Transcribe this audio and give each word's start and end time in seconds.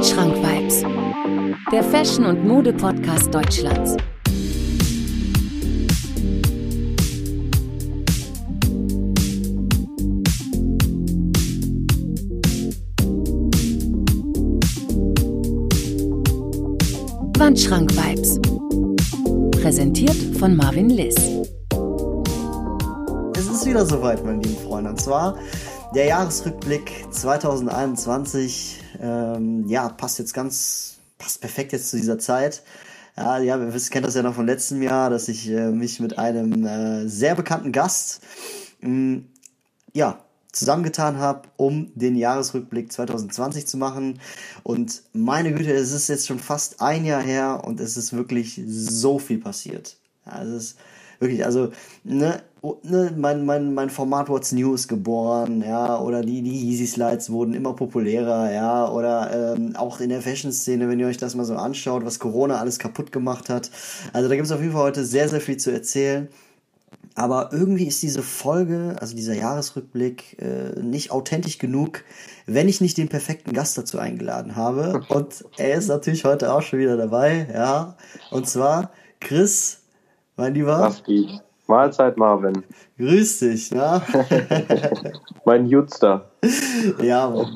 Wandschrank 0.00 0.34
Vibes, 0.36 0.82
der 1.70 1.84
Fashion- 1.84 2.24
und 2.24 2.48
Mode-Podcast 2.48 3.34
Deutschlands. 3.34 3.98
Wandschrank 17.36 17.92
Vibes. 17.94 18.40
Präsentiert 19.60 20.16
von 20.38 20.56
Marvin 20.56 20.88
Liss. 20.88 21.16
Es 23.36 23.46
ist 23.46 23.66
wieder 23.66 23.84
soweit, 23.84 24.24
meine 24.24 24.40
lieben 24.40 24.56
Freunde. 24.66 24.88
Und 24.88 24.98
zwar 24.98 25.36
der 25.94 26.06
Jahresrückblick 26.06 27.04
2021. 27.10 28.79
Ähm, 28.98 29.68
ja, 29.68 29.88
passt 29.88 30.18
jetzt 30.18 30.34
ganz, 30.34 30.98
passt 31.18 31.40
perfekt 31.40 31.72
jetzt 31.72 31.90
zu 31.90 31.96
dieser 31.96 32.18
Zeit. 32.18 32.62
Ja, 33.16 33.38
ja, 33.38 33.58
ihr 33.58 33.80
kennt 33.90 34.06
das 34.06 34.14
ja 34.14 34.22
noch 34.22 34.34
vom 34.34 34.46
letzten 34.46 34.80
Jahr, 34.82 35.10
dass 35.10 35.28
ich 35.28 35.48
äh, 35.48 35.70
mich 35.70 36.00
mit 36.00 36.18
einem 36.18 36.64
äh, 36.64 37.08
sehr 37.08 37.34
bekannten 37.34 37.72
Gast 37.72 38.22
mh, 38.80 38.88
mm, 38.88 39.28
ja, 39.92 40.20
zusammengetan 40.52 41.18
habe, 41.18 41.48
um 41.56 41.92
den 41.94 42.16
Jahresrückblick 42.16 42.90
2020 42.92 43.66
zu 43.66 43.76
machen. 43.76 44.20
Und 44.62 45.02
meine 45.12 45.52
Güte, 45.52 45.72
es 45.72 45.92
ist 45.92 46.08
jetzt 46.08 46.26
schon 46.26 46.38
fast 46.38 46.80
ein 46.80 47.04
Jahr 47.04 47.22
her 47.22 47.62
und 47.64 47.80
es 47.80 47.96
ist 47.96 48.12
wirklich 48.12 48.60
so 48.66 49.18
viel 49.18 49.38
passiert. 49.38 49.96
Ja, 50.26 50.42
es 50.42 50.48
ist 50.48 50.78
wirklich, 51.18 51.44
also, 51.44 51.72
ne, 52.04 52.42
ne, 52.82 53.14
mein, 53.16 53.44
mein, 53.46 53.74
mein 53.74 53.90
Format 53.90 54.28
What's 54.28 54.52
News 54.52 54.88
geboren, 54.88 55.62
ja, 55.62 55.98
oder 56.00 56.22
die, 56.22 56.42
die 56.42 56.68
Easy 56.68 56.86
Slides 56.86 57.30
wurden 57.30 57.54
immer 57.54 57.74
populärer, 57.74 58.52
ja, 58.52 58.88
oder 58.90 59.54
ähm, 59.56 59.76
auch 59.76 60.00
in 60.00 60.10
der 60.10 60.22
Fashion-Szene, 60.22 60.88
wenn 60.88 61.00
ihr 61.00 61.06
euch 61.06 61.16
das 61.16 61.34
mal 61.34 61.44
so 61.44 61.54
anschaut, 61.54 62.04
was 62.04 62.18
Corona 62.18 62.58
alles 62.58 62.78
kaputt 62.78 63.12
gemacht 63.12 63.48
hat. 63.48 63.70
Also 64.12 64.28
da 64.28 64.34
gibt 64.34 64.46
es 64.46 64.52
auf 64.52 64.60
jeden 64.60 64.72
Fall 64.72 64.82
heute 64.82 65.04
sehr, 65.04 65.28
sehr 65.28 65.40
viel 65.40 65.56
zu 65.56 65.70
erzählen. 65.70 66.28
Aber 67.14 67.50
irgendwie 67.52 67.86
ist 67.86 68.02
diese 68.02 68.22
Folge, 68.22 68.96
also 69.00 69.16
dieser 69.16 69.34
Jahresrückblick, 69.34 70.40
äh, 70.40 70.80
nicht 70.80 71.10
authentisch 71.10 71.58
genug, 71.58 72.04
wenn 72.46 72.68
ich 72.68 72.80
nicht 72.80 72.98
den 72.98 73.08
perfekten 73.08 73.52
Gast 73.52 73.76
dazu 73.76 73.98
eingeladen 73.98 74.56
habe. 74.56 75.02
Und 75.08 75.44
er 75.56 75.74
ist 75.74 75.88
natürlich 75.88 76.24
heute 76.24 76.52
auch 76.52 76.62
schon 76.62 76.78
wieder 76.78 76.96
dabei, 76.96 77.48
ja. 77.52 77.96
Und 78.30 78.48
zwar 78.48 78.92
Chris, 79.18 79.82
mein 80.36 80.54
Lieber. 80.54 80.78
Was 80.78 81.02
geht? 81.04 81.42
Mahlzeit, 81.70 82.16
Marvin. 82.16 82.64
Grüß 82.98 83.38
dich, 83.38 83.70
na? 83.70 84.02
mein 85.44 85.66
Jutster. 85.66 86.26
Ja, 87.02 87.28
Mann. 87.28 87.46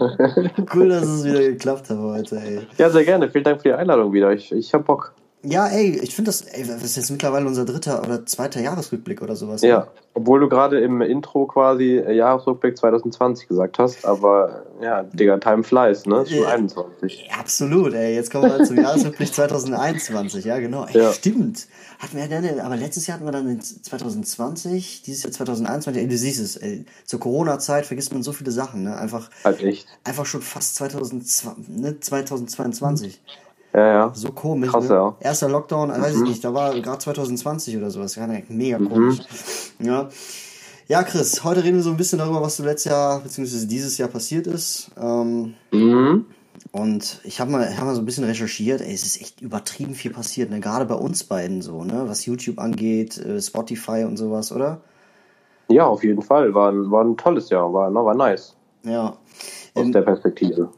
Cool, 0.74 0.90
dass 0.90 1.04
es 1.04 1.24
wieder 1.24 1.40
geklappt 1.40 1.88
hat 1.88 1.96
heute, 1.96 2.36
ey. 2.36 2.60
Ja, 2.76 2.90
sehr 2.90 3.04
gerne. 3.04 3.30
Vielen 3.30 3.44
Dank 3.44 3.62
für 3.62 3.68
die 3.68 3.74
Einladung 3.74 4.12
wieder. 4.12 4.30
Ich, 4.32 4.52
ich 4.52 4.74
hab 4.74 4.84
Bock. 4.84 5.13
Ja, 5.46 5.68
ey, 5.68 6.00
ich 6.00 6.14
finde 6.14 6.30
das, 6.30 6.42
ey, 6.42 6.66
das 6.66 6.82
ist 6.82 6.96
jetzt 6.96 7.10
mittlerweile 7.10 7.46
unser 7.46 7.64
dritter 7.64 8.02
oder 8.02 8.24
zweiter 8.24 8.60
Jahresrückblick 8.60 9.20
oder 9.20 9.36
sowas. 9.36 9.60
Ja, 9.62 9.80
ne? 9.80 9.86
obwohl 10.14 10.40
du 10.40 10.48
gerade 10.48 10.80
im 10.80 11.02
Intro 11.02 11.46
quasi 11.46 11.98
äh, 11.98 12.12
Jahresrückblick 12.12 12.78
2020 12.78 13.48
gesagt 13.48 13.78
hast, 13.78 14.06
aber 14.06 14.64
ja, 14.80 15.02
Digga, 15.02 15.36
Time 15.38 15.62
flies, 15.62 16.06
ne? 16.06 16.22
Ist 16.22 16.30
schon 16.30 16.42
ja, 16.42 16.48
21. 16.48 17.26
Ja, 17.28 17.40
absolut, 17.40 17.92
ey, 17.92 18.14
jetzt 18.14 18.32
kommen 18.32 18.50
wir 18.50 18.64
zum 18.64 18.76
Jahresrückblick 18.76 19.34
2021, 19.34 20.44
ja, 20.46 20.58
genau. 20.60 20.86
Ey, 20.86 20.98
ja. 20.98 21.12
stimmt. 21.12 21.66
Hatten 21.98 22.16
wir 22.16 22.28
dann, 22.28 22.60
aber 22.60 22.76
letztes 22.76 23.06
Jahr 23.06 23.18
hatten 23.18 23.26
wir 23.26 23.32
dann 23.32 23.60
2020, 23.60 25.02
dieses 25.02 25.24
Jahr 25.24 25.32
2021, 25.32 26.02
ey, 26.02 26.08
du 26.08 26.16
siehst 26.16 26.40
es, 26.40 26.56
ey, 26.56 26.86
zur 27.04 27.20
Corona-Zeit 27.20 27.84
vergisst 27.84 28.12
man 28.12 28.22
so 28.22 28.32
viele 28.32 28.50
Sachen, 28.50 28.84
ne? 28.84 28.96
Einfach, 28.96 29.28
halt 29.44 29.62
echt. 29.62 29.86
Einfach 30.04 30.24
schon 30.24 30.40
fast 30.40 30.76
2020, 30.76 31.68
ne? 31.68 32.00
2022. 32.00 33.20
Mhm. 33.74 33.80
Ja, 33.80 33.86
ja. 33.86 34.10
So 34.14 34.32
komisch. 34.32 34.70
Krass, 34.70 34.88
ne? 34.88 34.94
ja. 34.94 35.16
Erster 35.20 35.48
Lockdown, 35.48 35.88
mhm. 35.88 36.02
weiß 36.02 36.16
ich 36.16 36.22
nicht, 36.22 36.44
da 36.44 36.54
war 36.54 36.78
gerade 36.80 36.98
2020 36.98 37.76
oder 37.76 37.90
sowas. 37.90 38.14
Ja, 38.16 38.26
mega 38.48 38.78
mhm. 38.78 38.88
komisch. 38.88 39.18
Mhm. 39.78 39.86
Ja. 39.86 40.08
Ja, 40.86 41.02
Chris, 41.02 41.42
heute 41.44 41.64
reden 41.64 41.76
wir 41.76 41.82
so 41.82 41.90
ein 41.90 41.96
bisschen 41.96 42.18
darüber, 42.18 42.42
was 42.42 42.58
du 42.58 42.62
letztes 42.62 42.92
Jahr 42.92 43.20
bzw. 43.20 43.66
dieses 43.66 43.96
Jahr 43.96 44.08
passiert 44.10 44.46
ist. 44.46 44.90
Ähm, 45.00 45.54
mhm. 45.72 46.26
Und 46.72 47.20
ich 47.24 47.40
habe 47.40 47.50
mal, 47.50 47.76
hab 47.76 47.84
mal 47.84 47.94
so 47.94 48.02
ein 48.02 48.04
bisschen 48.04 48.24
recherchiert, 48.24 48.82
ey, 48.82 48.92
es 48.92 49.02
ist 49.02 49.20
echt 49.20 49.40
übertrieben 49.40 49.94
viel 49.94 50.12
passiert, 50.12 50.50
ne? 50.50 50.60
Gerade 50.60 50.84
bei 50.84 50.94
uns 50.94 51.24
beiden 51.24 51.62
so, 51.62 51.84
ne? 51.84 52.04
Was 52.06 52.26
YouTube 52.26 52.58
angeht, 52.58 53.16
äh, 53.16 53.40
Spotify 53.40 54.04
und 54.04 54.18
sowas, 54.18 54.52
oder? 54.52 54.82
Ja, 55.68 55.86
auf 55.86 56.04
jeden 56.04 56.22
Fall. 56.22 56.52
War, 56.54 56.72
war 56.90 57.02
ein 57.02 57.16
tolles 57.16 57.48
Jahr, 57.48 57.72
war, 57.72 57.92
war 57.94 58.14
nice. 58.14 58.54
Ja. 58.82 59.16
Aus 59.74 59.84
ähm, 59.84 59.92
der 59.92 60.02
Perspektive 60.02 60.68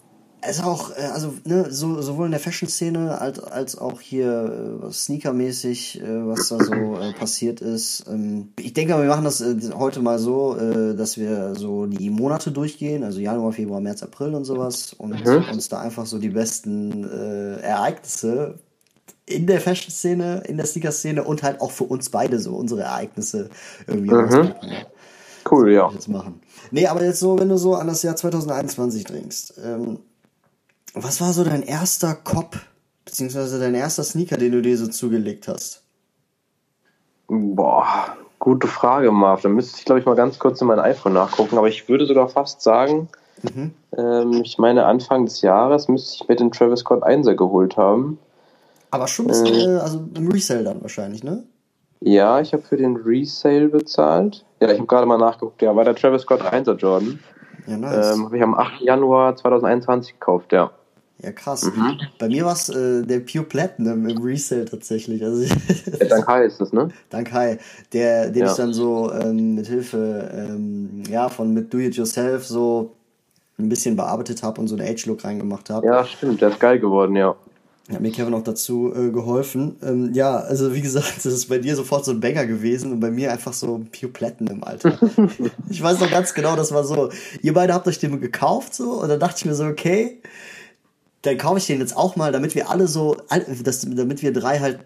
ist 0.48 0.62
auch, 0.62 0.90
äh, 0.90 1.02
also 1.12 1.34
ne, 1.44 1.66
so, 1.70 2.00
sowohl 2.02 2.26
in 2.26 2.32
der 2.32 2.40
Fashion-Szene 2.40 3.20
als, 3.20 3.40
als 3.40 3.78
auch 3.78 4.00
hier 4.00 4.80
äh, 4.82 4.92
Sneaker-mäßig, 4.92 6.02
äh, 6.02 6.26
was 6.26 6.48
da 6.48 6.58
so 6.62 6.98
äh, 6.98 7.12
passiert 7.12 7.60
ist. 7.60 8.04
Ähm, 8.08 8.52
ich 8.58 8.72
denke, 8.72 8.96
wir 8.96 9.08
machen 9.08 9.24
das 9.24 9.40
äh, 9.40 9.56
heute 9.74 10.00
mal 10.00 10.18
so, 10.18 10.56
äh, 10.56 10.94
dass 10.94 11.16
wir 11.16 11.54
so 11.54 11.86
die 11.86 12.10
Monate 12.10 12.52
durchgehen, 12.52 13.02
also 13.04 13.20
Januar, 13.20 13.52
Februar, 13.52 13.80
März, 13.80 14.02
April 14.02 14.34
und 14.34 14.44
sowas 14.44 14.92
und 14.92 15.24
mhm. 15.24 15.44
uns 15.52 15.68
da 15.68 15.80
einfach 15.80 16.06
so 16.06 16.18
die 16.18 16.30
besten 16.30 17.04
äh, 17.04 17.60
Ereignisse 17.60 18.58
in 19.26 19.46
der 19.46 19.60
Fashion-Szene, 19.60 20.42
in 20.46 20.56
der 20.56 20.66
Sneaker-Szene 20.66 21.24
und 21.24 21.42
halt 21.42 21.60
auch 21.60 21.72
für 21.72 21.84
uns 21.84 22.10
beide 22.10 22.38
so 22.38 22.54
unsere 22.54 22.82
Ereignisse 22.82 23.50
irgendwie 23.86 24.12
mhm. 24.12 24.54
Cool, 25.50 25.72
ja. 25.72 25.90
Jetzt 25.92 26.08
machen. 26.08 26.40
Nee, 26.70 26.86
aber 26.86 27.04
jetzt 27.04 27.20
so, 27.20 27.38
wenn 27.38 27.48
du 27.48 27.56
so 27.56 27.74
an 27.74 27.86
das 27.86 28.02
Jahr 28.02 28.16
2021 28.16 29.04
denkst, 29.04 29.52
ähm, 29.64 30.00
was 31.02 31.20
war 31.20 31.32
so 31.32 31.44
dein 31.44 31.62
erster 31.62 32.14
Cop, 32.14 32.56
beziehungsweise 33.04 33.60
dein 33.60 33.74
erster 33.74 34.02
Sneaker, 34.02 34.36
den 34.36 34.52
du 34.52 34.62
dir 34.62 34.76
so 34.76 34.88
zugelegt 34.88 35.46
hast? 35.46 35.82
Boah, 37.28 38.16
gute 38.38 38.66
Frage, 38.66 39.10
Marv. 39.12 39.42
Da 39.42 39.48
müsste 39.48 39.78
ich, 39.78 39.84
glaube 39.84 40.00
ich, 40.00 40.06
mal 40.06 40.16
ganz 40.16 40.38
kurz 40.38 40.60
in 40.60 40.68
mein 40.68 40.78
iPhone 40.78 41.12
nachgucken. 41.12 41.58
Aber 41.58 41.68
ich 41.68 41.88
würde 41.88 42.06
sogar 42.06 42.28
fast 42.28 42.62
sagen, 42.62 43.08
mhm. 43.42 43.72
ähm, 43.96 44.32
ich 44.42 44.58
meine, 44.58 44.86
Anfang 44.86 45.26
des 45.26 45.42
Jahres 45.42 45.88
müsste 45.88 46.14
ich 46.14 46.28
mir 46.28 46.36
den 46.36 46.50
Travis 46.50 46.80
Scott 46.80 47.02
1er 47.02 47.34
geholt 47.34 47.76
haben. 47.76 48.18
Aber 48.90 49.06
schon 49.08 49.26
ein 49.26 49.28
bisschen, 49.28 49.70
ähm, 49.70 49.80
also 49.80 50.04
im 50.14 50.30
Resale 50.30 50.64
dann 50.64 50.80
wahrscheinlich, 50.80 51.22
ne? 51.22 51.42
Ja, 52.00 52.40
ich 52.40 52.52
habe 52.52 52.62
für 52.62 52.76
den 52.76 52.96
Resale 52.96 53.68
bezahlt. 53.68 54.44
Ja, 54.60 54.70
ich 54.70 54.78
habe 54.78 54.86
gerade 54.86 55.06
mal 55.06 55.18
nachgeguckt. 55.18 55.60
Ja, 55.62 55.74
war 55.74 55.84
der 55.84 55.94
Travis 55.94 56.22
Scott 56.22 56.42
1er 56.42 56.76
Jordan. 56.76 57.18
Ja, 57.66 57.76
nice. 57.76 58.14
Ähm, 58.14 58.24
habe 58.26 58.36
ich 58.36 58.42
am 58.42 58.54
8. 58.54 58.80
Januar 58.82 59.34
2021 59.34 60.14
gekauft, 60.14 60.52
ja. 60.52 60.70
Ja, 61.22 61.32
krass. 61.32 61.64
Mhm. 61.64 61.98
Bei 62.18 62.28
mir 62.28 62.44
war 62.44 62.52
es 62.52 62.68
äh, 62.68 63.02
der 63.02 63.20
Pure 63.20 63.44
Platinum 63.44 64.06
im 64.06 64.18
Resale 64.22 64.66
tatsächlich. 64.66 65.24
Also, 65.24 65.42
ja, 66.00 66.06
Dank 66.08 66.26
Hai 66.26 66.44
ist 66.44 66.60
das, 66.60 66.72
ne? 66.72 66.88
Dank 67.08 67.32
Hai. 67.32 67.58
Der, 67.92 68.30
den 68.30 68.44
ja. 68.44 68.50
ich 68.50 68.56
dann 68.56 68.72
so 68.74 69.12
ähm, 69.12 69.54
mit 69.54 69.66
Hilfe 69.66 70.30
ähm, 70.32 71.02
ja, 71.08 71.28
von 71.28 71.54
mit 71.54 71.72
Do 71.72 71.78
It 71.78 71.96
Yourself 71.96 72.46
so 72.46 72.92
ein 73.58 73.68
bisschen 73.70 73.96
bearbeitet 73.96 74.42
habe 74.42 74.60
und 74.60 74.68
so 74.68 74.76
einen 74.76 74.86
Age-Look 74.86 75.24
reingemacht 75.24 75.70
habe. 75.70 75.86
Ja, 75.86 76.04
stimmt, 76.04 76.42
der 76.42 76.50
ist 76.50 76.60
geil 76.60 76.78
geworden, 76.78 77.16
ja. 77.16 77.34
Hat 77.90 78.00
mir 78.00 78.10
Kevin 78.10 78.34
auch 78.34 78.42
dazu 78.42 78.92
äh, 78.92 79.10
geholfen. 79.10 79.76
Ähm, 79.80 80.10
ja, 80.12 80.36
also 80.36 80.74
wie 80.74 80.80
gesagt, 80.80 81.14
das 81.16 81.26
ist 81.26 81.48
bei 81.48 81.58
dir 81.58 81.76
sofort 81.76 82.04
so 82.04 82.10
ein 82.10 82.20
Banger 82.20 82.44
gewesen 82.46 82.92
und 82.92 83.00
bei 83.00 83.10
mir 83.10 83.32
einfach 83.32 83.52
so 83.52 83.80
Pure 83.98 84.12
Platinum, 84.12 84.64
Alter. 84.64 84.98
ich 85.70 85.82
weiß 85.82 86.00
noch 86.00 86.10
ganz 86.10 86.34
genau, 86.34 86.56
das 86.56 86.72
war 86.72 86.84
so, 86.84 87.10
ihr 87.42 87.54
beide 87.54 87.72
habt 87.72 87.86
euch 87.86 87.98
den 87.98 88.20
gekauft 88.20 88.74
so 88.74 89.00
und 89.00 89.08
dann 89.08 89.20
dachte 89.20 89.36
ich 89.38 89.44
mir 89.44 89.54
so, 89.54 89.64
okay, 89.64 90.20
dann 91.26 91.38
kaufe 91.38 91.58
ich 91.58 91.66
den 91.66 91.80
jetzt 91.80 91.96
auch 91.96 92.16
mal, 92.16 92.32
damit 92.32 92.54
wir 92.54 92.70
alle 92.70 92.86
so, 92.86 93.16
das, 93.62 93.86
damit 93.88 94.22
wir 94.22 94.32
drei 94.32 94.60
halt 94.60 94.78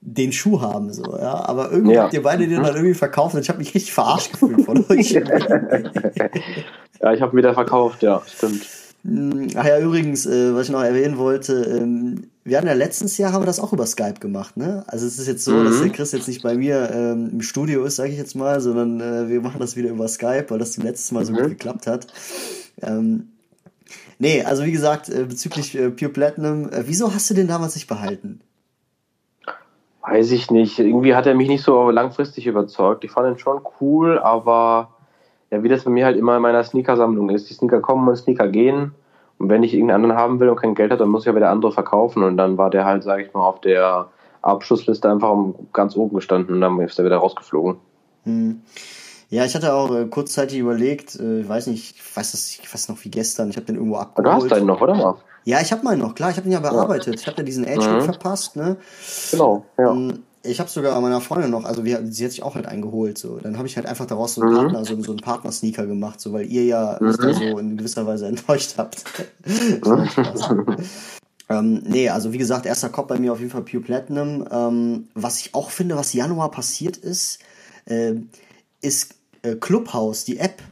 den 0.00 0.32
Schuh 0.32 0.60
haben, 0.60 0.92
so, 0.92 1.16
ja. 1.18 1.44
Aber 1.48 1.72
irgendwie 1.72 1.94
ja. 1.94 2.04
habt 2.04 2.14
ihr 2.14 2.22
beide 2.22 2.46
den 2.46 2.60
mhm. 2.60 2.64
dann 2.64 2.76
irgendwie 2.76 2.94
verkauft 2.94 3.34
und 3.34 3.40
ich 3.40 3.48
habe 3.48 3.58
mich 3.58 3.74
richtig 3.74 3.92
verarscht 3.92 4.32
gefühlt 4.32 4.64
von 4.64 4.84
euch. 4.88 5.10
ja, 7.00 7.12
ich 7.12 7.20
habe 7.20 7.36
wieder 7.36 7.54
verkauft, 7.54 8.02
ja, 8.02 8.22
stimmt. 8.26 8.66
Hm, 9.04 9.48
ach 9.56 9.64
ja, 9.64 9.78
übrigens, 9.80 10.26
äh, 10.26 10.54
was 10.54 10.66
ich 10.66 10.72
noch 10.72 10.82
erwähnen 10.82 11.16
wollte, 11.16 11.54
ähm, 11.64 12.28
wir 12.44 12.56
hatten 12.56 12.66
ja 12.66 12.72
letztes 12.72 13.18
Jahr 13.18 13.32
haben 13.32 13.42
wir 13.42 13.46
das 13.46 13.60
auch 13.60 13.72
über 13.72 13.86
Skype 13.86 14.20
gemacht, 14.20 14.56
ne? 14.56 14.84
Also 14.86 15.06
es 15.06 15.18
ist 15.18 15.26
jetzt 15.26 15.44
so, 15.44 15.52
mhm. 15.52 15.64
dass 15.64 15.80
der 15.80 15.90
Chris 15.90 16.12
jetzt 16.12 16.28
nicht 16.28 16.42
bei 16.42 16.56
mir 16.56 16.90
ähm, 16.92 17.30
im 17.32 17.42
Studio 17.42 17.84
ist, 17.84 17.96
sage 17.96 18.10
ich 18.10 18.18
jetzt 18.18 18.36
mal, 18.36 18.60
sondern 18.60 19.00
äh, 19.00 19.28
wir 19.28 19.40
machen 19.40 19.60
das 19.60 19.76
wieder 19.76 19.90
über 19.90 20.08
Skype, 20.08 20.46
weil 20.48 20.58
das 20.58 20.72
zum 20.72 20.84
letzten 20.84 21.14
Mal 21.14 21.24
so 21.24 21.32
mhm. 21.32 21.36
gut 21.36 21.48
geklappt 21.50 21.86
hat. 21.86 22.06
Ähm, 22.82 23.28
Nee, 24.18 24.42
also 24.42 24.64
wie 24.64 24.72
gesagt, 24.72 25.08
äh, 25.08 25.24
bezüglich 25.24 25.78
äh, 25.78 25.90
Pure 25.90 26.10
Platinum, 26.10 26.70
äh, 26.70 26.84
wieso 26.86 27.12
hast 27.12 27.28
du 27.30 27.34
den 27.34 27.48
damals 27.48 27.74
nicht 27.74 27.86
behalten? 27.86 28.40
Weiß 30.02 30.30
ich 30.30 30.50
nicht. 30.50 30.78
Irgendwie 30.78 31.14
hat 31.14 31.26
er 31.26 31.34
mich 31.34 31.48
nicht 31.48 31.64
so 31.64 31.90
langfristig 31.90 32.46
überzeugt. 32.46 33.04
Ich 33.04 33.10
fand 33.10 33.28
ihn 33.28 33.38
schon 33.38 33.60
cool, 33.80 34.18
aber 34.18 34.90
ja, 35.50 35.62
wie 35.62 35.68
das 35.68 35.84
bei 35.84 35.90
mir 35.90 36.06
halt 36.06 36.16
immer 36.16 36.36
in 36.36 36.42
meiner 36.42 36.62
Sneaker-Sammlung 36.64 37.30
ist. 37.30 37.50
Die 37.50 37.54
Sneaker 37.54 37.80
kommen 37.80 38.08
und 38.08 38.16
Sneaker 38.16 38.48
gehen. 38.48 38.92
Und 39.38 39.50
wenn 39.50 39.62
ich 39.62 39.74
irgendeinen 39.74 40.04
anderen 40.04 40.16
haben 40.16 40.40
will 40.40 40.48
und 40.48 40.56
kein 40.56 40.74
Geld 40.74 40.92
hat, 40.92 41.00
dann 41.00 41.08
muss 41.08 41.22
ich 41.22 41.26
ja 41.26 41.36
wieder 41.36 41.50
andere 41.50 41.72
verkaufen. 41.72 42.22
Und 42.22 42.36
dann 42.36 42.56
war 42.56 42.70
der 42.70 42.84
halt, 42.84 43.02
sage 43.02 43.24
ich 43.24 43.34
mal, 43.34 43.44
auf 43.44 43.60
der 43.60 44.08
Abschlussliste 44.42 45.10
einfach 45.10 45.36
ganz 45.72 45.96
oben 45.96 46.14
gestanden 46.14 46.54
und 46.54 46.60
dann 46.60 46.80
ist 46.80 46.98
er 46.98 47.04
wieder 47.04 47.18
rausgeflogen. 47.18 47.76
Hm. 48.24 48.62
Ja, 49.28 49.44
ich 49.44 49.54
hatte 49.54 49.74
auch 49.74 49.92
äh, 49.94 50.06
kurzzeitig 50.06 50.58
überlegt, 50.58 51.16
äh, 51.18 51.40
ich 51.40 51.48
weiß 51.48 51.66
nicht, 51.68 51.96
ich 51.96 52.16
weiß 52.16 52.30
das, 52.32 52.50
ich 52.50 52.72
weiß 52.72 52.88
noch 52.88 53.04
wie 53.04 53.10
gestern, 53.10 53.50
ich 53.50 53.56
habe 53.56 53.66
den 53.66 53.76
irgendwo 53.76 53.96
abgeholt. 53.96 54.26
Du 54.38 54.42
hast 54.44 54.50
deinen 54.52 54.66
noch, 54.66 54.80
oder? 54.80 55.16
Ja, 55.44 55.60
ich 55.60 55.72
habe 55.72 55.84
meinen 55.84 56.00
noch, 56.00 56.14
klar, 56.14 56.30
ich 56.30 56.36
habe 56.36 56.48
ihn 56.48 56.52
ja 56.52 56.60
bearbeitet. 56.60 57.20
Ich 57.20 57.26
habe 57.26 57.38
ja 57.38 57.42
diesen 57.44 57.64
Age-Look 57.64 58.00
Mhm. 58.00 58.04
verpasst, 58.04 58.56
ne? 58.56 58.76
Genau, 59.32 59.64
ja. 59.78 59.90
Ähm, 59.90 60.22
Ich 60.48 60.60
habe 60.60 60.70
sogar 60.70 61.00
meiner 61.00 61.20
Freundin 61.20 61.50
noch, 61.50 61.64
also 61.64 61.84
wir, 61.84 62.06
sie 62.06 62.24
hat 62.24 62.30
sich 62.30 62.44
auch 62.44 62.54
halt 62.54 62.66
eingeholt, 62.66 63.18
so. 63.18 63.38
Dann 63.38 63.56
habe 63.58 63.66
ich 63.66 63.76
halt 63.76 63.86
einfach 63.86 64.06
daraus 64.06 64.34
so 64.34 64.42
einen 64.42 64.50
Mhm. 64.50 64.56
Partner, 64.58 64.84
so, 64.84 65.02
so 65.02 65.10
einen 65.10 65.20
Partner-Sneaker 65.20 65.86
gemacht, 65.86 66.20
so, 66.20 66.32
weil 66.32 66.46
ihr 66.46 66.64
ja 66.64 66.98
mich 67.02 67.18
da 67.18 67.32
so 67.32 67.58
in 67.58 67.76
gewisser 67.76 68.06
Weise 68.06 68.28
enttäuscht 68.28 68.74
habt. 68.78 69.04
Spaß. 69.82 70.54
ähm, 71.48 71.82
nee, 71.84 72.08
also 72.10 72.32
wie 72.32 72.38
gesagt, 72.38 72.64
erster 72.66 72.90
Kopf 72.90 73.08
bei 73.08 73.18
mir 73.18 73.32
auf 73.32 73.40
jeden 73.40 73.50
Fall 73.50 73.62
Pure 73.62 73.82
Platinum. 73.82 74.46
Ähm, 74.50 75.08
was 75.14 75.40
ich 75.40 75.54
auch 75.54 75.70
finde, 75.70 75.96
was 75.96 76.12
Januar 76.12 76.50
passiert 76.52 76.96
ist, 76.96 77.40
ähm, 77.88 78.30
ist 78.80 79.14
äh, 79.42 79.54
Clubhouse, 79.54 80.24
die 80.24 80.38
App. 80.38 80.62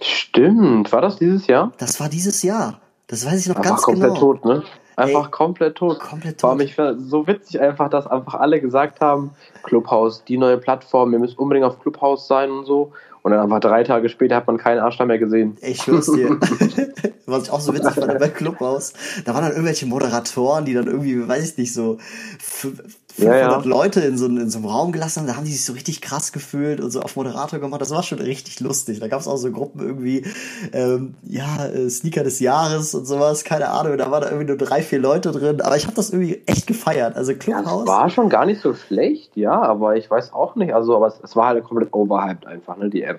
Stimmt, 0.00 0.92
war 0.92 1.00
das 1.00 1.16
dieses 1.16 1.46
Jahr? 1.46 1.72
Das 1.78 1.98
war 2.00 2.08
dieses 2.08 2.42
Jahr. 2.42 2.80
Das 3.08 3.26
weiß 3.26 3.40
ich 3.40 3.48
noch 3.48 3.56
Einfach 3.56 3.70
ganz 3.70 3.82
komplett 3.82 4.14
genau. 4.14 4.20
tot, 4.20 4.44
ne? 4.44 4.62
Einfach 4.96 5.26
Ey, 5.26 5.30
komplett 5.30 5.76
tot. 5.76 6.00
komplett 6.00 6.40
tot. 6.40 6.60
ich 6.60 6.74
finde 6.74 7.00
so 7.00 7.26
witzig 7.26 7.60
einfach, 7.60 7.88
dass 7.88 8.06
einfach 8.06 8.34
alle 8.34 8.60
gesagt 8.60 9.00
haben, 9.00 9.30
Clubhouse, 9.62 10.24
die 10.24 10.36
neue 10.36 10.58
Plattform, 10.58 11.12
ihr 11.12 11.20
müsst 11.20 11.38
unbedingt 11.38 11.66
auf 11.66 11.80
Clubhouse 11.80 12.26
sein 12.26 12.50
und 12.50 12.64
so. 12.64 12.92
Und 13.28 13.34
dann 13.34 13.42
einfach 13.44 13.60
drei 13.60 13.84
Tage 13.84 14.08
später 14.08 14.36
hat 14.36 14.46
man 14.46 14.56
keinen 14.56 14.78
Arsch 14.78 14.96
da 14.96 15.04
mehr 15.04 15.18
gesehen. 15.18 15.58
Ich 15.60 15.82
schwör's 15.82 16.06
dir. 16.06 16.38
Was 17.26 17.42
ich 17.42 17.50
auch 17.50 17.60
so 17.60 17.74
witzig 17.74 17.92
fand 17.92 18.18
bei 18.18 18.28
Clubhaus, 18.28 18.94
da 19.26 19.34
waren 19.34 19.42
dann 19.42 19.52
irgendwelche 19.52 19.84
Moderatoren, 19.84 20.64
die 20.64 20.72
dann 20.72 20.86
irgendwie, 20.86 21.28
weiß 21.28 21.50
ich 21.50 21.58
nicht, 21.58 21.74
so 21.74 21.98
fü- 22.42 22.72
500 23.18 23.40
Ja, 23.42 23.50
ja. 23.50 23.62
Leute 23.64 24.00
in 24.00 24.16
so, 24.16 24.26
in 24.26 24.48
so 24.48 24.58
einem 24.58 24.66
Raum 24.68 24.92
gelassen 24.92 25.20
haben, 25.20 25.26
da 25.26 25.36
haben 25.36 25.44
die 25.44 25.50
sich 25.52 25.64
so 25.64 25.74
richtig 25.74 26.00
krass 26.00 26.32
gefühlt 26.32 26.80
und 26.80 26.90
so 26.90 27.00
auf 27.02 27.16
Moderator 27.16 27.58
gemacht. 27.58 27.80
Das 27.82 27.90
war 27.90 28.02
schon 28.02 28.20
richtig 28.20 28.60
lustig. 28.60 29.00
Da 29.00 29.08
gab's 29.08 29.26
auch 29.28 29.36
so 29.36 29.50
Gruppen 29.50 29.80
irgendwie, 29.82 30.24
ähm, 30.72 31.16
ja, 31.24 31.66
äh, 31.66 31.90
Sneaker 31.90 32.22
des 32.24 32.38
Jahres 32.40 32.94
und 32.94 33.04
sowas, 33.06 33.44
keine 33.44 33.68
Ahnung. 33.68 33.98
Da 33.98 34.10
waren 34.10 34.22
da 34.22 34.28
irgendwie 34.28 34.46
nur 34.46 34.56
drei, 34.56 34.80
vier 34.82 35.00
Leute 35.00 35.32
drin. 35.32 35.60
Aber 35.60 35.76
ich 35.76 35.84
habe 35.84 35.96
das 35.96 36.10
irgendwie 36.10 36.40
echt 36.46 36.66
gefeiert. 36.66 37.16
Also 37.16 37.32
Ja, 37.32 37.38
Clubhaus. 37.38 37.82
es 37.82 37.88
war 37.88 38.08
schon 38.08 38.28
gar 38.30 38.46
nicht 38.46 38.62
so 38.62 38.72
schlecht, 38.72 39.36
ja, 39.36 39.60
aber 39.60 39.96
ich 39.96 40.08
weiß 40.10 40.32
auch 40.32 40.54
nicht. 40.54 40.72
Also, 40.72 40.96
aber 40.96 41.08
es, 41.08 41.20
es 41.22 41.34
war 41.36 41.48
halt 41.48 41.64
komplett 41.64 41.92
overhyped 41.92 42.46
einfach, 42.46 42.76
ne, 42.78 42.88
die 42.88 43.02
App. 43.02 43.17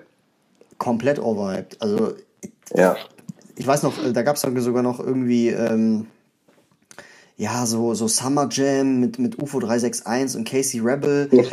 Komplett 0.80 1.20
overhyped. 1.20 1.82
Also 1.82 2.16
Ja. 2.76 2.98
ich 3.56 3.68
weiß 3.68 3.84
noch, 3.84 4.00
da 4.14 4.24
gab 4.24 4.38
es 4.38 4.44
sogar 4.64 4.84
noch 4.84 5.00
irgendwie, 5.00 5.50
ähm, 5.50 6.08
ja, 7.38 7.66
so, 7.66 7.94
so 7.96 8.08
Summer 8.08 8.50
Jam 8.52 9.00
mit, 9.00 9.20
mit 9.20 9.40
UFO 9.40 9.60
361 9.60 10.38
und 10.40 10.48
Casey 10.48 10.82
Rebel 10.82 11.30
Ja. 11.32 11.44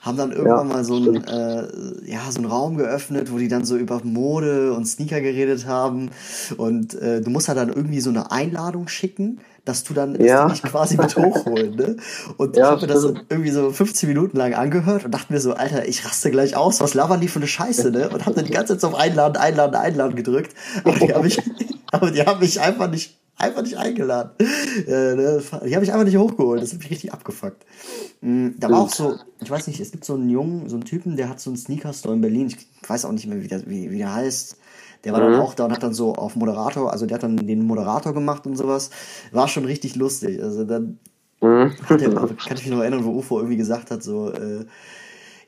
haben 0.00 0.16
dann 0.18 0.32
irgendwann 0.32 0.68
Ja, 0.68 0.68
mal 0.68 0.84
so 0.84 0.96
einen, 0.96 1.24
äh, 1.24 1.68
ja, 2.10 2.30
so 2.30 2.38
einen 2.38 2.46
Raum 2.46 2.76
geöffnet, 2.76 3.32
wo 3.32 3.38
die 3.38 3.48
dann 3.48 3.64
so 3.64 3.76
über 3.76 4.00
Mode 4.04 4.72
und 4.74 4.86
Sneaker 4.86 5.20
geredet 5.20 5.66
haben. 5.66 6.10
Und 6.56 6.94
äh, 6.94 7.20
du 7.22 7.30
musst 7.30 7.48
halt 7.48 7.58
dann 7.58 7.70
irgendwie 7.70 8.00
so 8.00 8.10
eine 8.10 8.30
Einladung 8.32 8.88
schicken, 8.88 9.40
dass 9.64 9.84
du 9.84 9.94
dann 9.94 10.14
dass 10.14 10.26
Ja. 10.26 10.46
die 10.46 10.52
dich 10.54 10.62
quasi 10.64 10.96
mit 10.96 11.16
hochholen. 11.16 11.76
Ne? 11.76 11.96
Und 12.36 12.56
Ja, 12.56 12.64
ich 12.64 12.70
habe 12.70 12.80
mir 12.82 12.86
das 12.88 13.00
so 13.02 13.10
stimmt. 13.10 13.26
irgendwie 13.30 13.50
so 13.50 13.70
15 13.70 14.08
Minuten 14.08 14.36
lang 14.36 14.54
angehört 14.54 15.04
und 15.04 15.12
dachte 15.12 15.32
mir 15.32 15.40
so, 15.40 15.52
Alter, 15.54 15.86
ich 15.86 16.04
raste 16.04 16.30
gleich 16.30 16.56
aus, 16.56 16.80
was 16.80 16.94
labern 16.94 17.20
die 17.20 17.28
für 17.28 17.38
eine 17.38 17.46
Scheiße, 17.46 17.90
ne? 17.90 18.08
Und 18.10 18.26
habe 18.26 18.34
dann 18.36 18.44
die 18.44 18.52
ganze 18.52 18.74
Zeit 18.74 18.80
so 18.80 18.88
auf 18.88 18.94
Einladen, 18.96 19.36
Einladen, 19.36 19.74
Einladen 19.76 20.16
gedrückt. 20.16 20.54
Aber 20.84 20.98
die 20.98 21.14
haben 21.14 21.22
mich, 21.24 21.38
aber 21.92 22.10
die 22.10 22.22
haben 22.22 22.40
mich 22.40 22.60
einfach 22.60 22.90
nicht, 22.90 23.16
einfach 23.36 23.62
nicht 23.62 23.76
eingeladen. 23.76 24.30
Äh, 24.86 24.90
ne? 25.14 25.42
Die 25.64 25.74
haben 25.74 25.80
mich 25.80 25.92
einfach 25.92 26.04
nicht 26.06 26.16
hochgeholt. 26.16 26.60
Das 26.62 26.72
hat 26.72 26.78
mich 26.80 26.90
richtig 26.90 27.12
abgefuckt. 27.12 27.64
Mm, 28.20 28.48
Da 28.58 28.68
war 28.70 28.80
auch 28.80 28.92
so, 28.92 29.16
ich 29.40 29.50
weiß 29.50 29.66
nicht, 29.68 29.78
es 29.80 29.92
gibt 29.92 30.04
so 30.04 30.14
einen 30.14 30.28
Jungen, 30.28 30.68
so 30.68 30.74
einen 30.76 30.84
Typen, 30.84 31.16
der 31.16 31.28
hat 31.28 31.40
so 31.40 31.50
einen 31.50 31.56
Sneaker-Store 31.56 32.14
in 32.14 32.20
Berlin. 32.20 32.48
Ich 32.48 32.88
weiß 32.88 33.04
auch 33.04 33.12
nicht 33.12 33.26
mehr, 33.26 33.40
wie 33.42 33.48
der, 33.48 33.64
wie, 33.68 33.90
wie 33.92 33.98
der 33.98 34.12
heißt. 34.14 34.56
Der 35.04 35.12
war 35.12 35.20
dann 35.20 35.32
Mhm. 35.32 35.40
auch 35.40 35.54
da 35.54 35.64
und 35.64 35.72
hat 35.72 35.82
dann 35.82 35.94
so 35.94 36.14
auf 36.14 36.36
Moderator, 36.36 36.92
also 36.92 37.06
der 37.06 37.16
hat 37.16 37.22
dann 37.22 37.36
den 37.36 37.66
Moderator 37.66 38.12
gemacht 38.14 38.46
und 38.46 38.56
sowas. 38.56 38.90
War 39.32 39.48
schon 39.48 39.64
richtig 39.64 39.96
lustig. 39.96 40.42
Also 40.42 40.64
dann 40.64 40.98
Mhm. 41.40 41.72
der, 41.90 42.10
kann 42.10 42.56
ich 42.56 42.62
mich 42.62 42.68
noch 42.70 42.80
erinnern, 42.80 43.04
wo 43.04 43.10
UFO 43.10 43.38
irgendwie 43.38 43.56
gesagt 43.56 43.90
hat, 43.90 44.02
so, 44.02 44.30
äh, 44.32 44.64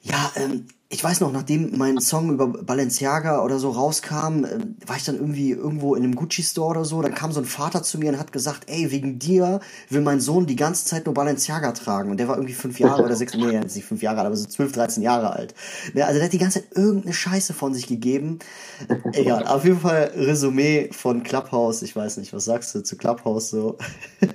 ja, 0.03 0.33
ähm, 0.37 0.67
ich 0.91 1.03
weiß 1.03 1.21
noch, 1.21 1.33
nachdem 1.33 1.77
mein 1.79 1.99
Song 1.99 2.31
über 2.31 2.47
Balenciaga 2.47 3.43
oder 3.43 3.59
so 3.59 3.71
rauskam, 3.71 4.45
äh, 4.45 4.59
war 4.87 4.97
ich 4.97 5.05
dann 5.05 5.17
irgendwie 5.17 5.51
irgendwo 5.51 5.95
in 5.95 6.05
einem 6.05 6.15
Gucci-Store 6.15 6.71
oder 6.71 6.85
so, 6.85 7.01
dann 7.01 7.15
kam 7.15 7.33
so 7.33 7.41
ein 7.41 7.47
Vater 7.47 7.83
zu 7.83 7.99
mir 7.99 8.11
und 8.11 8.19
hat 8.19 8.33
gesagt, 8.33 8.65
ey, 8.69 8.91
wegen 8.91 9.19
dir 9.19 9.61
will 9.89 10.03
mein 10.03 10.21
Sohn 10.21 10.47
die 10.47 10.57
ganze 10.57 10.85
Zeit 10.85 11.07
nur 11.07 11.15
Balenciaga 11.15 11.73
tragen. 11.73 12.11
Und 12.11 12.19
der 12.19 12.29
war 12.29 12.37
irgendwie 12.37 12.55
fünf 12.55 12.79
Jahre 12.79 13.03
oder 13.03 13.17
sechs, 13.17 13.35
nee, 13.37 13.59
nicht 13.59 13.85
fünf 13.85 14.03
Jahre 14.03 14.19
alt, 14.19 14.27
aber 14.27 14.37
so 14.37 14.47
zwölf, 14.47 14.73
dreizehn 14.73 15.03
Jahre 15.03 15.33
alt. 15.33 15.55
Also 15.97 16.15
der 16.15 16.25
hat 16.25 16.33
die 16.33 16.39
ganze 16.39 16.61
Zeit 16.61 16.77
irgendeine 16.77 17.15
Scheiße 17.15 17.55
von 17.55 17.73
sich 17.73 17.87
gegeben. 17.87 18.39
Egal, 19.13 19.47
auf 19.47 19.65
jeden 19.65 19.81
Fall 19.81 20.13
Resümee 20.15 20.91
von 20.93 21.23
Clubhouse. 21.23 21.83
Ich 21.83 21.97
weiß 21.97 22.19
nicht, 22.19 22.33
was 22.35 22.45
sagst 22.45 22.75
du 22.75 22.83
zu 22.83 22.97
Clubhouse 22.97 23.51
so? 23.51 23.79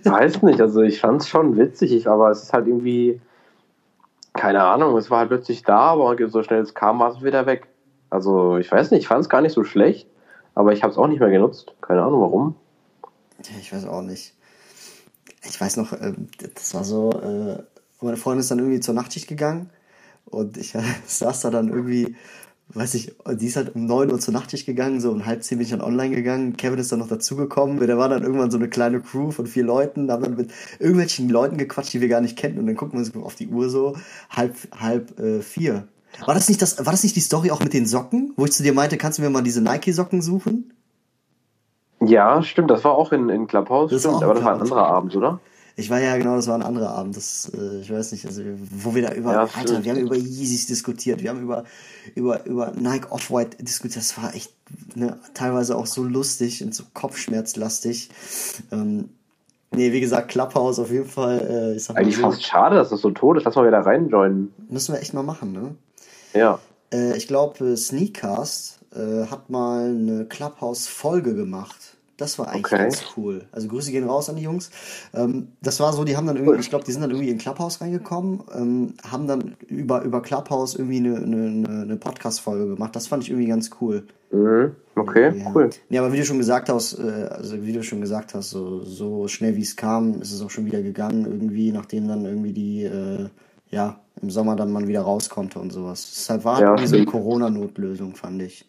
Weiß 0.03 0.41
nicht, 0.41 0.59
also 0.59 0.81
ich 0.81 0.99
fand 0.99 1.21
es 1.21 1.29
schon 1.29 1.55
witzig, 1.57 2.07
aber 2.07 2.31
es 2.31 2.43
ist 2.43 2.53
halt 2.53 2.67
irgendwie, 2.67 3.21
keine 4.39 4.63
Ahnung, 4.63 4.95
es 4.97 5.11
war 5.11 5.19
halt 5.19 5.29
plötzlich 5.29 5.63
da, 5.63 5.79
aber 5.79 6.15
so 6.29 6.43
schnell 6.43 6.61
es 6.61 6.73
kam, 6.73 6.99
war 6.99 7.11
es 7.11 7.21
wieder 7.21 7.45
weg. 7.45 7.67
Also 8.09 8.57
ich 8.57 8.71
weiß 8.71 8.91
nicht, 8.91 9.01
ich 9.01 9.07
fand 9.07 9.21
es 9.21 9.29
gar 9.29 9.41
nicht 9.41 9.51
so 9.51 9.65
schlecht, 9.65 10.07
aber 10.55 10.71
ich 10.71 10.81
habe 10.81 10.91
es 10.91 10.97
auch 10.97 11.07
nicht 11.07 11.19
mehr 11.19 11.29
genutzt. 11.29 11.73
Keine 11.81 12.03
Ahnung 12.03 12.21
warum. 12.21 12.55
Ich 13.59 13.73
weiß 13.73 13.85
auch 13.85 14.01
nicht. 14.01 14.33
Ich 15.43 15.59
weiß 15.59 15.75
noch, 15.75 15.91
ähm, 15.91 16.29
das 16.55 16.73
war 16.73 16.85
so, 16.85 17.11
äh, 17.11 17.61
meine 18.01 18.15
Freundin 18.15 18.39
ist 18.39 18.49
dann 18.49 18.59
irgendwie 18.59 18.79
zur 18.79 18.93
Nachtschicht 18.93 19.27
gegangen 19.27 19.71
und 20.25 20.55
ich 20.55 20.73
saß 21.05 21.41
da 21.41 21.49
dann 21.49 21.67
irgendwie, 21.67 22.15
weiß 22.73 22.93
ich, 22.95 23.15
die 23.33 23.47
ist 23.47 23.55
halt 23.55 23.75
um 23.75 23.85
9 23.85 24.11
Uhr 24.11 24.19
zur 24.19 24.33
Nachtschicht 24.33 24.65
gegangen, 24.65 25.01
so 25.01 25.11
um 25.11 25.25
halb 25.25 25.43
zehn 25.43 25.57
bin 25.57 25.65
ich 25.65 25.71
dann 25.71 25.81
online 25.81 26.15
gegangen. 26.15 26.55
Kevin 26.55 26.79
ist 26.79 26.91
dann 26.91 26.99
noch 26.99 27.07
dazugekommen. 27.07 27.85
Da 27.85 27.97
war 27.97 28.09
dann 28.09 28.23
irgendwann 28.23 28.51
so 28.51 28.57
eine 28.57 28.69
kleine 28.69 29.01
Crew 29.01 29.31
von 29.31 29.47
vier 29.47 29.63
Leuten, 29.63 30.11
haben 30.11 30.23
dann 30.23 30.35
mit 30.35 30.51
irgendwelchen 30.79 31.29
Leuten 31.29 31.57
gequatscht, 31.57 31.93
die 31.93 32.01
wir 32.01 32.09
gar 32.09 32.21
nicht 32.21 32.37
kennen 32.37 32.59
und 32.59 32.67
dann 32.67 32.75
gucken 32.75 32.93
wir 32.93 32.99
uns 32.99 33.15
auf 33.15 33.35
die 33.35 33.47
Uhr 33.47 33.69
so, 33.69 33.95
halb, 34.29 34.55
halb 34.79 35.19
äh, 35.19 35.41
vier. 35.41 35.87
War 36.25 36.33
das 36.33 36.47
nicht 36.49 36.61
das, 36.61 36.85
war 36.85 36.91
das 36.91 37.03
nicht 37.03 37.15
die 37.15 37.21
Story 37.21 37.51
auch 37.51 37.59
mit 37.59 37.73
den 37.73 37.85
Socken, 37.85 38.33
wo 38.35 38.45
ich 38.45 38.51
zu 38.51 38.63
dir 38.63 38.73
meinte, 38.73 38.97
kannst 38.97 39.17
du 39.17 39.21
mir 39.21 39.29
mal 39.29 39.43
diese 39.43 39.61
Nike-Socken 39.61 40.21
suchen? 40.21 40.73
Ja, 42.01 42.41
stimmt, 42.43 42.71
das 42.71 42.83
war 42.83 42.93
auch 42.93 43.11
in, 43.11 43.29
in 43.29 43.47
Clubhouse, 43.47 43.91
Das 43.91 44.05
war 44.05 44.11
stimmt, 44.11 44.23
aber 44.23 44.33
das 44.35 44.43
war 44.43 44.55
ein 44.55 44.61
anderer 44.61 44.87
Abend, 44.87 45.15
oder? 45.15 45.39
Ich 45.79 45.89
war 45.89 45.99
ja 45.99 46.17
genau, 46.17 46.35
das 46.35 46.47
war 46.47 46.55
ein 46.55 46.61
anderer 46.63 46.89
Abend. 46.89 47.15
Das, 47.15 47.51
äh, 47.57 47.79
ich 47.81 47.91
weiß 47.91 48.11
nicht, 48.11 48.25
also 48.25 48.41
wo 48.71 48.93
wir 48.93 49.03
da 49.03 49.13
über, 49.13 49.31
Ja, 49.31 49.41
Alter, 49.41 49.59
stimmt. 49.61 49.85
wir 49.85 49.91
haben 49.93 49.99
über 50.01 50.15
Yeezys 50.15 50.67
diskutiert, 50.67 51.21
wir 51.23 51.29
haben 51.29 51.41
über 51.41 51.63
über 52.15 52.45
über 52.45 52.71
Nike 52.77 53.11
Off-White 53.11 53.63
diskutiert. 53.63 53.97
Das 54.03 54.17
war 54.17 54.35
echt 54.35 54.53
ne, 54.95 55.17
teilweise 55.33 55.77
auch 55.77 55.85
so 55.85 56.03
lustig 56.03 56.63
und 56.63 56.75
so 56.75 56.83
kopfschmerzlastig. 56.93 58.09
Ähm, 58.71 59.09
nee, 59.71 59.91
wie 59.93 60.01
gesagt, 60.01 60.29
Clubhouse 60.29 60.79
auf 60.79 60.91
jeden 60.91 61.07
Fall. 61.07 61.39
Äh, 61.39 61.75
ich 61.77 61.83
sag 61.85 61.95
mal 61.95 62.01
Eigentlich 62.01 62.17
so, 62.17 62.23
fast 62.23 62.43
schade, 62.43 62.75
dass 62.75 62.89
das 62.89 63.01
so 63.01 63.11
tot 63.11 63.37
ist. 63.37 63.45
Lass 63.45 63.55
mal 63.55 63.65
wieder 63.67 63.79
reinjoinen. 63.79 64.53
müssen 64.69 64.93
wir 64.93 65.01
echt 65.01 65.13
mal 65.13 65.23
machen, 65.23 65.53
ne? 65.53 65.75
Ja. 66.33 66.59
Äh, 66.91 67.15
ich 67.17 67.27
glaube, 67.27 67.65
äh, 67.65 67.77
Sneakcast 67.77 68.79
äh, 68.95 69.25
hat 69.27 69.49
mal 69.49 69.89
eine 69.89 70.25
Clubhouse-Folge 70.25 71.35
gemacht. 71.35 71.95
Das 72.19 72.37
war 72.37 72.49
eigentlich 72.49 72.65
Okay. 72.65 72.77
ganz 72.83 73.03
cool. 73.17 73.45
Also 73.51 73.67
Grüße 73.67 73.91
gehen 73.91 74.07
raus 74.07 74.29
an 74.29 74.35
die 74.35 74.43
Jungs. 74.43 74.69
Ähm, 75.13 75.49
das 75.61 75.79
war 75.79 75.93
so, 75.93 76.03
die 76.03 76.17
haben 76.17 76.27
dann 76.27 76.35
irgendwie, 76.37 76.59
ich 76.59 76.69
glaube, 76.69 76.83
die 76.85 76.91
sind 76.91 77.01
dann 77.01 77.11
irgendwie 77.11 77.29
in 77.29 77.37
Clubhouse 77.37 77.81
reingekommen, 77.81 78.41
ähm, 78.53 78.93
haben 79.09 79.27
dann 79.27 79.55
über, 79.67 80.01
über 80.03 80.21
Clubhouse 80.21 80.75
irgendwie 80.75 80.97
eine, 80.97 81.15
eine, 81.17 81.69
eine- 81.83 81.95
Podcast-Folge 81.97 82.67
gemacht. 82.75 82.95
Das 82.95 83.07
fand 83.07 83.23
ich 83.23 83.29
irgendwie 83.29 83.47
ganz 83.47 83.69
cool. 83.81 84.03
Mhm. 84.31 84.75
Okay, 84.95 85.31
Ja. 85.39 85.51
cool. 85.55 85.69
Ja, 85.89 86.01
aber 86.01 86.11
wie 86.13 86.17
du 86.17 86.25
schon 86.25 86.37
gesagt 86.39 86.67
hast, 86.69 86.99
äh, 86.99 87.27
also 87.31 87.63
wie 87.65 87.71
du 87.73 87.83
schon 87.83 88.01
gesagt 88.01 88.33
hast, 88.33 88.49
so, 88.49 88.83
so 88.83 89.27
schnell 89.29 89.55
wie 89.55 89.61
es 89.61 89.75
kam, 89.77 90.21
ist 90.21 90.33
es 90.33 90.41
auch 90.41 90.49
schon 90.49 90.65
wieder 90.65 90.81
gegangen, 90.81 91.25
irgendwie, 91.25 91.71
nachdem 91.71 92.07
dann 92.07 92.25
irgendwie 92.25 92.51
die, 92.53 92.83
äh, 92.83 93.29
ja, 93.71 93.99
im 94.21 94.29
Sommer 94.29 94.57
dann 94.57 94.71
man 94.73 94.87
wieder 94.89 95.01
raus 95.01 95.29
konnte 95.29 95.59
und 95.59 95.71
sowas. 95.71 96.11
Deshalb 96.13 96.43
war 96.43 96.55
halt 96.55 96.63
Ja, 96.63 96.71
irgendwie 96.71 96.87
so 96.87 96.95
eine. 96.97 97.05
Corona-Notlösung, 97.05 98.15
fand 98.15 98.41
ich. 98.41 98.65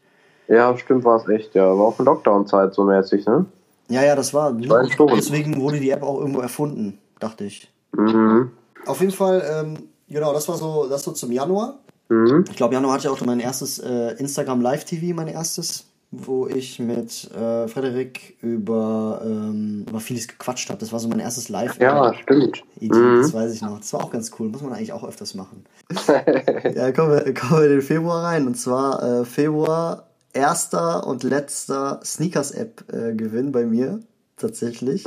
Ja, 0.50 0.76
stimmt, 0.76 1.04
war 1.04 1.16
es 1.16 1.28
echt. 1.28 1.54
Ja, 1.54 1.64
war 1.78 1.86
auch 1.86 1.98
in 2.00 2.06
Lockdown-Zeit 2.06 2.74
so 2.74 2.82
mäßig, 2.82 3.24
ne? 3.24 3.46
Ja, 3.88 4.02
ja, 4.02 4.16
das 4.16 4.34
war. 4.34 4.52
Deswegen 4.52 5.60
wurde 5.60 5.78
die 5.78 5.90
App 5.90 6.02
auch 6.02 6.18
irgendwo 6.18 6.40
erfunden, 6.40 6.98
dachte 7.20 7.44
ich. 7.44 7.72
Mhm. 7.92 8.50
Auf 8.84 9.00
jeden 9.00 9.12
Fall, 9.12 9.42
ähm, 9.48 9.88
genau, 10.08 10.32
das 10.32 10.48
war 10.48 10.56
so, 10.56 10.88
das 10.88 11.04
so 11.04 11.12
zum 11.12 11.30
Januar. 11.30 11.78
Mhm. 12.08 12.44
Ich 12.50 12.56
glaube, 12.56 12.74
Januar 12.74 12.94
hatte 12.94 13.06
ich 13.06 13.08
auch 13.08 13.24
mein 13.24 13.38
erstes 13.38 13.78
äh, 13.78 14.16
Instagram 14.18 14.60
Live 14.60 14.84
TV, 14.84 15.14
mein 15.14 15.28
erstes, 15.28 15.86
wo 16.10 16.48
ich 16.48 16.80
mit 16.80 17.30
äh, 17.32 17.68
Frederik 17.68 18.36
über, 18.42 19.22
ähm, 19.24 19.86
über 19.88 20.00
vieles 20.00 20.26
gequatscht 20.26 20.68
habe. 20.68 20.80
Das 20.80 20.92
war 20.92 20.98
so 20.98 21.08
mein 21.08 21.20
erstes 21.20 21.48
Live. 21.48 21.78
Ja, 21.78 22.12
stimmt. 22.14 22.64
Mhm. 22.80 23.20
das 23.22 23.32
weiß 23.32 23.54
ich 23.54 23.62
noch. 23.62 23.78
Das 23.78 23.92
war 23.92 24.02
auch 24.02 24.10
ganz 24.10 24.32
cool. 24.38 24.48
Muss 24.48 24.62
man 24.62 24.72
eigentlich 24.72 24.92
auch 24.92 25.04
öfters 25.04 25.36
machen. 25.36 25.64
ja, 26.74 26.90
kommen 26.90 27.12
wir, 27.12 27.34
kommen 27.34 27.60
wir 27.60 27.64
in 27.66 27.70
den 27.70 27.82
Februar 27.82 28.24
rein. 28.24 28.48
Und 28.48 28.56
zwar 28.56 29.20
äh, 29.20 29.24
Februar 29.24 30.09
erster 30.32 31.06
und 31.06 31.22
letzter 31.22 32.00
Sneakers-App-Gewinn 32.04 33.52
bei 33.52 33.64
mir. 33.66 34.00
Tatsächlich. 34.36 35.04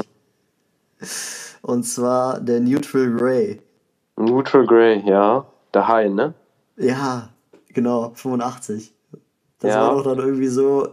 Und 1.62 1.84
zwar 1.84 2.40
der 2.40 2.60
Neutral 2.60 3.12
Grey. 3.16 3.62
Neutral 4.18 4.66
Grey, 4.66 5.02
ja. 5.06 5.46
Der 5.74 5.88
High, 5.88 6.12
ne? 6.12 6.34
Ja, 6.78 7.30
genau, 7.70 8.12
85. 8.16 8.94
Das 9.60 9.74
Ja. 9.74 9.82
war 9.82 9.96
doch 9.96 10.04
dann 10.04 10.20
irgendwie 10.20 10.48
so. 10.48 10.88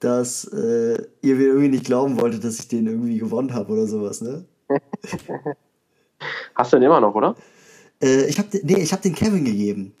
dass 0.00 0.44
äh, 0.52 1.00
ihr 1.20 1.36
mir 1.36 1.46
irgendwie 1.46 1.68
nicht 1.68 1.84
glauben 1.84 2.20
wolltet, 2.20 2.42
dass 2.42 2.58
ich 2.58 2.66
den 2.66 2.88
irgendwie 2.88 3.18
gewonnen 3.18 3.54
habe 3.54 3.72
oder 3.72 3.86
sowas, 3.86 4.20
ne? 4.20 4.44
Hast 6.56 6.72
du 6.72 6.76
den 6.76 6.84
immer 6.86 7.00
noch, 7.00 7.14
oder? 7.14 7.36
Äh, 8.02 8.26
ich 8.26 8.38
habe 8.38 8.48
nee, 8.64 8.80
ich 8.82 8.92
hab 8.92 9.02
den 9.02 9.14
Kevin 9.14 9.44
gegeben. 9.44 9.94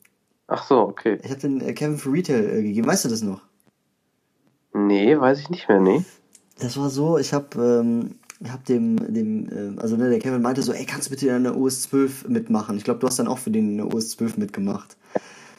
Ach 0.52 0.64
so, 0.64 0.80
okay. 0.80 1.18
Ich 1.24 1.30
habe 1.30 1.40
den 1.40 1.62
äh, 1.62 1.72
Kevin 1.72 1.96
für 1.96 2.12
Retail 2.12 2.44
äh, 2.44 2.62
gegeben. 2.62 2.86
Weißt 2.86 3.06
du 3.06 3.08
das 3.08 3.22
noch? 3.22 3.40
Nee, 4.74 5.18
weiß 5.18 5.40
ich 5.40 5.48
nicht 5.48 5.66
mehr, 5.66 5.80
nee. 5.80 6.04
Das 6.60 6.76
war 6.76 6.90
so, 6.90 7.16
ich 7.16 7.32
habe 7.32 7.58
ähm, 7.58 8.16
ich 8.38 8.52
hab 8.52 8.62
dem, 8.66 9.14
dem 9.14 9.48
äh, 9.48 9.80
also 9.80 9.96
ne, 9.96 10.10
der 10.10 10.18
Kevin 10.18 10.42
meinte 10.42 10.60
so, 10.60 10.74
ey, 10.74 10.84
kannst 10.84 11.06
du 11.06 11.10
bitte 11.10 11.28
in 11.28 11.44
der 11.44 11.56
OS 11.56 11.82
12 11.82 12.28
mitmachen? 12.28 12.76
Ich 12.76 12.84
glaube, 12.84 13.00
du 13.00 13.06
hast 13.06 13.18
dann 13.18 13.28
auch 13.28 13.38
für 13.38 13.50
den 13.50 13.80
eine 13.80 13.86
OS 13.86 14.10
12 14.10 14.36
mitgemacht. 14.36 14.98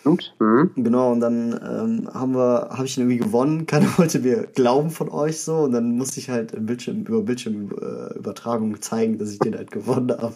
Stimmt. 0.02 0.36
Mhm. 0.40 0.72
Genau, 0.76 1.12
und 1.12 1.22
dann 1.22 1.54
ähm, 1.54 2.10
haben 2.14 2.36
wir, 2.36 2.70
habe 2.70 2.86
ich 2.86 2.96
ihn 2.96 3.10
irgendwie 3.10 3.26
gewonnen. 3.26 3.66
Keiner 3.68 3.98
wollte 3.98 4.20
mir 4.20 4.46
glauben 4.54 4.92
von 4.92 5.10
euch 5.10 5.42
so. 5.42 5.56
Und 5.56 5.72
dann 5.72 5.98
musste 5.98 6.20
ich 6.20 6.30
halt 6.30 6.54
Bildschirm, 6.68 7.06
über 7.06 7.24
Bildschirmübertragung 7.24 8.80
zeigen, 8.80 9.18
dass 9.18 9.32
ich 9.32 9.40
den 9.40 9.56
halt 9.56 9.72
gewonnen 9.72 10.12
habe. 10.12 10.36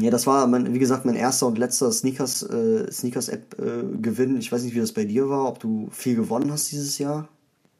Ja, 0.00 0.10
das 0.10 0.26
war, 0.26 0.46
mein, 0.46 0.72
wie 0.74 0.78
gesagt, 0.78 1.04
mein 1.04 1.14
erster 1.14 1.46
und 1.46 1.58
letzter 1.58 1.90
Sneakers, 1.92 2.42
äh, 2.42 2.90
Sneakers-App-Gewinn. 2.90 4.38
ich 4.38 4.50
weiß 4.50 4.62
nicht, 4.64 4.74
wie 4.74 4.80
das 4.80 4.92
bei 4.92 5.04
dir 5.04 5.28
war, 5.28 5.46
ob 5.46 5.60
du 5.60 5.88
viel 5.90 6.16
gewonnen 6.16 6.50
hast 6.50 6.70
dieses 6.72 6.98
Jahr. 6.98 7.28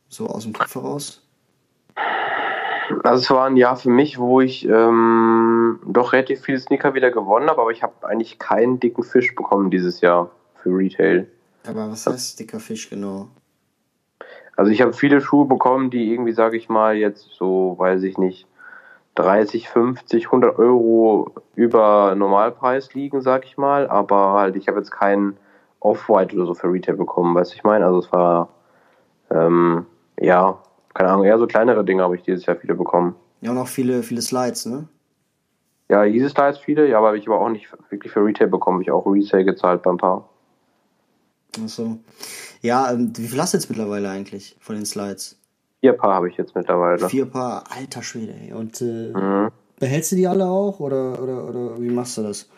So 0.09 0.27
aus 0.27 0.45
dem 0.45 0.53
Kopf 0.53 0.75
heraus. 0.75 1.23
Also 3.03 3.23
es 3.23 3.31
war 3.31 3.47
ein 3.47 3.57
Jahr 3.57 3.77
für 3.77 3.91
mich, 3.91 4.19
wo 4.19 4.41
ich 4.41 4.69
ähm, 4.69 5.81
doch 5.87 6.13
relativ 6.13 6.43
viele 6.43 6.59
Sneaker 6.59 6.95
wieder 6.95 7.11
gewonnen 7.11 7.49
habe, 7.49 7.61
aber 7.61 7.71
ich 7.71 7.83
habe 7.83 8.07
eigentlich 8.07 8.39
keinen 8.39 8.79
dicken 8.79 9.03
Fisch 9.03 9.35
bekommen 9.35 9.71
dieses 9.71 10.01
Jahr 10.01 10.31
für 10.63 10.71
Retail. 10.71 11.27
Aber 11.67 11.91
was 11.91 12.07
heißt 12.07 12.39
dicker 12.39 12.61
Fisch 12.61 12.91
genau? 12.91 13.29
Also 14.57 14.71
ich 14.71 14.83
habe 14.83 14.93
viele 14.93 15.21
Schuhe 15.21 15.47
bekommen, 15.47 15.91
die 15.91 16.13
irgendwie, 16.13 16.33
sage 16.33 16.57
ich 16.57 16.69
mal, 16.69 16.95
jetzt 16.95 17.29
so, 17.31 17.75
weiß 17.79 18.03
ich 18.03 18.19
nicht, 18.19 18.47
30, 19.15 19.69
50, 19.69 20.27
100 20.27 20.59
Euro 20.59 21.33
über 21.55 22.15
Normalpreis 22.15 22.95
liegen, 22.95 23.21
sag 23.21 23.45
ich 23.45 23.57
mal. 23.57 23.89
Aber 23.89 24.33
halt, 24.33 24.57
ich 24.57 24.69
habe 24.69 24.79
jetzt 24.79 24.91
keinen 24.91 25.37
Off-White 25.81 26.35
oder 26.35 26.47
so 26.47 26.55
für 26.55 26.73
Retail 26.73 26.97
bekommen, 26.97 27.35
weißt 27.35 27.53
du, 27.53 27.57
ich 27.57 27.65
meine? 27.65 27.85
Also 27.85 27.99
es 27.99 28.13
war, 28.13 28.49
ähm, 29.31 29.87
ja, 30.19 30.59
keine 30.95 31.11
Ahnung, 31.11 31.25
eher 31.25 31.39
so 31.39 31.47
kleinere 31.47 31.85
Dinge 31.85 32.03
habe 32.03 32.17
ich 32.17 32.23
dieses 32.23 32.47
Jahr 32.47 32.57
viele 32.57 32.75
bekommen. 32.75 33.15
Ja, 33.41 33.51
und 33.51 33.59
auch 33.59 33.69
viele, 33.69 34.03
viele 34.03 34.23
Slides, 34.23 34.67
ne? 34.67 34.89
Ja, 35.89 36.05
diese 36.07 36.31
Slides 36.31 36.59
viele, 36.59 36.89
ja, 36.89 36.99
aber 36.99 37.15
ich 37.15 37.27
aber 37.27 37.41
auch 37.41 37.51
nicht 37.51 37.69
wirklich 37.91 38.13
für 38.13 38.25
Retail 38.25 38.47
bekommen. 38.47 38.81
Ich 38.81 38.91
auch 38.91 39.05
Resale 39.07 39.45
gezahlt 39.45 39.83
beim 39.83 39.99
Paar. 39.99 40.29
Ach 41.63 41.69
so. 41.69 41.99
Ja, 42.63 42.91
ähm, 42.91 43.13
wie 43.17 43.29
viel 43.29 43.41
hast 43.41 43.53
du 43.53 43.59
jetzt 43.59 43.69
mittlerweile 43.69 44.09
eigentlich 44.09 44.57
von 44.61 44.77
den 44.77 44.87
Slides? 44.87 45.39
Vier 45.85 45.93
Paar 45.93 46.15
habe 46.15 46.31
ich 46.31 46.39
jetzt 46.39 46.55
mittlerweile. 46.55 47.11
Vier 47.11 47.27
Paar, 47.27 47.65
alter 47.69 48.03
Schwede, 48.03 48.33
ey. 48.33 48.55
Und 48.55 48.81
äh, 48.81 49.13
mhm. 49.13 49.51
behältst 49.79 50.13
du 50.13 50.17
die 50.17 50.27
alle 50.27 50.47
auch 50.47 50.81
oder, 50.81 51.23
oder, 51.23 51.45
oder 51.47 51.79
wie 51.79 51.91
machst 51.91 52.17
du 52.17 52.23
das? 52.23 52.49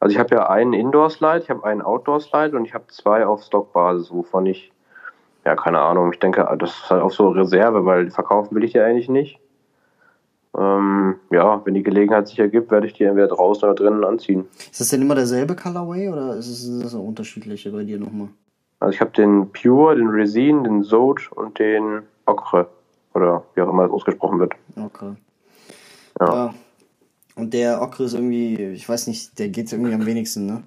Also 0.00 0.14
ich 0.14 0.18
habe 0.18 0.34
ja 0.34 0.48
einen 0.48 0.72
Indoor-Slide, 0.72 1.42
ich 1.42 1.50
habe 1.50 1.62
einen 1.64 1.82
Outdoor-Slide 1.82 2.56
und 2.56 2.64
ich 2.64 2.72
habe 2.72 2.86
zwei 2.88 3.26
auf 3.26 3.42
Stockbasis, 3.42 4.10
wovon 4.10 4.46
ich, 4.46 4.72
ja, 5.44 5.54
keine 5.56 5.78
Ahnung, 5.78 6.10
ich 6.10 6.18
denke, 6.18 6.48
das 6.58 6.70
ist 6.70 6.88
halt 6.88 7.02
auch 7.02 7.10
so 7.10 7.28
Reserve, 7.28 7.84
weil 7.84 8.10
verkaufen 8.10 8.54
will 8.54 8.64
ich 8.64 8.72
die 8.72 8.80
eigentlich 8.80 9.10
nicht. 9.10 9.38
Ähm, 10.56 11.16
ja, 11.30 11.60
wenn 11.66 11.74
die 11.74 11.82
Gelegenheit 11.82 12.28
sich 12.28 12.38
ergibt, 12.38 12.70
werde 12.70 12.86
ich 12.86 12.94
die 12.94 13.04
entweder 13.04 13.28
draußen 13.28 13.68
oder 13.68 13.74
drinnen 13.74 14.04
anziehen. 14.04 14.48
Ist 14.70 14.80
das 14.80 14.88
denn 14.88 15.02
immer 15.02 15.16
derselbe 15.16 15.54
Colorway 15.54 16.08
oder 16.08 16.36
ist 16.36 16.48
es, 16.48 16.64
ist 16.64 16.82
das 16.82 16.94
unterschiedliche 16.94 17.70
bei 17.72 17.84
dir 17.84 17.98
nochmal? 17.98 18.28
Also 18.80 18.94
ich 18.94 19.00
habe 19.00 19.10
den 19.12 19.50
Pure, 19.52 19.96
den 19.96 20.08
Resin, 20.08 20.64
den 20.64 20.82
Sode 20.82 21.22
und 21.34 21.58
den 21.58 22.02
Ocre. 22.26 22.68
Oder 23.14 23.44
wie 23.54 23.62
auch 23.62 23.70
immer 23.70 23.84
das 23.84 23.92
ausgesprochen 23.92 24.38
wird. 24.38 24.54
Ocre. 24.76 25.16
Ja. 26.20 26.34
ja. 26.34 26.54
Und 27.36 27.52
der 27.54 27.82
Ocre 27.82 28.04
ist 28.04 28.14
irgendwie, 28.14 28.56
ich 28.56 28.88
weiß 28.88 29.06
nicht, 29.06 29.38
der 29.38 29.48
geht 29.48 29.72
irgendwie 29.72 29.94
am 29.94 30.06
wenigsten, 30.06 30.46
ne? 30.46 30.62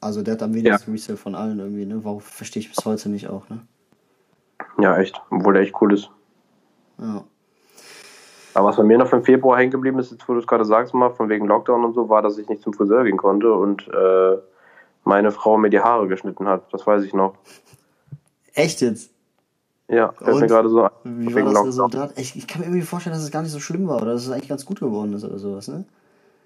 Also 0.00 0.22
der 0.22 0.34
hat 0.34 0.42
am 0.42 0.54
wenigsten 0.54 0.90
ja. 0.90 0.94
Resale 0.94 1.16
von 1.16 1.34
allen 1.34 1.58
irgendwie, 1.58 1.86
ne? 1.86 2.04
Warum 2.04 2.20
verstehe 2.20 2.60
ich 2.60 2.68
bis 2.68 2.84
heute 2.84 3.08
nicht 3.08 3.28
auch, 3.28 3.48
ne? 3.48 3.60
Ja, 4.78 4.98
echt. 4.98 5.20
Obwohl 5.30 5.54
der 5.54 5.62
echt 5.62 5.74
cool 5.80 5.94
ist. 5.94 6.10
Ja. 6.98 7.24
Aber 8.54 8.68
was 8.68 8.76
bei 8.76 8.84
mir 8.84 8.96
noch 8.96 9.12
im 9.12 9.22
Februar 9.22 9.58
hängen 9.58 9.70
geblieben 9.70 9.98
ist, 9.98 10.12
jetzt 10.12 10.26
wo 10.28 10.32
du 10.32 10.38
es 10.38 10.46
gerade 10.46 10.64
sagst, 10.64 10.94
mal 10.94 11.10
von 11.10 11.28
wegen 11.28 11.46
Lockdown 11.46 11.84
und 11.84 11.94
so, 11.94 12.08
war, 12.08 12.22
dass 12.22 12.38
ich 12.38 12.48
nicht 12.48 12.62
zum 12.62 12.72
Friseur 12.72 13.04
gehen 13.04 13.18
konnte 13.18 13.52
und 13.52 13.86
äh, 13.88 14.36
meine 15.06 15.30
Frau 15.30 15.56
mir 15.56 15.70
die 15.70 15.80
Haare 15.80 16.08
geschnitten 16.08 16.48
hat. 16.48 16.72
Das 16.72 16.86
weiß 16.86 17.04
ich 17.04 17.14
noch. 17.14 17.34
Echt 18.54 18.80
jetzt? 18.80 19.10
Ja, 19.88 20.12
fällt 20.12 20.40
mir 20.40 20.46
gerade 20.48 20.68
so 20.68 20.82
ein. 20.82 20.90
Wie 21.04 21.34
war 21.34 21.44
das. 21.44 21.66
Resultat? 21.66 22.18
Ich, 22.18 22.36
ich 22.36 22.46
kann 22.46 22.60
mir 22.60 22.66
irgendwie 22.66 22.82
vorstellen, 22.82 23.14
dass 23.14 23.22
es 23.22 23.30
gar 23.30 23.42
nicht 23.42 23.52
so 23.52 23.60
schlimm 23.60 23.86
war 23.86 24.02
oder 24.02 24.14
dass 24.14 24.26
es 24.26 24.30
eigentlich 24.30 24.48
ganz 24.48 24.66
gut 24.66 24.80
geworden 24.80 25.12
ist 25.12 25.24
oder 25.24 25.38
sowas, 25.38 25.68
ne? 25.68 25.84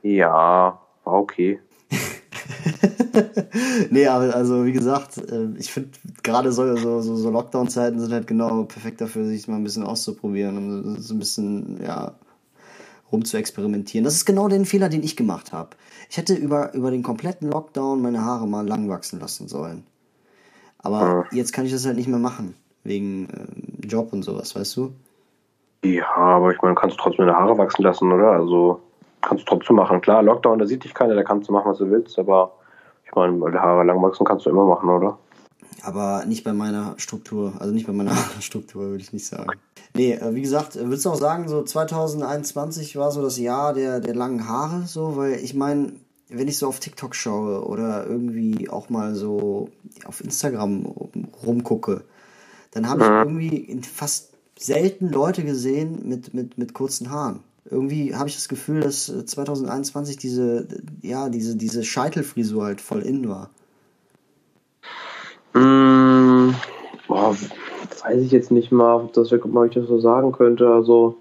Ja, 0.02 0.79
war 1.05 1.14
okay. 1.14 1.61
nee, 3.90 4.07
aber 4.07 4.35
also 4.35 4.64
wie 4.64 4.73
gesagt, 4.73 5.19
äh, 5.19 5.49
ich 5.57 5.73
finde 5.73 5.90
gerade 6.23 6.52
so, 6.52 6.76
so, 6.76 7.00
so, 7.00 7.17
so 7.17 7.31
Lockdown-Zeiten 7.31 7.99
sind 7.99 8.12
halt 8.12 8.26
genau 8.26 8.64
perfekt 8.64 9.00
dafür, 9.00 9.25
sich 9.25 9.49
mal 9.49 9.57
ein 9.57 9.64
bisschen 9.64 9.85
auszuprobieren 9.85 10.57
und 10.57 11.00
so 11.00 11.14
ein 11.14 11.19
bisschen, 11.19 11.83
ja, 11.83 12.14
rum 13.12 13.25
zu 13.25 13.37
experimentieren. 13.37 14.05
Das 14.05 14.14
ist 14.14 14.25
genau 14.25 14.49
den 14.49 14.64
Fehler, 14.64 14.88
den 14.88 15.02
ich 15.02 15.17
gemacht 15.17 15.52
habe. 15.52 15.71
Ich 16.09 16.17
hätte 16.17 16.35
über, 16.35 16.75
über 16.75 16.90
den 16.90 17.02
kompletten 17.02 17.50
Lockdown 17.50 18.02
meine 18.02 18.25
Haare 18.25 18.47
mal 18.47 18.67
lang 18.67 18.88
wachsen 18.88 19.21
lassen 19.21 19.49
sollen. 19.49 19.85
Aber 20.79 21.26
ja. 21.31 21.37
jetzt 21.37 21.52
kann 21.52 21.67
ich 21.67 21.73
das 21.73 21.87
halt 21.87 21.97
nicht 21.97 22.09
mehr 22.09 22.19
machen. 22.19 22.55
Wegen 22.85 23.29
äh, 23.29 23.87
Job 23.87 24.12
und 24.12 24.23
sowas, 24.23 24.57
weißt 24.57 24.76
du? 24.76 24.93
Ja, 25.85 26.11
aber 26.14 26.52
ich 26.52 26.61
meine, 26.62 26.75
kannst 26.75 26.97
du 26.99 27.02
trotzdem 27.02 27.26
deine 27.26 27.38
Haare 27.38 27.57
wachsen 27.59 27.83
lassen, 27.83 28.12
oder? 28.12 28.33
Also 28.33 28.81
kannst 29.21 29.45
du 29.45 29.55
trotzdem 29.55 29.76
machen. 29.76 30.00
Klar, 30.00 30.23
Lockdown, 30.23 30.59
da 30.59 30.67
sieht 30.67 30.85
dich 30.85 30.95
keiner, 30.95 31.14
da 31.14 31.23
kannst 31.23 31.49
du 31.49 31.52
machen, 31.52 31.71
was 31.71 31.79
du 31.79 31.90
willst, 31.90 32.19
aber 32.19 32.52
ich 33.05 33.14
meine, 33.14 33.40
weil 33.40 33.52
die 33.52 33.59
Haare 33.59 33.85
lang 33.85 34.02
wachsen 34.02 34.25
kannst 34.25 34.47
du 34.47 34.50
immer 34.50 34.67
machen, 34.67 34.88
oder? 34.88 35.19
Aber 35.83 36.25
nicht 36.26 36.45
bei 36.45 36.52
meiner 36.52 36.95
Struktur, 36.99 37.55
also 37.59 37.73
nicht 37.73 37.87
bei 37.87 37.93
meiner 37.93 38.14
Struktur, 38.40 38.83
würde 38.83 39.02
ich 39.02 39.12
nicht 39.12 39.26
sagen. 39.26 39.52
Nee, 39.94 40.12
äh, 40.14 40.35
wie 40.35 40.42
gesagt, 40.42 40.76
äh, 40.76 40.85
würdest 40.85 41.04
du 41.04 41.11
auch 41.11 41.18
sagen, 41.18 41.49
so 41.49 41.62
2021 41.62 42.97
war 42.97 43.11
so 43.11 43.23
das 43.23 43.38
Jahr 43.38 43.75
der, 43.75 44.00
der 44.00 44.14
langen 44.14 44.47
Haare, 44.47 44.87
so, 44.87 45.16
weil 45.16 45.35
ich 45.35 45.54
meine, 45.54 45.92
wenn 46.28 46.49
ich 46.49 46.59
so 46.59 46.68
auf 46.68 46.80
TikTok 46.80 47.14
schaue 47.14 47.64
oder 47.66 48.06
irgendwie 48.06 48.70
auch 48.70 48.88
mal 48.88 49.14
so 49.14 49.68
auf 50.04 50.23
Instagram 50.23 50.87
rumgucke, 51.44 52.04
dann 52.70 52.88
habe 52.88 53.02
ich 53.02 53.11
mhm. 53.11 53.40
irgendwie 53.40 53.80
fast 53.82 54.30
selten 54.56 55.09
Leute 55.09 55.42
gesehen 55.44 56.00
mit, 56.04 56.35
mit, 56.35 56.56
mit 56.56 56.75
kurzen 56.75 57.11
Haaren 57.11 57.40
irgendwie 57.70 58.14
habe 58.14 58.28
ich 58.28 58.35
das 58.35 58.49
Gefühl, 58.49 58.80
dass 58.80 59.06
2021 59.06 60.16
äh, 60.16 60.18
diese, 60.18 60.68
ja, 61.02 61.28
diese, 61.28 61.56
diese 61.56 61.85
Scheitelfrisur 61.85 62.64
halt 62.64 62.80
voll 62.80 63.02
in 63.02 63.28
war. 63.28 63.50
Mmh, 65.54 66.54
boah, 67.06 67.37
weiß 68.04 68.21
ich 68.23 68.30
jetzt 68.30 68.50
nicht 68.50 68.73
mal, 68.73 68.97
ob, 68.97 69.12
das, 69.12 69.33
ob 69.33 69.64
ich 69.66 69.75
das 69.75 69.87
so 69.87 69.99
sagen 70.00 70.33
könnte. 70.33 70.69
Also, 70.69 71.16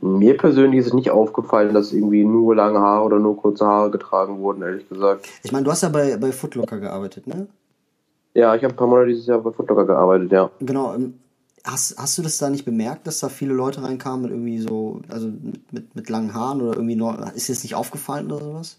mir 0.00 0.36
persönlich 0.36 0.80
ist 0.80 0.86
es 0.86 0.94
nicht 0.94 1.10
aufgefallen, 1.10 1.74
dass 1.74 1.92
irgendwie 1.92 2.24
nur 2.24 2.54
lange 2.54 2.80
Haare 2.80 3.04
oder 3.04 3.18
nur 3.18 3.36
kurze 3.36 3.66
Haare 3.66 3.90
getragen 3.90 4.38
wurden, 4.38 4.62
ehrlich 4.62 4.88
gesagt. 4.88 5.28
Ich 5.42 5.52
meine, 5.52 5.64
du 5.64 5.70
hast 5.70 5.82
ja 5.82 5.88
bei, 5.88 6.16
bei 6.16 6.32
Footlocker 6.32 6.78
gearbeitet, 6.78 7.26
ne? 7.26 7.46
Ja, 8.34 8.54
ich 8.54 8.62
habe 8.62 8.74
ein 8.74 8.76
paar 8.76 8.86
Monate 8.86 9.08
dieses 9.08 9.26
Jahr 9.26 9.40
bei 9.40 9.50
Footlocker 9.50 9.86
gearbeitet, 9.86 10.30
ja. 10.30 10.50
Genau. 10.60 10.94
Ähm, 10.94 11.14
Hast, 11.64 11.98
hast 11.98 12.16
du 12.16 12.22
das 12.22 12.38
da 12.38 12.48
nicht 12.48 12.64
bemerkt, 12.64 13.06
dass 13.06 13.18
da 13.18 13.28
viele 13.28 13.52
Leute 13.52 13.82
reinkamen 13.82 14.22
mit 14.22 14.30
irgendwie 14.30 14.58
so, 14.60 15.00
also 15.10 15.26
mit, 15.26 15.70
mit, 15.70 15.96
mit 15.96 16.08
langen 16.08 16.32
Haaren 16.32 16.62
oder 16.62 16.74
irgendwie 16.74 16.94
noch, 16.94 17.18
ist 17.34 17.48
dir 17.48 17.52
das 17.52 17.62
nicht 17.62 17.74
aufgefallen 17.74 18.30
oder 18.30 18.42
sowas? 18.42 18.78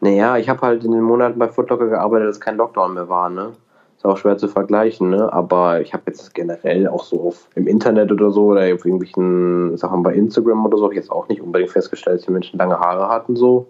Naja, 0.00 0.36
ich 0.36 0.48
habe 0.48 0.60
halt 0.60 0.84
in 0.84 0.92
den 0.92 1.02
Monaten 1.02 1.38
bei 1.38 1.48
Footlocker 1.48 1.88
gearbeitet, 1.88 2.28
dass 2.28 2.38
kein 2.38 2.58
Lockdown 2.58 2.94
mehr 2.94 3.08
war, 3.08 3.30
ne? 3.30 3.54
Ist 4.00 4.06
auch 4.06 4.16
schwer 4.16 4.38
zu 4.38 4.48
vergleichen, 4.48 5.10
ne? 5.10 5.30
Aber 5.30 5.82
ich 5.82 5.92
habe 5.92 6.04
jetzt 6.06 6.32
generell 6.32 6.88
auch 6.88 7.04
so 7.04 7.20
auf, 7.20 7.50
im 7.54 7.66
Internet 7.66 8.10
oder 8.10 8.30
so 8.30 8.46
oder 8.46 8.62
auf 8.72 8.86
irgendwelchen 8.86 9.76
Sachen 9.76 10.02
bei 10.02 10.14
Instagram 10.14 10.64
oder 10.64 10.78
so, 10.78 10.84
habe 10.84 10.94
ich 10.94 11.00
jetzt 11.00 11.10
auch 11.10 11.28
nicht 11.28 11.42
unbedingt 11.42 11.70
festgestellt, 11.70 12.20
dass 12.20 12.24
die 12.24 12.32
Menschen 12.32 12.58
lange 12.58 12.80
Haare 12.80 13.10
hatten, 13.10 13.36
so. 13.36 13.66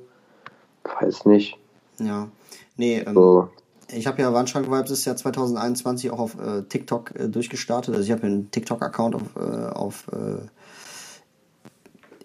Weiß 1.00 1.26
nicht. 1.26 1.58
Ja. 1.98 2.28
Nee, 2.76 3.02
ähm, 3.04 3.14
so 3.14 3.48
ich 3.92 4.06
habe 4.06 4.22
ja 4.22 4.32
Wandschrank-Vibes 4.32 4.90
ist 4.90 5.04
ja 5.04 5.16
2021 5.16 6.10
auch 6.10 6.18
auf 6.18 6.38
äh, 6.38 6.62
TikTok 6.62 7.14
äh, 7.18 7.28
durchgestartet. 7.28 7.94
Also 7.94 8.06
ich 8.06 8.12
habe 8.12 8.26
einen 8.26 8.50
TikTok-Account 8.50 9.14
auf, 9.14 9.36
äh, 9.36 9.66
auf 9.66 10.06
äh, 10.12 10.46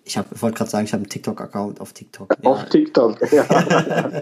ich 0.08 0.18
wollte 0.18 0.58
gerade 0.58 0.70
sagen, 0.70 0.86
ich 0.86 0.94
habe 0.94 1.02
einen 1.02 1.10
TikTok-Account 1.10 1.82
auf 1.82 1.92
TikTok. 1.92 2.38
Auf 2.44 2.60
ja. 2.60 2.66
TikTok, 2.66 3.18
ja. 3.32 3.44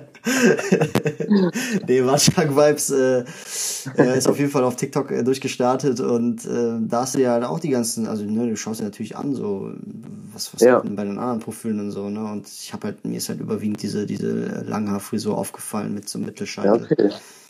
nee, 1.87 2.05
Wandschrank 2.05 2.55
Vibes 2.55 2.89
äh, 2.89 3.25
äh, 3.97 4.17
ist 4.17 4.29
auf 4.29 4.39
jeden 4.39 4.49
Fall 4.49 4.63
auf 4.63 4.77
TikTok 4.77 5.11
äh, 5.11 5.23
durchgestartet 5.23 5.99
und 5.99 6.45
äh, 6.45 6.79
da 6.79 7.01
hast 7.01 7.15
du 7.15 7.19
ja 7.19 7.31
halt 7.31 7.43
auch 7.43 7.59
die 7.59 7.67
ganzen, 7.67 8.07
also 8.07 8.23
ne, 8.23 8.47
du 8.47 8.55
schaust 8.55 8.79
dir 8.79 8.85
natürlich 8.85 9.17
an, 9.17 9.35
so 9.35 9.71
was, 10.33 10.53
was 10.53 10.61
ja. 10.61 10.79
bei 10.79 11.03
den 11.03 11.19
anderen 11.19 11.39
Profilen 11.39 11.81
und 11.81 11.91
so, 11.91 12.09
ne? 12.09 12.23
Und 12.23 12.47
ich 12.47 12.71
habe 12.71 12.87
halt, 12.87 13.03
mir 13.03 13.17
ist 13.17 13.27
halt 13.27 13.41
überwiegend 13.41 13.83
diese, 13.83 14.05
diese 14.05 14.63
Langhaarfrisur 14.65 15.37
aufgefallen 15.37 15.93
mit 15.93 16.07
so 16.07 16.17
einem 16.17 16.27
Mittelscheitel. 16.27 16.87
Ja, 16.89 17.05
okay. 17.05 17.09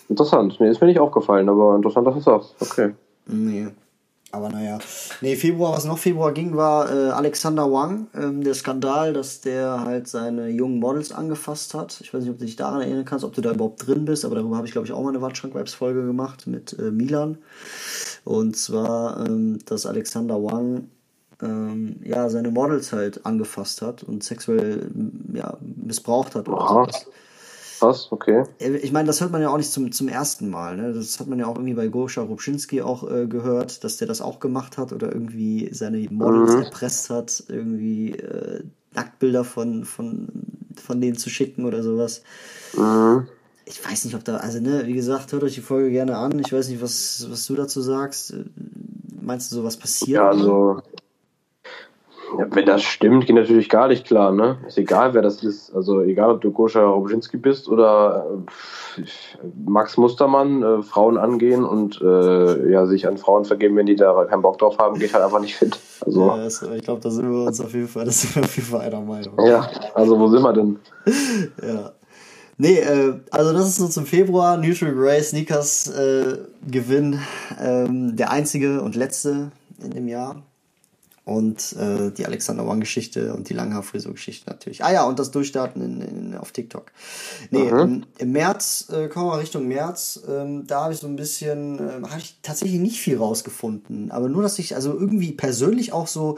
Interessant. 0.10 0.60
Mir 0.60 0.72
ist 0.72 0.82
mir 0.82 0.88
nicht 0.88 1.00
aufgefallen, 1.00 1.48
aber 1.50 1.76
interessant, 1.76 2.08
dass 2.08 2.16
du 2.16 2.22
sagst. 2.22 2.56
Okay. 2.60 2.94
Nee. 3.28 3.68
Aber 4.34 4.50
naja. 4.50 4.80
Nee, 5.22 5.36
Februar, 5.36 5.74
was 5.74 5.86
noch 5.86 6.00
Februar 6.00 6.32
ging, 6.32 6.56
war 6.56 6.92
äh, 6.92 7.12
Alexander 7.12 7.72
Wang, 7.72 8.08
ähm, 8.16 8.44
der 8.44 8.56
Skandal, 8.56 9.14
dass 9.14 9.42
der 9.42 9.82
halt 9.82 10.08
seine 10.08 10.50
jungen 10.50 10.80
Models 10.80 11.12
angefasst 11.12 11.76
hat. 11.76 12.02
Ich 12.02 12.12
weiß 12.12 12.24
nicht, 12.24 12.32
ob 12.32 12.40
du 12.40 12.46
dich 12.46 12.56
daran 12.56 12.82
erinnern 12.82 13.06
kannst, 13.06 13.24
ob 13.24 13.34
du 13.34 13.42
da 13.42 13.52
überhaupt 13.52 13.86
drin 13.86 14.06
bist, 14.06 14.26
aber 14.26 14.34
darüber 14.34 14.58
habe 14.58 14.66
ich, 14.66 14.74
glaube 14.74 14.88
ich, 14.88 14.94
auch 14.94 15.04
mal 15.04 15.10
eine 15.10 15.22
Wattschrank-Webs-Folge 15.22 16.04
gemacht 16.04 16.48
mit 16.48 16.74
äh, 16.80 16.90
Milan. 16.90 17.38
Und 18.24 18.58
zwar, 18.58 19.24
ähm, 19.24 19.60
dass 19.68 19.86
Alexander 19.86 20.44
Wang 20.44 20.90
ähm, 21.44 21.98
ja, 22.04 22.28
seine 22.28 22.50
Models 22.50 22.92
halt 22.92 23.28
angefasst 23.28 23.84
hat 23.84 24.02
und 24.02 24.24
sexuell 24.24 24.90
ja, 25.32 25.58
missbraucht 25.62 26.34
hat 26.34 26.50
oder 26.50 26.68
sowas. 26.68 27.06
Was? 27.84 28.12
Okay. 28.12 28.44
Ich 28.60 28.92
meine, 28.92 29.08
das 29.08 29.20
hört 29.22 29.32
man 29.32 29.42
ja 29.42 29.50
auch 29.50 29.58
nicht 29.58 29.72
zum, 29.72 29.92
zum 29.92 30.08
ersten 30.08 30.50
Mal. 30.50 30.78
Ne? 30.78 30.94
Das 30.94 31.20
hat 31.20 31.28
man 31.28 31.40
ja 31.40 31.48
auch 31.48 31.56
irgendwie 31.56 31.74
bei 31.74 31.88
Goscha 31.88 32.22
Rubschinski 32.22 32.82
auch 32.82 33.10
äh, 33.10 33.28
gehört, 33.28 33.84
dass 33.84 33.98
der 33.98 34.08
das 34.08 34.22
auch 34.22 34.40
gemacht 34.40 34.78
hat 34.78 34.94
oder 34.94 35.12
irgendwie 35.12 35.70
seine 35.74 35.98
Models 36.10 36.56
Mhm. 36.56 36.64
erpresst 36.64 37.10
hat, 37.10 37.44
irgendwie 37.48 38.12
äh, 38.12 38.64
Nacktbilder 38.94 39.44
von, 39.44 39.86
von, 39.86 40.28
von 40.76 41.02
denen 41.02 41.18
zu 41.18 41.30
schicken 41.30 41.66
oder 41.66 41.84
sowas. 41.84 42.22
Mhm. 42.78 43.28
Ich 43.66 43.84
weiß 43.84 44.06
nicht, 44.06 44.16
ob 44.16 44.24
da, 44.26 44.38
also 44.38 44.60
ne, 44.60 44.86
wie 44.86 44.94
gesagt, 44.94 45.32
hört 45.32 45.44
euch 45.44 45.56
die 45.56 45.62
Folge 45.62 45.90
gerne 45.90 46.18
an. 46.18 46.38
Ich 46.40 46.52
weiß 46.52 46.68
nicht, 46.70 46.82
was, 46.82 47.26
was 47.30 47.46
du 47.46 47.56
dazu 47.56 47.82
sagst. 47.82 48.32
Äh, 48.32 48.46
Meinst 49.22 49.52
du, 49.52 49.56
sowas 49.56 49.78
passiert? 49.78 50.18
Ja, 50.18 50.28
also. 50.30 50.82
Ja, 52.38 52.48
wenn 52.50 52.66
das 52.66 52.82
stimmt, 52.84 53.26
geht 53.26 53.36
natürlich 53.36 53.70
gar 53.70 53.88
nicht 53.88 54.06
klar, 54.06 54.32
ne? 54.32 54.58
Ist 54.68 54.78
egal, 54.78 55.14
wer 55.14 55.22
das 55.22 55.44
ist. 55.44 55.74
Also 55.76 56.02
egal, 56.02 56.32
ob 56.32 56.42
du 56.42 56.52
Goscha 56.52 56.84
Robczynski 56.84 57.38
bist 57.38 57.68
oder 57.68 58.26
äh, 58.98 59.02
Max 59.66 59.98
Mustermann, 59.98 60.64
äh, 60.64 60.82
Frauen 60.84 61.18
angehen 61.18 61.64
und 61.64 62.02
äh, 62.02 62.72
ja, 62.72 62.86
sich 62.86 63.08
an 63.08 63.18
Frauen 63.18 63.46
vergeben, 63.46 63.76
wenn 63.76 63.86
die 63.86 63.96
da 63.96 64.26
keinen 64.26 64.42
Bock 64.42 64.58
drauf 64.58 64.78
haben, 64.78 65.00
geht 65.00 65.14
halt 65.14 65.24
einfach 65.24 65.40
nicht 65.40 65.56
fit. 65.56 65.78
Also, 66.06 66.28
Ja, 66.28 66.38
das, 66.38 66.62
ich 66.62 66.84
glaube, 66.84 67.02
da 67.02 67.10
sind 67.10 67.32
wir 67.32 67.46
uns 67.46 67.62
auf 67.62 67.74
jeden 67.74 67.88
Fall, 67.88 68.06
das 68.06 68.22
sind 68.22 68.36
wir 68.36 68.44
auf 68.44 68.56
jeden 68.56 68.68
Fall 68.70 68.82
einer 68.82 69.02
Meinung. 69.02 69.34
ja, 69.46 69.70
also 69.94 70.20
wo 70.20 70.28
sind 70.28 70.42
wir 70.42 70.54
denn? 70.54 70.80
Ja. 71.62 71.92
Nee, 72.58 72.80
äh, 72.80 73.16
also 73.32 73.52
das 73.52 73.68
ist 73.68 73.78
so 73.78 73.88
zum 73.88 74.06
Februar. 74.06 74.58
Neutral 74.58 74.94
Grey 74.94 75.22
Sneakers 75.22 75.88
äh, 75.90 76.38
Gewinn. 76.70 77.20
Ähm, 77.60 78.16
der 78.16 78.32
einzige 78.32 78.82
und 78.82 78.96
letzte 78.96 79.52
in 79.84 79.92
dem 79.92 80.08
Jahr. 80.08 80.44
Und 81.26 81.74
äh, 81.80 82.12
die 82.12 82.26
Alexander 82.26 82.68
Wang-Geschichte 82.68 83.34
und 83.34 83.48
die 83.48 83.54
Langhaarfrisur-Geschichte 83.54 84.50
natürlich. 84.50 84.84
Ah 84.84 84.92
ja, 84.92 85.06
und 85.06 85.20
das 85.20 85.32
Durchstarten 85.32 85.82
in, 85.82 86.02
in, 86.02 86.36
auf 86.38 86.52
TikTok. 86.52 86.92
Nee, 87.50 87.72
Mhm. 87.72 87.80
im, 87.80 88.06
im 88.18 88.32
März, 88.34 88.90
äh, 88.92 89.08
kommen 89.08 89.28
wir 89.28 89.40
Richtung 89.40 89.68
März, 89.70 90.20
ähm, 90.28 90.68
da 90.68 90.84
habe 90.84 90.94
ich 90.94 91.00
so 91.00 91.08
ein 91.08 91.16
bisschen, 91.16 91.80
äh, 91.80 92.02
habe 92.10 92.20
ich 92.20 92.40
tatsächlich 92.42 92.82
nicht 92.82 93.00
viel 93.00 93.18
rausgefunden. 93.18 94.12
Aber 94.12 94.28
nur, 94.28 94.44
dass 94.44 94.60
ich 94.60 94.76
also 94.76 94.92
irgendwie 94.94 95.32
persönlich 95.32 95.94
auch 95.94 96.08
so 96.08 96.38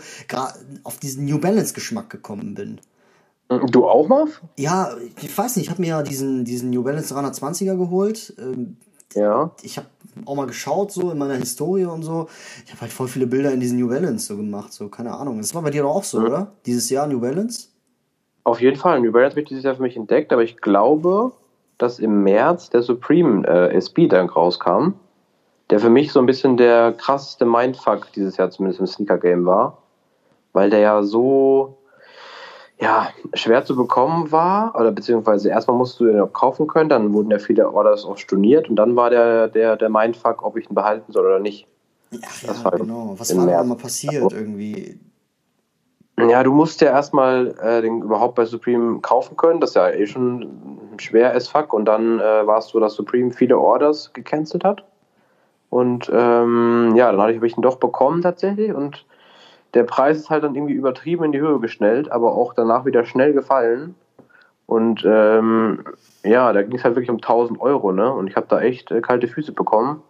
auf 0.83 0.97
diesen 0.99 1.25
New 1.25 1.39
Balance-Geschmack 1.39 2.11
gekommen 2.11 2.53
bin. 2.53 2.79
Du 3.71 3.87
auch, 3.87 4.07
Marv? 4.07 4.41
Ja, 4.57 4.95
ich 5.21 5.35
weiß 5.35 5.55
nicht, 5.55 5.65
ich 5.65 5.71
habe 5.71 5.81
mir 5.81 5.89
ja 5.89 6.03
diesen, 6.03 6.45
diesen 6.45 6.69
New 6.69 6.83
Balance 6.83 7.13
320er 7.15 7.75
geholt. 7.75 8.33
Ähm, 8.39 8.77
Ja. 9.15 9.51
ich 9.63 9.77
habe 9.77 9.87
auch 10.25 10.35
mal 10.35 10.47
geschaut, 10.47 10.91
so 10.91 11.11
in 11.11 11.17
meiner 11.17 11.35
Historie 11.35 11.85
und 11.85 12.03
so. 12.03 12.27
Ich 12.65 12.71
habe 12.71 12.81
halt 12.81 12.93
voll 12.93 13.07
viele 13.07 13.27
Bilder 13.27 13.51
in 13.51 13.59
diesen 13.59 13.77
New 13.79 13.89
Balance 13.89 14.27
so 14.27 14.37
gemacht, 14.37 14.71
so, 14.73 14.87
keine 14.87 15.13
Ahnung. 15.13 15.37
Das 15.39 15.53
war 15.53 15.61
bei 15.61 15.69
dir 15.71 15.83
doch 15.83 15.95
auch 15.95 16.03
so, 16.03 16.19
Mhm. 16.19 16.25
oder? 16.25 16.47
Dieses 16.65 16.89
Jahr 16.89 17.07
New 17.07 17.19
Balance? 17.19 17.67
Auf 18.43 18.61
jeden 18.61 18.77
Fall. 18.77 18.99
New 19.01 19.11
Balance 19.11 19.31
habe 19.33 19.41
ich 19.41 19.47
dieses 19.49 19.63
Jahr 19.63 19.75
für 19.75 19.81
mich 19.81 19.97
entdeckt, 19.97 20.31
aber 20.31 20.43
ich 20.43 20.57
glaube, 20.57 21.31
dass 21.77 21.99
im 21.99 22.23
März 22.23 22.69
der 22.69 22.81
Supreme 22.83 23.45
äh, 23.47 23.73
SB 23.75 24.07
dann 24.07 24.29
rauskam, 24.29 24.93
der 25.71 25.79
für 25.79 25.89
mich 25.89 26.11
so 26.11 26.19
ein 26.19 26.25
bisschen 26.27 26.55
der 26.57 26.93
krasseste 26.93 27.43
Mindfuck 27.45 28.11
dieses 28.13 28.37
Jahr 28.37 28.51
zumindest 28.51 28.79
im 28.79 28.87
Sneaker-Game 28.87 29.45
war, 29.45 29.79
weil 30.53 30.69
der 30.69 30.79
ja 30.79 31.03
so 31.03 31.77
ja, 32.79 33.09
schwer 33.33 33.63
zu 33.63 33.75
bekommen 33.75 34.31
war, 34.31 34.75
oder 34.75 34.91
beziehungsweise 34.91 35.49
erstmal 35.49 35.77
musst 35.77 35.99
du 35.99 36.05
den 36.05 36.19
auch 36.19 36.33
kaufen 36.33 36.67
können, 36.67 36.89
dann 36.89 37.13
wurden 37.13 37.31
ja 37.31 37.39
viele 37.39 37.71
Orders 37.71 38.05
auch 38.05 38.17
storniert 38.17 38.69
und 38.69 38.75
dann 38.75 38.95
war 38.95 39.09
der, 39.09 39.47
der, 39.47 39.77
der 39.77 39.89
Mindfuck, 39.89 40.43
ob 40.43 40.57
ich 40.57 40.69
ihn 40.69 40.75
behalten 40.75 41.11
soll 41.11 41.25
oder 41.25 41.39
nicht. 41.39 41.67
Ach 42.13 42.41
Das 42.45 42.57
ja, 42.57 42.63
war 42.65 42.71
genau. 42.77 43.15
Was 43.17 43.35
war 43.35 43.47
da 43.47 43.63
mal 43.63 43.77
passiert 43.77 44.31
irgendwie? 44.33 44.99
Ja, 46.17 46.43
du 46.43 46.53
musst 46.53 46.79
ja 46.79 46.91
erstmal 46.91 47.55
äh, 47.61 47.81
den 47.81 48.01
überhaupt 48.01 48.35
bei 48.35 48.45
Supreme 48.45 48.99
kaufen 49.01 49.35
können. 49.35 49.59
Das 49.59 49.71
ist 49.71 49.75
ja 49.75 49.89
eh 49.89 50.07
schon 50.07 50.79
schwer 50.97 51.35
as 51.35 51.49
fuck. 51.49 51.73
Und 51.73 51.85
dann 51.85 52.19
äh, 52.19 52.47
war 52.47 52.59
es 52.59 52.67
so, 52.67 52.79
dass 52.79 52.93
Supreme 52.93 53.31
viele 53.31 53.59
Orders 53.59 54.13
gecancelt 54.13 54.63
hat. 54.63 54.85
Und 55.69 56.09
ähm, 56.13 56.93
ja, 56.95 57.11
dann 57.11 57.19
habe 57.19 57.31
ich, 57.31 57.37
hab 57.37 57.43
ich 57.43 57.57
ihn 57.57 57.61
doch 57.61 57.77
bekommen 57.77 58.21
tatsächlich. 58.21 58.73
Und 58.73 59.05
der 59.75 59.83
Preis 59.83 60.17
ist 60.17 60.29
halt 60.29 60.43
dann 60.43 60.55
irgendwie 60.55 60.73
übertrieben 60.73 61.25
in 61.25 61.31
die 61.31 61.39
Höhe 61.39 61.59
geschnellt, 61.59 62.11
aber 62.11 62.33
auch 62.33 62.53
danach 62.53 62.85
wieder 62.85 63.05
schnell 63.05 63.33
gefallen. 63.33 63.95
Und 64.65 65.03
ähm, 65.05 65.83
ja, 66.23 66.51
da 66.53 66.63
ging 66.63 66.77
es 66.77 66.83
halt 66.83 66.95
wirklich 66.95 67.11
um 67.11 67.17
1000 67.17 67.59
Euro. 67.59 67.91
Ne? 67.91 68.11
Und 68.11 68.27
ich 68.27 68.35
habe 68.35 68.47
da 68.49 68.61
echt 68.61 68.89
äh, 68.89 69.01
kalte 69.01 69.27
Füße 69.27 69.51
bekommen. 69.51 70.01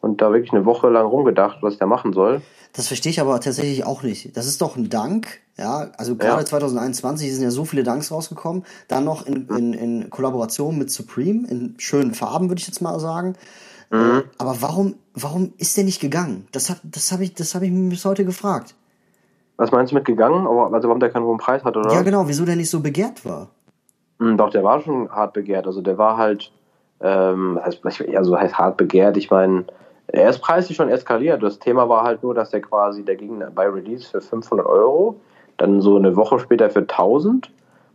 Und 0.00 0.22
da 0.22 0.32
wirklich 0.32 0.52
eine 0.52 0.64
Woche 0.64 0.88
lang 0.88 1.06
rumgedacht, 1.06 1.58
was 1.60 1.72
ich 1.72 1.80
da 1.80 1.86
machen 1.86 2.12
soll. 2.12 2.40
Das 2.72 2.86
verstehe 2.86 3.10
ich 3.10 3.20
aber 3.20 3.40
tatsächlich 3.40 3.84
auch 3.84 4.04
nicht. 4.04 4.36
Das 4.36 4.46
ist 4.46 4.62
doch 4.62 4.76
ein 4.76 4.88
Dank, 4.88 5.40
ja. 5.56 5.90
Also 5.96 6.14
gerade 6.14 6.42
Ja. 6.42 6.46
2021 6.46 7.34
sind 7.34 7.42
ja 7.42 7.50
so 7.50 7.64
viele 7.64 7.82
Danks 7.82 8.12
rausgekommen. 8.12 8.64
Dann 8.86 9.02
noch 9.02 9.26
in, 9.26 9.48
in, 9.48 9.72
in 9.72 10.10
Kollaboration 10.10 10.78
mit 10.78 10.92
Supreme, 10.92 11.48
in 11.48 11.74
schönen 11.78 12.14
Farben, 12.14 12.48
würde 12.48 12.60
ich 12.60 12.68
jetzt 12.68 12.80
mal 12.80 13.00
sagen. 13.00 13.34
Mhm. 13.90 14.22
Aber 14.36 14.60
warum, 14.60 14.94
warum 15.14 15.52
ist 15.56 15.76
der 15.76 15.82
nicht 15.82 16.00
gegangen? 16.00 16.46
Das 16.52 16.70
hat, 16.70 16.78
das 16.84 17.10
habe 17.10 17.24
ich, 17.24 17.34
das 17.34 17.56
habe 17.56 17.66
ich 17.66 17.72
mir 17.72 17.88
bis 17.88 18.04
heute 18.04 18.24
gefragt. 18.24 18.76
Was 19.58 19.72
meinst 19.72 19.92
du 19.92 19.96
mit 19.96 20.04
gegangen? 20.04 20.46
Also 20.46 20.88
warum 20.88 21.00
der 21.00 21.10
keinen 21.10 21.24
hohen 21.24 21.38
Preis 21.38 21.64
hat, 21.64 21.76
oder? 21.76 21.92
Ja, 21.92 22.02
genau, 22.02 22.26
wieso 22.26 22.44
der 22.44 22.56
nicht 22.56 22.70
so 22.70 22.80
begehrt 22.80 23.24
war. 23.24 23.48
Hm, 24.20 24.36
Doch, 24.36 24.50
der 24.50 24.64
war 24.64 24.80
schon 24.80 25.10
hart 25.10 25.32
begehrt. 25.34 25.66
Also 25.66 25.82
der 25.82 25.98
war 25.98 26.16
halt, 26.16 26.50
ähm, 27.00 27.58
heißt, 27.62 27.82
also 28.16 28.38
heißt 28.38 28.56
hart 28.56 28.76
begehrt. 28.76 29.16
Ich 29.16 29.30
meine, 29.30 29.64
er 30.06 30.30
ist 30.30 30.38
preislich 30.38 30.76
schon 30.76 30.88
eskaliert. 30.88 31.42
Das 31.42 31.58
Thema 31.58 31.88
war 31.88 32.04
halt 32.04 32.22
nur, 32.22 32.34
dass 32.34 32.50
der 32.50 32.60
quasi, 32.60 33.04
der 33.04 33.16
ging 33.16 33.42
bei 33.54 33.68
Release 33.68 34.08
für 34.08 34.20
500 34.20 34.64
Euro, 34.66 35.20
dann 35.56 35.80
so 35.80 35.96
eine 35.96 36.16
Woche 36.16 36.38
später 36.38 36.70
für 36.70 36.80
1000 36.80 37.50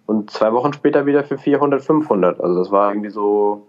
und 0.06 0.30
zwei 0.32 0.52
Wochen 0.52 0.74
später 0.74 1.06
wieder 1.06 1.24
für 1.24 1.38
400, 1.38 1.82
500. 1.82 2.42
Also 2.42 2.60
das 2.60 2.72
war 2.72 2.92
irgendwie 2.92 3.10
so, 3.10 3.68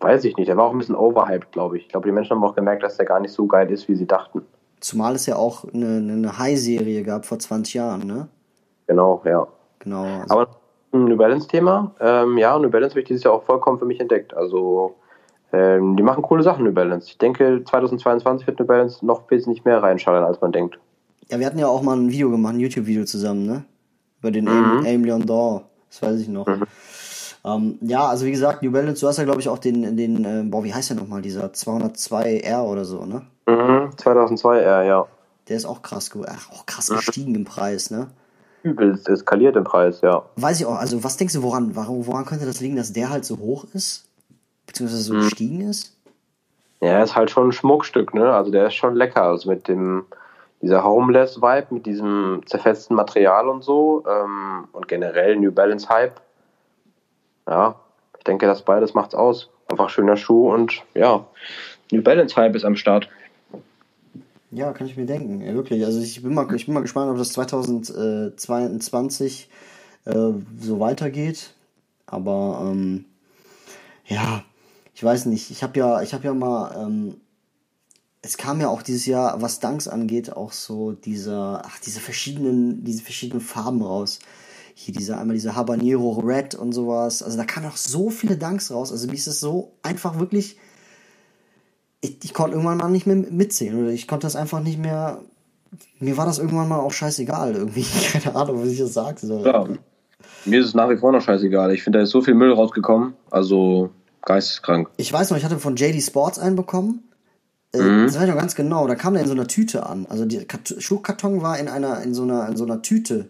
weiß 0.00 0.24
ich 0.24 0.36
nicht. 0.36 0.48
Der 0.48 0.56
war 0.56 0.64
auch 0.64 0.72
ein 0.72 0.78
bisschen 0.78 0.96
overhyped, 0.96 1.52
glaube 1.52 1.76
ich. 1.76 1.84
Ich 1.84 1.88
glaube, 1.90 2.08
die 2.08 2.12
Menschen 2.12 2.36
haben 2.36 2.44
auch 2.44 2.56
gemerkt, 2.56 2.82
dass 2.82 2.96
der 2.96 3.06
gar 3.06 3.20
nicht 3.20 3.32
so 3.32 3.46
geil 3.46 3.70
ist, 3.70 3.88
wie 3.88 3.94
sie 3.94 4.06
dachten. 4.06 4.42
Zumal 4.80 5.14
es 5.14 5.26
ja 5.26 5.36
auch 5.36 5.64
eine, 5.72 5.96
eine 5.98 6.38
High-Serie 6.38 7.02
gab 7.02 7.26
vor 7.26 7.38
20 7.38 7.74
Jahren, 7.74 8.06
ne? 8.06 8.28
Genau, 8.86 9.22
ja. 9.24 9.46
Genau. 9.80 10.04
Also, 10.04 10.34
Aber 10.34 10.48
ein 10.92 11.04
New 11.04 11.16
Balance-Thema, 11.16 11.94
ähm, 12.00 12.38
ja, 12.38 12.58
New 12.58 12.70
Balance 12.70 12.92
habe 12.94 13.00
ich 13.02 13.06
dieses 13.08 13.24
Jahr 13.24 13.34
auch 13.34 13.44
vollkommen 13.44 13.78
für 13.78 13.84
mich 13.84 14.00
entdeckt. 14.00 14.34
Also, 14.34 14.94
ähm, 15.52 15.96
die 15.96 16.02
machen 16.02 16.22
coole 16.22 16.42
Sachen, 16.42 16.64
New 16.64 16.72
Balance. 16.72 17.08
Ich 17.08 17.18
denke, 17.18 17.62
2022 17.64 18.46
wird 18.46 18.58
New 18.58 18.66
Balance 18.66 19.04
noch 19.04 19.30
wesentlich 19.30 19.64
mehr 19.64 19.82
reinschallern, 19.82 20.24
als 20.24 20.40
man 20.40 20.52
denkt. 20.52 20.78
ja, 21.30 21.38
wir 21.38 21.46
hatten 21.46 21.58
ja 21.58 21.68
auch 21.68 21.82
mal 21.82 21.96
ein 21.96 22.10
Video 22.10 22.30
gemacht, 22.30 22.54
ein 22.54 22.60
YouTube-Video 22.60 23.04
zusammen, 23.04 23.46
ne? 23.46 23.64
Über 24.20 24.30
den 24.32 24.44
Mhm. 24.46 24.84
Aim, 24.84 25.04
Leon 25.04 25.24
Dor. 25.26 25.62
Das 25.88 26.02
weiß 26.02 26.20
ich 26.20 26.28
noch. 26.28 26.46
Ähm, 27.44 27.78
ja, 27.80 28.06
also 28.06 28.26
wie 28.26 28.30
gesagt, 28.32 28.62
New 28.62 28.70
Balance, 28.70 29.00
du 29.00 29.06
hast 29.08 29.16
ja, 29.18 29.24
glaube 29.24 29.40
ich, 29.40 29.48
auch 29.48 29.58
den, 29.58 29.96
den, 29.96 30.24
äh, 30.24 30.42
boah, 30.44 30.62
wie 30.64 30.74
heißt 30.74 30.90
der 30.90 30.96
nochmal, 30.96 31.22
dieser 31.22 31.46
202R 31.46 32.62
oder 32.62 32.84
so, 32.84 33.04
ne? 33.06 33.22
Mhm, 33.50 33.96
2002 33.96 34.60
eher, 34.60 34.82
ja. 34.84 35.06
Der 35.48 35.56
ist 35.56 35.64
auch 35.66 35.82
krass, 35.82 36.10
ach, 36.28 36.50
auch 36.52 36.66
krass 36.66 36.88
gestiegen 36.88 37.34
im 37.34 37.44
Preis, 37.44 37.90
ne? 37.90 38.08
Übelst 38.62 39.08
eskaliert 39.08 39.56
im 39.56 39.64
Preis, 39.64 40.00
ja. 40.02 40.22
Weiß 40.36 40.60
ich 40.60 40.66
auch, 40.66 40.76
also 40.76 41.02
was 41.02 41.16
denkst 41.16 41.34
du, 41.34 41.42
woran, 41.42 41.74
woran, 41.74 42.06
woran 42.06 42.24
könnte 42.26 42.46
das 42.46 42.60
liegen, 42.60 42.76
dass 42.76 42.92
der 42.92 43.10
halt 43.10 43.24
so 43.24 43.38
hoch 43.38 43.64
ist? 43.72 44.04
Beziehungsweise 44.66 45.02
so 45.02 45.14
Mhm. 45.14 45.20
gestiegen 45.20 45.60
ist? 45.62 45.96
Ja, 46.80 47.02
ist 47.02 47.14
halt 47.16 47.30
schon 47.30 47.48
ein 47.48 47.52
Schmuckstück, 47.52 48.14
ne? 48.14 48.32
Also 48.32 48.50
der 48.50 48.68
ist 48.68 48.74
schon 48.74 48.94
lecker. 48.94 49.22
Also 49.24 49.50
mit 49.50 49.66
dem, 49.68 50.04
dieser 50.62 50.84
Homeless-Vibe, 50.84 51.66
mit 51.74 51.86
diesem 51.86 52.42
zerfetzten 52.46 52.94
Material 52.94 53.48
und 53.48 53.62
so 53.64 54.04
ähm, 54.08 54.68
und 54.72 54.88
generell 54.88 55.36
New 55.36 55.52
Balance-Hype. 55.52 56.20
Ja, 57.48 57.74
ich 58.16 58.24
denke, 58.24 58.46
das 58.46 58.62
beides 58.62 58.94
macht's 58.94 59.14
aus. 59.14 59.50
Einfach 59.68 59.88
schöner 59.90 60.16
Schuh 60.16 60.52
und 60.52 60.82
ja, 60.94 61.24
New 61.90 62.02
Balance-Hype 62.02 62.54
ist 62.54 62.64
am 62.64 62.76
Start. 62.76 63.08
Ja, 64.52 64.72
kann 64.72 64.88
ich 64.88 64.96
mir 64.96 65.06
denken, 65.06 65.40
ja, 65.42 65.54
wirklich. 65.54 65.84
Also 65.84 66.00
ich 66.00 66.22
bin 66.22 66.34
mal, 66.34 66.52
ich 66.54 66.66
bin 66.66 66.74
mal 66.74 66.80
gespannt, 66.80 67.10
ob 67.10 67.18
das 67.18 67.32
2022 67.32 69.48
äh, 70.06 70.32
so 70.60 70.80
weitergeht. 70.80 71.54
Aber 72.06 72.68
ähm, 72.68 73.04
ja, 74.06 74.42
ich 74.94 75.04
weiß 75.04 75.26
nicht. 75.26 75.52
Ich 75.52 75.62
habe 75.62 75.78
ja, 75.78 76.02
ich 76.02 76.10
ja 76.10 76.34
mal, 76.34 76.84
ähm, 76.84 77.20
es 78.22 78.36
kam 78.36 78.60
ja 78.60 78.68
auch 78.68 78.82
dieses 78.82 79.06
Jahr, 79.06 79.40
was 79.40 79.60
Danks 79.60 79.86
angeht, 79.86 80.36
auch 80.36 80.52
so 80.52 80.92
dieser, 80.92 81.62
ach, 81.64 81.78
diese 81.78 82.00
verschiedenen, 82.00 82.82
diese 82.84 83.02
verschiedenen 83.02 83.40
Farben 83.40 83.82
raus. 83.82 84.18
Hier 84.74 84.94
dieser, 84.94 85.20
einmal 85.20 85.34
dieser 85.34 85.54
Habanero 85.54 86.18
Red 86.20 86.56
und 86.56 86.72
sowas. 86.72 87.22
Also 87.22 87.36
da 87.36 87.44
kamen 87.44 87.66
auch 87.66 87.76
so 87.76 88.10
viele 88.10 88.36
Danks 88.36 88.72
raus. 88.72 88.90
Also 88.90 89.06
mir 89.06 89.14
ist 89.14 89.28
es 89.28 89.38
so 89.38 89.76
einfach 89.82 90.18
wirklich 90.18 90.56
ich, 92.00 92.18
ich 92.22 92.34
konnte 92.34 92.56
irgendwann 92.56 92.78
mal 92.78 92.88
nicht 92.88 93.06
mehr 93.06 93.16
mitzählen 93.16 93.80
oder 93.80 93.90
ich 93.90 94.08
konnte 94.08 94.26
das 94.26 94.36
einfach 94.36 94.60
nicht 94.60 94.78
mehr. 94.78 95.20
Mir 95.98 96.16
war 96.16 96.26
das 96.26 96.38
irgendwann 96.38 96.68
mal 96.68 96.80
auch 96.80 96.92
scheißegal 96.92 97.54
irgendwie. 97.54 97.84
Keine 98.12 98.34
Ahnung, 98.34 98.62
was 98.62 98.68
ich 98.68 98.78
das 98.78 98.94
sagen 98.94 99.18
soll. 99.20 99.46
Ja. 99.46 99.66
Mir 100.44 100.60
ist 100.60 100.66
es 100.66 100.74
nach 100.74 100.88
wie 100.88 100.96
vor 100.96 101.12
noch 101.12 101.22
scheißegal. 101.22 101.72
Ich 101.72 101.82
finde, 101.82 101.98
da 101.98 102.02
ist 102.02 102.10
so 102.10 102.22
viel 102.22 102.34
Müll 102.34 102.52
rausgekommen. 102.52 103.14
Also 103.30 103.90
geisteskrank. 104.22 104.88
Ich 104.96 105.12
weiß 105.12 105.30
noch, 105.30 105.36
ich 105.36 105.44
hatte 105.44 105.58
von 105.58 105.76
JD 105.76 106.02
Sports 106.02 106.38
einen 106.38 106.56
bekommen. 106.56 107.04
Äh, 107.72 107.82
mhm. 107.82 108.06
Das 108.06 108.16
weiß 108.16 108.22
ich 108.22 108.28
noch 108.30 108.40
ganz 108.40 108.54
genau. 108.54 108.86
Da 108.86 108.94
kam 108.94 109.14
der 109.14 109.22
in 109.22 109.28
so 109.28 109.34
einer 109.34 109.46
Tüte 109.46 109.86
an. 109.86 110.06
Also 110.08 110.24
der 110.24 110.44
Schuhkarton 110.78 111.42
war 111.42 111.58
in 111.58 111.68
einer, 111.68 112.02
in 112.02 112.14
so 112.14 112.22
einer, 112.22 112.48
in 112.48 112.56
so 112.56 112.64
einer 112.64 112.82
Tüte. 112.82 113.28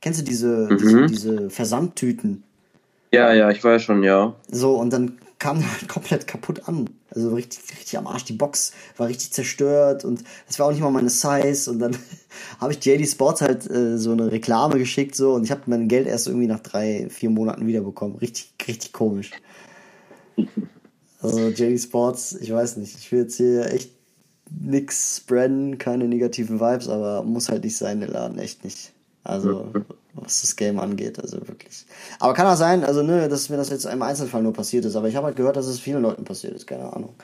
Kennst 0.00 0.20
du 0.20 0.24
diese, 0.24 0.68
mhm. 0.70 0.78
diese, 0.78 1.06
diese 1.06 1.50
Versandtüten? 1.50 2.42
Ja, 3.12 3.32
ja, 3.32 3.50
ich 3.50 3.62
weiß 3.62 3.82
schon, 3.82 4.02
ja. 4.02 4.34
So, 4.50 4.76
und 4.76 4.92
dann 4.92 5.18
kam 5.38 5.58
der 5.58 5.70
halt 5.70 5.88
komplett 5.88 6.26
kaputt 6.26 6.68
an. 6.68 6.90
Also 7.12 7.34
richtig, 7.34 7.60
richtig 7.78 7.98
am 7.98 8.06
Arsch. 8.06 8.24
Die 8.24 8.32
Box 8.32 8.72
war 8.96 9.08
richtig 9.08 9.32
zerstört 9.32 10.04
und 10.04 10.22
es 10.48 10.58
war 10.58 10.66
auch 10.66 10.70
nicht 10.70 10.80
mal 10.80 10.90
meine 10.90 11.10
Size. 11.10 11.70
Und 11.70 11.80
dann 11.80 11.96
habe 12.60 12.72
ich 12.72 12.84
JD 12.84 13.08
Sports 13.08 13.40
halt 13.40 13.68
äh, 13.68 13.98
so 13.98 14.12
eine 14.12 14.30
Reklame 14.30 14.78
geschickt 14.78 15.16
so 15.16 15.34
und 15.34 15.44
ich 15.44 15.50
habe 15.50 15.62
mein 15.66 15.88
Geld 15.88 16.06
erst 16.06 16.28
irgendwie 16.28 16.46
nach 16.46 16.60
drei, 16.60 17.08
vier 17.10 17.30
Monaten 17.30 17.66
wiederbekommen. 17.66 18.16
Richtig, 18.16 18.52
richtig 18.66 18.92
komisch. 18.92 19.30
Also 21.20 21.48
JD 21.48 21.80
Sports, 21.80 22.36
ich 22.40 22.52
weiß 22.52 22.76
nicht. 22.76 22.96
Ich 22.96 23.10
will 23.12 23.20
jetzt 23.22 23.36
hier 23.36 23.72
echt 23.72 23.90
nix 24.50 25.18
spreaden, 25.18 25.78
keine 25.78 26.08
negativen 26.08 26.60
Vibes, 26.60 26.88
aber 26.88 27.22
muss 27.22 27.48
halt 27.48 27.64
nicht 27.64 27.76
sein, 27.76 28.00
der 28.00 28.08
Laden, 28.08 28.38
echt 28.38 28.64
nicht. 28.64 28.92
Also, 29.22 29.72
was 30.14 30.40
das 30.40 30.56
Game 30.56 30.78
angeht, 30.78 31.20
also 31.20 31.36
wirklich. 31.46 31.86
Aber 32.18 32.34
kann 32.34 32.46
auch 32.46 32.56
sein, 32.56 32.84
also 32.84 33.02
ne, 33.02 33.28
dass 33.28 33.48
mir 33.48 33.56
das 33.56 33.70
jetzt 33.70 33.84
im 33.84 34.02
Einzelfall 34.02 34.42
nur 34.42 34.52
passiert 34.52 34.84
ist, 34.84 34.96
aber 34.96 35.08
ich 35.08 35.16
habe 35.16 35.26
halt 35.26 35.36
gehört, 35.36 35.56
dass 35.56 35.66
es 35.66 35.80
vielen 35.80 36.02
Leuten 36.02 36.24
passiert 36.24 36.54
ist, 36.54 36.66
keine 36.66 36.92
Ahnung. 36.92 37.14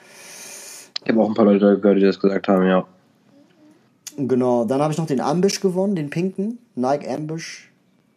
Ich 1.05 1.11
habe 1.11 1.21
auch 1.21 1.29
ein 1.29 1.35
paar 1.35 1.45
Leute 1.45 1.79
gehört, 1.79 1.99
die 1.99 2.03
das 2.05 2.19
gesagt 2.19 2.49
haben, 2.49 2.67
ja. 2.67 2.87
Genau, 4.17 4.65
dann 4.65 4.81
habe 4.81 4.93
ich 4.93 4.99
noch 4.99 5.07
den 5.07 5.21
Ambush 5.21 5.61
gewonnen, 5.61 5.95
den 5.95 6.11
pinken, 6.11 6.59
Nike 6.75 7.09
Ambush. 7.09 7.71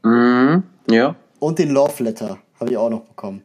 Mhm, 0.04 0.64
ja. 0.90 1.16
Und 1.40 1.60
den 1.60 1.72
Love 1.72 2.04
Letter 2.04 2.38
habe 2.60 2.72
ich 2.72 2.78
auch 2.78 2.90
noch 2.90 3.02
bekommen. 3.02 3.44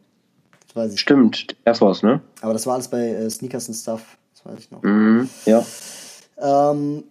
Das 0.66 0.76
weiß 0.76 0.94
ich. 0.94 1.00
Stimmt, 1.00 1.56
Air 1.64 1.74
Force, 1.74 2.02
ne? 2.02 2.20
Aber 2.40 2.52
das 2.52 2.66
war 2.66 2.74
alles 2.74 2.88
bei 2.88 3.08
äh, 3.08 3.30
Sneakers 3.30 3.68
und 3.68 3.74
Stuff, 3.74 4.16
das 4.34 4.46
weiß 4.46 4.58
ich 4.60 4.70
noch. 4.70 4.82
Mhm, 4.82 5.28
ja. 5.46 5.64
Ähm, 6.38 7.04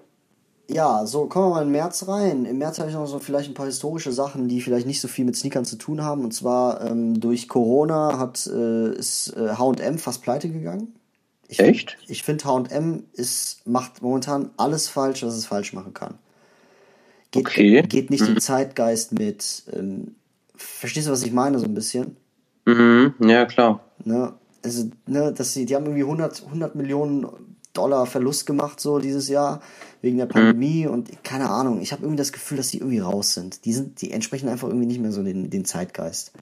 ja, 0.74 1.06
so 1.06 1.28
kommen 1.28 1.50
wir 1.50 1.56
mal 1.56 1.64
in 1.64 1.72
März 1.72 2.08
rein. 2.08 2.46
Im 2.46 2.58
März 2.58 2.80
habe 2.80 2.90
ich 2.90 2.96
noch 2.96 3.06
so 3.06 3.20
vielleicht 3.20 3.50
ein 3.50 3.54
paar 3.54 3.68
historische 3.68 4.12
Sachen, 4.12 4.48
die 4.48 4.62
vielleicht 4.62 4.88
nicht 4.88 5.02
so 5.02 5.08
viel 5.08 5.26
mit 5.26 5.36
Sneakern 5.36 5.66
zu 5.66 5.78
tun 5.78 6.04
haben. 6.04 6.24
Und 6.24 6.34
zwar 6.34 6.82
ähm, 6.82 7.20
durch 7.20 7.48
Corona 7.48 8.18
hat 8.18 8.48
äh, 8.48 8.94
ist 8.94 9.36
äh, 9.38 9.50
H&M 9.50 9.98
fast 10.00 10.24
pleite 10.24 10.50
gegangen. 10.50 10.96
Ich, 11.48 11.60
Echt? 11.60 11.98
Ich 12.08 12.24
finde 12.24 12.46
H&M 12.46 13.04
ist 13.14 13.68
macht 13.68 14.02
momentan 14.02 14.50
alles 14.58 14.90
falsch, 14.90 15.24
was 15.24 15.36
es 15.36 15.46
falsch 15.46 15.74
machen 15.74 15.94
kann. 15.94 16.16
Geht, 17.32 17.46
okay. 17.46 17.82
geht 17.84 18.10
nicht 18.10 18.22
mhm. 18.22 18.36
den 18.36 18.42
Zeitgeist 18.42 19.12
mit. 19.12 19.64
Ähm, 19.72 20.16
verstehst 20.56 21.08
du, 21.08 21.12
was 21.12 21.24
ich 21.24 21.32
meine 21.32 21.60
so 21.60 21.66
ein 21.66 21.74
bisschen? 21.74 22.18
Mhm. 22.66 23.14
Ja 23.20 23.46
klar. 23.46 23.82
Ne? 24.04 24.34
Also, 24.64 24.90
ne, 25.06 25.34
dass 25.34 25.54
sie, 25.54 25.66
die 25.66 25.76
haben 25.76 25.86
irgendwie 25.86 26.04
100, 26.04 26.46
100 26.46 26.76
Millionen 26.76 27.53
Dollar 27.74 28.06
Verlust 28.06 28.46
gemacht 28.46 28.80
so 28.80 29.00
dieses 29.00 29.30
Jahr 29.30 29.62
wegen 30.02 30.18
der 30.18 30.26
Pandemie 30.26 30.86
mhm. 30.86 30.94
und 30.94 31.24
keine 31.24 31.50
Ahnung. 31.50 31.82
Ich 31.82 31.92
habe 31.92 32.04
irgendwie 32.04 32.18
das 32.18 32.32
Gefühl, 32.32 32.58
dass 32.58 32.70
die 32.70 32.78
irgendwie 32.78 33.00
raus 33.00 33.34
sind. 33.34 33.66
Die 33.66 33.74
sind, 33.74 34.02
die 34.02 34.12
entsprechen 34.12 34.50
einfach 34.50 34.68
irgendwie 34.68 34.88
nicht 34.88 35.02
mehr 35.02 35.12
so 35.12 35.24
den, 35.24 35.50
den 35.50 35.66
Zeitgeist. 35.66 36.34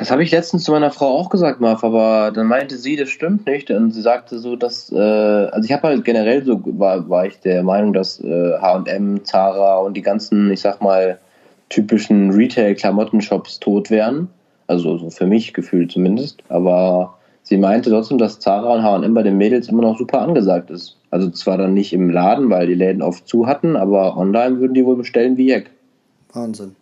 Das 0.00 0.10
habe 0.10 0.22
ich 0.22 0.30
letztens 0.30 0.64
zu 0.64 0.72
meiner 0.72 0.90
Frau 0.90 1.08
auch 1.08 1.28
gesagt, 1.28 1.60
Marv, 1.60 1.84
aber 1.84 2.32
dann 2.34 2.46
meinte 2.46 2.78
sie, 2.78 2.96
das 2.96 3.10
stimmt 3.10 3.44
nicht. 3.44 3.70
Und 3.70 3.90
sie 3.90 4.00
sagte 4.00 4.38
so, 4.38 4.56
dass, 4.56 4.90
äh, 4.90 4.96
also 4.96 5.66
ich 5.66 5.72
habe 5.72 5.88
halt 5.88 6.06
generell 6.06 6.42
so, 6.42 6.58
war, 6.64 7.06
war 7.10 7.26
ich 7.26 7.38
der 7.40 7.62
Meinung, 7.62 7.92
dass 7.92 8.18
äh, 8.18 8.58
H&M, 8.58 9.26
Zara 9.26 9.76
und 9.76 9.94
die 9.94 10.02
ganzen, 10.02 10.50
ich 10.50 10.62
sag 10.62 10.80
mal, 10.80 11.18
typischen 11.68 12.30
Retail-Klamottenshops 12.30 13.60
tot 13.60 13.90
wären. 13.90 14.28
Also 14.68 14.96
so 14.96 15.10
für 15.10 15.26
mich 15.26 15.52
gefühlt 15.52 15.92
zumindest. 15.92 16.42
Aber 16.48 17.18
sie 17.42 17.56
meinte 17.56 17.90
trotzdem, 17.90 18.18
dass 18.18 18.40
Zara 18.40 18.74
und 18.74 18.82
H&M 18.82 19.14
bei 19.14 19.22
den 19.22 19.36
Mädels 19.36 19.68
immer 19.68 19.82
noch 19.82 19.98
super 19.98 20.20
angesagt 20.22 20.70
ist. 20.70 20.96
Also 21.10 21.30
zwar 21.30 21.58
dann 21.58 21.74
nicht 21.74 21.92
im 21.92 22.10
Laden, 22.10 22.50
weil 22.50 22.66
die 22.66 22.74
Läden 22.74 23.02
oft 23.02 23.26
zu 23.26 23.46
hatten, 23.46 23.76
aber 23.76 24.16
online 24.16 24.60
würden 24.60 24.74
die 24.74 24.84
wohl 24.84 24.96
bestellen 24.96 25.36
wie 25.36 25.48
Jack. 25.48 25.70
Wahnsinn. 26.32 26.76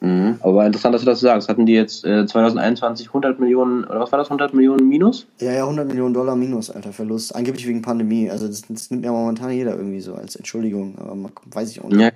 Mhm. 0.00 0.36
Aber 0.40 0.64
interessant, 0.64 0.94
dass 0.94 1.02
du 1.02 1.06
das 1.06 1.20
sagst. 1.20 1.48
Hatten 1.48 1.66
die 1.66 1.72
jetzt 1.72 2.04
äh, 2.04 2.24
2021 2.24 3.08
100 3.08 3.40
Millionen, 3.40 3.84
oder 3.84 4.00
was 4.00 4.12
war 4.12 4.18
das, 4.18 4.28
100 4.28 4.54
Millionen 4.54 4.88
Minus? 4.88 5.26
Ja, 5.40 5.52
ja, 5.52 5.62
100 5.64 5.88
Millionen 5.88 6.14
Dollar 6.14 6.36
Minus, 6.36 6.70
alter 6.70 6.92
Verlust. 6.92 7.34
Angeblich 7.34 7.66
wegen 7.66 7.82
Pandemie. 7.82 8.30
Also 8.30 8.46
das, 8.46 8.62
das 8.68 8.90
nimmt 8.90 9.04
ja 9.04 9.10
momentan 9.10 9.50
jeder 9.50 9.76
irgendwie 9.76 10.00
so 10.00 10.14
als 10.14 10.36
Entschuldigung, 10.36 10.94
aber 10.98 11.14
man, 11.14 11.32
weiß 11.46 11.70
ich 11.72 11.82
auch 11.82 11.88
nicht. 11.88 12.00
Ja. 12.00 12.10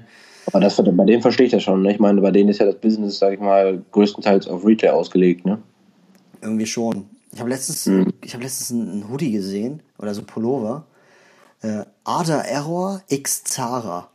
Aber 0.46 0.60
das, 0.60 0.76
bei 0.76 1.04
denen 1.04 1.22
verstehe 1.22 1.46
ich 1.46 1.52
das 1.52 1.62
schon. 1.62 1.82
Ne? 1.82 1.92
Ich 1.92 1.98
meine, 1.98 2.20
bei 2.20 2.30
denen 2.30 2.50
ist 2.50 2.58
ja 2.58 2.66
das 2.66 2.76
Business, 2.76 3.18
sag 3.18 3.34
ich 3.34 3.40
mal, 3.40 3.82
größtenteils 3.92 4.48
auf 4.48 4.64
Retail 4.64 4.90
ausgelegt. 4.90 5.44
Ne? 5.44 5.58
Irgendwie 6.40 6.66
schon. 6.66 7.06
Ich 7.32 7.40
habe 7.40 7.50
letztens, 7.50 7.86
mhm. 7.86 8.12
ich 8.22 8.34
hab 8.34 8.42
letztens 8.42 8.70
einen 8.70 9.08
Hoodie 9.08 9.32
gesehen, 9.32 9.82
oder 9.98 10.14
so 10.14 10.22
Pullover. 10.22 10.86
Äh, 11.62 11.84
Ada 12.04 12.42
Error 12.42 13.02
X 13.08 13.44
Zara. 13.44 14.08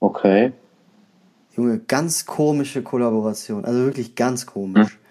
Okay. 0.00 0.52
Junge, 1.56 1.78
ganz 1.78 2.26
komische 2.26 2.82
Kollaboration. 2.82 3.64
Also 3.64 3.80
wirklich 3.80 4.14
ganz 4.14 4.44
komisch. 4.44 4.94
Mhm. 4.94 5.04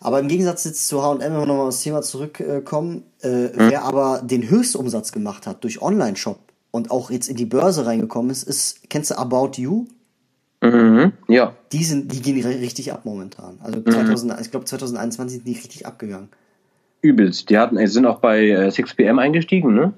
Aber 0.00 0.20
im 0.20 0.28
Gegensatz 0.28 0.64
jetzt 0.64 0.88
zu 0.88 1.02
H&M, 1.02 1.20
wenn 1.20 1.32
wir 1.32 1.46
nochmal 1.46 1.68
aufs 1.68 1.82
Thema 1.82 2.02
zurückkommen, 2.02 3.04
äh, 3.22 3.28
mhm. 3.28 3.52
wer 3.56 3.84
aber 3.84 4.22
den 4.22 4.48
Höchstumsatz 4.48 5.12
gemacht 5.12 5.46
hat 5.46 5.64
durch 5.64 5.82
Online-Shop 5.82 6.38
und 6.70 6.90
auch 6.90 7.10
jetzt 7.10 7.28
in 7.28 7.36
die 7.36 7.46
Börse 7.46 7.86
reingekommen 7.86 8.30
ist, 8.30 8.42
ist, 8.42 8.88
kennst 8.90 9.10
du 9.10 9.18
About 9.18 9.52
You? 9.60 9.86
Mhm, 10.72 11.12
ja. 11.28 11.52
Die 11.72 11.84
sind, 11.84 12.12
die 12.12 12.20
gehen 12.20 12.44
richtig 12.44 12.92
ab 12.92 13.02
momentan. 13.04 13.58
Also 13.62 13.80
2000, 13.80 14.32
mhm. 14.32 14.38
ich 14.40 14.50
glaube 14.50 14.66
2021 14.66 15.38
sind 15.38 15.46
die 15.46 15.52
richtig 15.52 15.86
abgegangen. 15.86 16.28
Übelst. 17.02 17.50
Die 17.50 17.58
hatten, 17.58 17.84
sind 17.86 18.06
auch 18.06 18.18
bei 18.18 18.48
äh, 18.48 18.68
6pm 18.68 19.20
eingestiegen, 19.20 19.74
ne? 19.74 19.92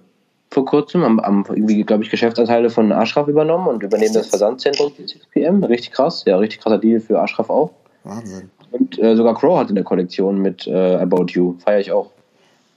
Vor 0.51 0.65
kurzem, 0.65 1.03
haben, 1.03 1.21
haben 1.21 1.45
irgendwie, 1.49 1.85
glaube 1.85 2.05
ich, 2.05 2.11
Geschäftsanteile 2.11 2.71
von 2.71 2.91
Ashraf 2.91 3.29
übernommen 3.29 3.67
und 3.67 3.83
übernehmen 3.83 4.15
das 4.15 4.29
Versandzentrum 4.29 4.93
6pm. 4.93 5.69
Richtig 5.69 5.93
krass, 5.93 6.25
ja, 6.27 6.39
richtig 6.39 6.61
krasser 6.61 6.79
Deal 6.79 7.01
für 7.01 7.21
Ashraf 7.21 7.51
auch. 7.51 7.73
Wahnsinn. 8.05 8.51
Und 8.71 8.99
äh, 8.99 9.17
sogar 9.17 9.35
Crow 9.35 9.59
hat 9.59 9.69
in 9.69 9.75
der 9.75 9.85
Kollektion 9.85 10.41
mit 10.41 10.67
äh, 10.67 10.97
About 10.97 11.27
You. 11.29 11.57
Feiere 11.59 11.81
ich 11.81 11.93
auch. 11.93 12.11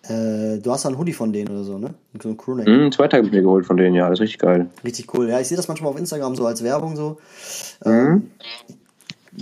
Äh, 0.03 0.57
du 0.57 0.71
hast 0.71 0.85
einen 0.85 0.97
Hoodie 0.97 1.13
von 1.13 1.31
denen 1.31 1.49
oder 1.49 1.63
so, 1.63 1.77
ne? 1.77 1.93
So 2.21 2.29
ein 2.29 2.37
Crewneck. 2.37 2.67
Mm, 2.67 2.91
zwei 2.91 3.07
Tage 3.07 3.29
mir 3.29 3.41
geholt 3.41 3.65
von 3.65 3.77
denen, 3.77 3.95
ja. 3.95 4.09
Das 4.09 4.17
ist 4.17 4.23
richtig 4.23 4.39
geil. 4.39 4.69
Richtig 4.83 5.13
cool. 5.13 5.29
Ja, 5.29 5.39
ich 5.39 5.47
sehe 5.47 5.57
das 5.57 5.67
manchmal 5.67 5.91
auf 5.91 5.99
Instagram 5.99 6.35
so 6.35 6.45
als 6.45 6.63
Werbung 6.63 6.95
so. 6.95 7.17
Ähm, 7.85 8.09
mhm. 8.09 8.31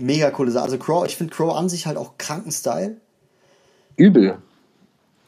Mega 0.02 0.32
coole 0.32 0.52
Sache. 0.52 0.66
Also 0.66 0.78
Crow, 0.78 1.06
ich 1.06 1.16
finde 1.16 1.34
Crow 1.34 1.56
an 1.56 1.70
sich 1.70 1.86
halt 1.86 1.98
auch 1.98 2.18
kranken 2.18 2.52
Style. 2.52 2.98
Übel. 3.96 4.38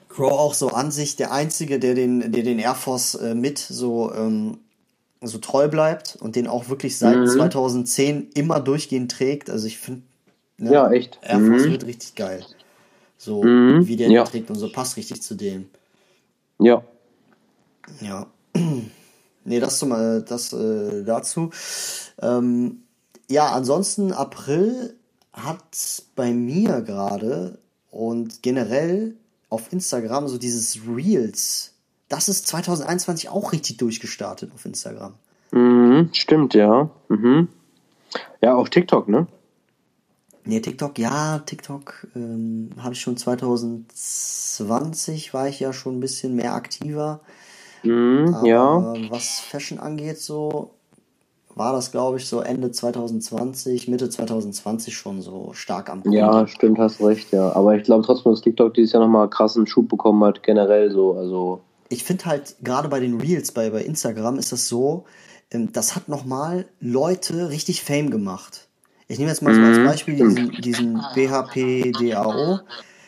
Crow 0.09 0.31
auch 0.31 0.53
so 0.53 0.69
an 0.69 0.91
sich 0.91 1.15
der 1.15 1.31
Einzige, 1.31 1.79
der 1.79 1.95
den, 1.95 2.31
der 2.31 2.43
den 2.43 2.59
Air 2.59 2.75
Force 2.75 3.15
äh, 3.15 3.33
mit 3.33 3.57
so, 3.57 4.13
ähm, 4.13 4.57
so 5.21 5.37
treu 5.37 5.69
bleibt 5.69 6.17
und 6.19 6.35
den 6.35 6.47
auch 6.47 6.67
wirklich 6.67 6.97
seit 6.97 7.17
mhm. 7.17 7.27
2010 7.27 8.31
immer 8.33 8.59
durchgehend 8.59 9.09
trägt. 9.09 9.49
Also 9.49 9.67
ich 9.67 9.79
finde, 9.79 10.01
ne, 10.57 10.73
ja, 10.73 10.91
echt. 10.91 11.19
Air 11.21 11.39
Force 11.39 11.65
mhm. 11.65 11.71
wird 11.71 11.85
richtig 11.85 12.15
geil. 12.15 12.45
So, 13.21 13.43
mhm. 13.43 13.85
wie 13.85 13.97
der 13.97 14.09
ja. 14.09 14.23
trägt 14.23 14.49
und 14.49 14.55
so, 14.55 14.71
passt 14.71 14.97
richtig 14.97 15.21
zu 15.21 15.35
dem. 15.35 15.69
Ja. 16.57 16.83
Ja. 17.99 18.25
nee, 19.45 19.59
das, 19.59 19.77
zum, 19.77 19.91
das 19.91 20.51
äh, 20.53 21.03
dazu. 21.03 21.51
Ähm, 22.19 22.81
ja, 23.29 23.51
ansonsten 23.51 24.11
April 24.11 24.95
hat 25.33 26.03
bei 26.15 26.33
mir 26.33 26.81
gerade 26.81 27.59
und 27.91 28.41
generell 28.41 29.13
auf 29.49 29.71
Instagram 29.71 30.27
so 30.27 30.39
dieses 30.39 30.79
Reels. 30.87 31.75
Das 32.09 32.27
ist 32.27 32.47
2021 32.47 33.29
auch 33.29 33.53
richtig 33.53 33.77
durchgestartet 33.77 34.51
auf 34.55 34.65
Instagram. 34.65 35.13
Mhm, 35.51 36.09
stimmt, 36.13 36.55
ja. 36.55 36.89
Mhm. 37.07 37.49
Ja, 38.41 38.55
auf 38.55 38.71
TikTok, 38.71 39.07
ne? 39.07 39.27
Nee, 40.43 40.59
TikTok, 40.59 40.97
ja, 40.97 41.39
TikTok 41.39 42.07
ähm, 42.15 42.71
habe 42.79 42.93
ich 42.93 43.01
schon 43.01 43.17
2020, 43.17 45.33
war 45.33 45.47
ich 45.47 45.59
ja 45.59 45.73
schon 45.73 45.97
ein 45.97 45.99
bisschen 45.99 46.35
mehr 46.35 46.53
aktiver. 46.53 47.21
Mm, 47.83 48.33
Aber 48.33 48.47
ja. 48.47 48.93
was 49.09 49.39
Fashion 49.39 49.79
angeht, 49.79 50.19
so 50.19 50.71
war 51.55 51.73
das, 51.73 51.91
glaube 51.91 52.17
ich, 52.17 52.27
so 52.27 52.41
Ende 52.41 52.71
2020, 52.71 53.87
Mitte 53.87 54.09
2020 54.09 54.95
schon 54.95 55.21
so 55.21 55.51
stark 55.53 55.89
am 55.89 56.01
Kommen. 56.01 56.13
Ja, 56.13 56.47
stimmt, 56.47 56.79
hast 56.79 57.01
recht, 57.01 57.31
ja. 57.31 57.53
Aber 57.53 57.75
ich 57.75 57.83
glaube 57.83 58.05
trotzdem, 58.05 58.31
dass 58.31 58.41
TikTok 58.41 58.73
dieses 58.73 58.93
Jahr 58.93 59.03
nochmal 59.03 59.29
krassen 59.29 59.67
Schub 59.67 59.89
bekommen 59.89 60.23
hat, 60.23 60.43
generell 60.43 60.91
so. 60.91 61.13
Also 61.13 61.61
ich 61.89 62.03
finde 62.03 62.25
halt, 62.25 62.55
gerade 62.63 62.87
bei 62.87 62.99
den 62.99 63.19
Reels 63.19 63.51
bei, 63.51 63.69
bei 63.69 63.83
Instagram 63.83 64.39
ist 64.39 64.51
das 64.51 64.67
so, 64.67 65.05
ähm, 65.51 65.71
das 65.73 65.95
hat 65.95 66.07
nochmal 66.07 66.65
Leute 66.79 67.49
richtig 67.49 67.83
Fame 67.83 68.09
gemacht. 68.09 68.67
Ich 69.11 69.19
nehme 69.19 69.29
jetzt 69.29 69.41
mal 69.41 69.53
so 69.53 69.61
als 69.61 69.77
mhm, 69.77 69.85
Beispiel 69.85 70.15
diesen, 70.15 70.51
diesen 70.51 70.93
BHP 71.13 71.91
DAO. 71.91 72.61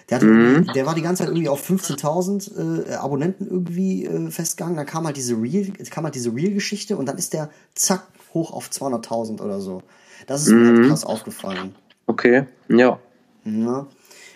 Der, 0.10 0.22
mhm. 0.22 0.68
der 0.76 0.86
war 0.86 0.96
die 0.96 1.02
ganze 1.02 1.24
Zeit 1.24 1.30
irgendwie 1.30 1.48
auf 1.48 1.68
15.000 1.68 2.90
äh, 2.90 2.96
Abonnenten 2.96 3.48
irgendwie 3.48 4.06
äh, 4.06 4.30
festgegangen. 4.30 4.76
Dann 4.76 4.86
kam 4.86 5.06
halt 5.06 5.16
diese 5.16 5.42
Real, 5.42 5.66
kam 5.90 6.04
halt 6.04 6.16
diese 6.16 6.36
Real-Geschichte 6.36 6.98
und 6.98 7.06
dann 7.06 7.18
ist 7.18 7.32
der 7.32 7.50
zack 7.74 8.06
hoch 8.34 8.52
auf 8.52 8.70
200.000 8.70 9.42
oder 9.42 9.62
so. 9.62 9.82
Das 10.28 10.42
ist 10.42 10.50
mir 10.50 10.68
halt 10.68 10.78
mhm. 10.80 10.88
krass 10.90 11.06
aufgefallen. 11.06 11.74
Okay, 12.06 12.48
ja. 12.68 13.00
ja. 13.46 13.88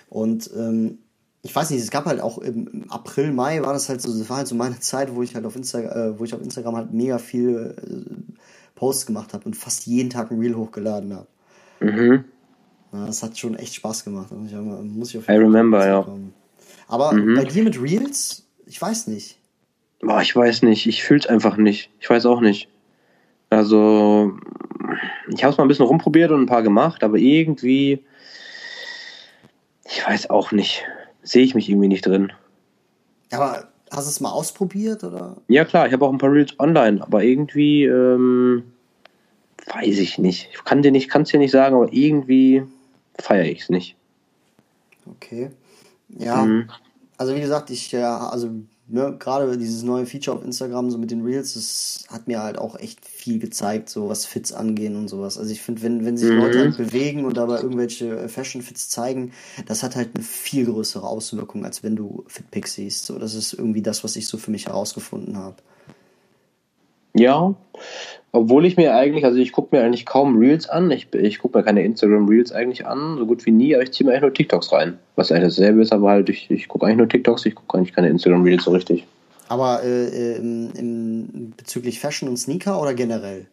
Und 0.09 0.49
ähm, 0.55 0.99
ich 1.41 1.53
weiß 1.53 1.69
nicht, 1.71 1.83
es 1.83 1.91
gab 1.91 2.05
halt 2.05 2.21
auch 2.21 2.37
im 2.37 2.85
April, 2.87 3.33
Mai 3.33 3.61
war 3.61 3.73
das 3.73 3.89
halt 3.89 4.01
so, 4.01 4.17
das 4.17 4.29
war 4.29 4.37
halt 4.37 4.47
so 4.47 4.55
meine 4.55 4.79
Zeit, 4.79 5.13
wo 5.13 5.21
ich 5.21 5.35
halt 5.35 5.45
auf 5.45 5.57
Instagram, 5.57 5.91
äh, 5.91 6.17
wo 6.19 6.23
ich 6.23 6.33
auf 6.33 6.41
Instagram 6.41 6.77
halt 6.77 6.93
mega 6.93 7.17
viel 7.17 7.75
äh, 7.77 8.33
Posts 8.75 9.07
gemacht 9.07 9.33
habe 9.33 9.43
und 9.43 9.55
fast 9.57 9.85
jeden 9.85 10.09
Tag 10.09 10.31
ein 10.31 10.39
Reel 10.39 10.55
hochgeladen 10.55 11.13
habe. 11.13 11.27
Mhm. 11.79 12.25
Das 12.91 13.21
hat 13.23 13.37
schon 13.37 13.55
echt 13.55 13.75
Spaß 13.75 14.05
gemacht. 14.05 14.31
Muss 14.31 14.51
ich, 14.51 14.57
muss 14.57 15.09
ich 15.09 15.17
auf 15.17 15.27
jeden 15.27 15.41
I 15.41 15.43
remember, 15.43 15.85
ja. 15.85 16.05
Aber 16.87 17.11
mhm. 17.13 17.35
bei 17.35 17.43
dir 17.43 17.63
mit 17.63 17.81
Reels, 17.81 18.47
ich 18.65 18.81
weiß 18.81 19.07
nicht. 19.07 19.39
Boah, 20.01 20.21
ich 20.21 20.35
weiß 20.35 20.63
nicht. 20.63 20.87
Ich 20.87 21.03
fühl's 21.03 21.27
einfach 21.27 21.57
nicht. 21.57 21.89
Ich 21.99 22.09
weiß 22.09 22.25
auch 22.25 22.39
nicht. 22.39 22.69
Also, 23.49 24.37
ich 25.29 25.43
habe 25.43 25.51
es 25.51 25.57
mal 25.57 25.65
ein 25.65 25.67
bisschen 25.67 25.85
rumprobiert 25.85 26.31
und 26.31 26.41
ein 26.41 26.47
paar 26.47 26.63
gemacht, 26.63 27.03
aber 27.03 27.17
irgendwie, 27.17 28.03
ich 29.85 30.05
weiß 30.05 30.29
auch 30.29 30.51
nicht. 30.51 30.83
Sehe 31.23 31.43
ich 31.43 31.55
mich 31.55 31.69
irgendwie 31.69 31.87
nicht 31.87 32.05
drin. 32.05 32.31
Aber 33.31 33.69
hast 33.91 34.05
du 34.05 34.09
es 34.09 34.19
mal 34.21 34.31
ausprobiert 34.31 35.03
oder? 35.03 35.37
Ja 35.47 35.65
klar, 35.65 35.87
ich 35.87 35.93
habe 35.93 36.05
auch 36.05 36.11
ein 36.11 36.17
paar 36.17 36.31
Reels 36.31 36.57
online, 36.59 37.01
aber 37.01 37.23
irgendwie 37.23 37.85
ähm, 37.85 38.63
weiß 39.67 39.99
ich 39.99 40.17
nicht. 40.17 40.49
Ich 40.53 40.63
kann 40.63 40.81
dir 40.81 40.91
nicht, 40.91 41.09
kann 41.09 41.23
es 41.23 41.29
dir 41.29 41.39
nicht 41.39 41.51
sagen, 41.51 41.75
aber 41.75 41.91
irgendwie 41.91 42.63
feiere 43.19 43.45
ich 43.45 43.61
es 43.61 43.69
nicht. 43.69 43.95
Okay. 45.05 45.51
Ja. 46.09 46.43
Mhm. 46.43 46.69
Also 47.17 47.35
wie 47.35 47.41
gesagt, 47.41 47.69
ich 47.69 47.91
ja, 47.91 48.29
also 48.29 48.51
ne, 48.87 49.15
gerade 49.19 49.57
dieses 49.57 49.83
neue 49.83 50.05
Feature 50.05 50.37
auf 50.37 50.43
Instagram, 50.43 50.91
so 50.91 50.97
mit 50.97 51.11
den 51.11 51.23
Reels, 51.23 51.55
das 51.55 52.05
hat 52.09 52.27
mir 52.27 52.41
halt 52.41 52.57
auch 52.57 52.79
echt 52.79 53.05
viel 53.05 53.39
gezeigt, 53.39 53.89
so 53.89 54.09
was 54.09 54.25
Fits 54.25 54.53
angehen 54.53 54.95
und 54.95 55.07
sowas. 55.07 55.37
Also 55.37 55.51
ich 55.51 55.61
finde, 55.61 55.81
wenn, 55.81 56.05
wenn 56.05 56.17
sich 56.17 56.29
mhm. 56.29 56.37
Leute 56.37 56.59
halt 56.59 56.77
bewegen 56.77 57.25
und 57.25 57.37
dabei 57.37 57.61
irgendwelche 57.61 58.17
äh, 58.17 58.27
Fashion-Fits 58.27 58.89
zeigen, 58.89 59.33
das 59.65 59.83
hat 59.83 59.95
halt 59.95 60.11
eine 60.15 60.23
viel 60.23 60.65
größere 60.65 61.05
Auswirkung, 61.05 61.65
als 61.65 61.83
wenn 61.83 61.95
du 61.95 62.23
Fitpics 62.27 62.73
siehst. 62.73 63.05
So, 63.05 63.19
das 63.19 63.33
ist 63.33 63.53
irgendwie 63.53 63.81
das, 63.81 64.03
was 64.03 64.15
ich 64.15 64.27
so 64.27 64.37
für 64.37 64.51
mich 64.51 64.67
herausgefunden 64.67 65.37
habe. 65.37 65.57
Ja, 67.13 67.55
obwohl 68.31 68.65
ich 68.65 68.77
mir 68.77 68.95
eigentlich, 68.95 69.25
also 69.25 69.37
ich 69.37 69.51
gucke 69.51 69.75
mir 69.75 69.83
eigentlich 69.83 70.05
kaum 70.05 70.37
Reels 70.37 70.67
an. 70.67 70.91
Ich, 70.91 71.13
ich 71.13 71.39
gucke 71.39 71.57
mir 71.57 71.63
keine 71.63 71.83
Instagram 71.83 72.27
Reels 72.27 72.51
eigentlich 72.51 72.85
an, 72.85 73.17
so 73.17 73.25
gut 73.25 73.45
wie 73.45 73.51
nie, 73.51 73.73
aber 73.73 73.83
ich 73.83 73.93
ziehe 73.93 74.05
mir 74.05 74.13
eigentlich 74.13 74.23
nur 74.23 74.33
TikToks 74.33 74.71
rein. 74.71 74.97
Was 75.15 75.31
eigentlich 75.31 75.55
dasselbe 75.55 75.81
ist, 75.81 75.93
aber 75.93 76.09
halt, 76.09 76.29
ich, 76.29 76.51
ich 76.51 76.67
gucke 76.67 76.85
eigentlich 76.85 76.97
nur 76.97 77.09
TikToks, 77.09 77.45
ich 77.45 77.55
gucke 77.55 77.77
eigentlich 77.77 77.93
keine 77.93 78.09
Instagram 78.09 78.43
Reels 78.43 78.65
so 78.65 78.71
richtig. 78.71 79.05
Aber 79.49 79.81
äh, 79.83 80.35
im, 80.35 80.71
im, 80.77 81.53
bezüglich 81.55 81.99
Fashion 81.99 82.27
und 82.27 82.37
Sneaker 82.37 82.81
oder 82.81 82.93
generell? 82.93 83.47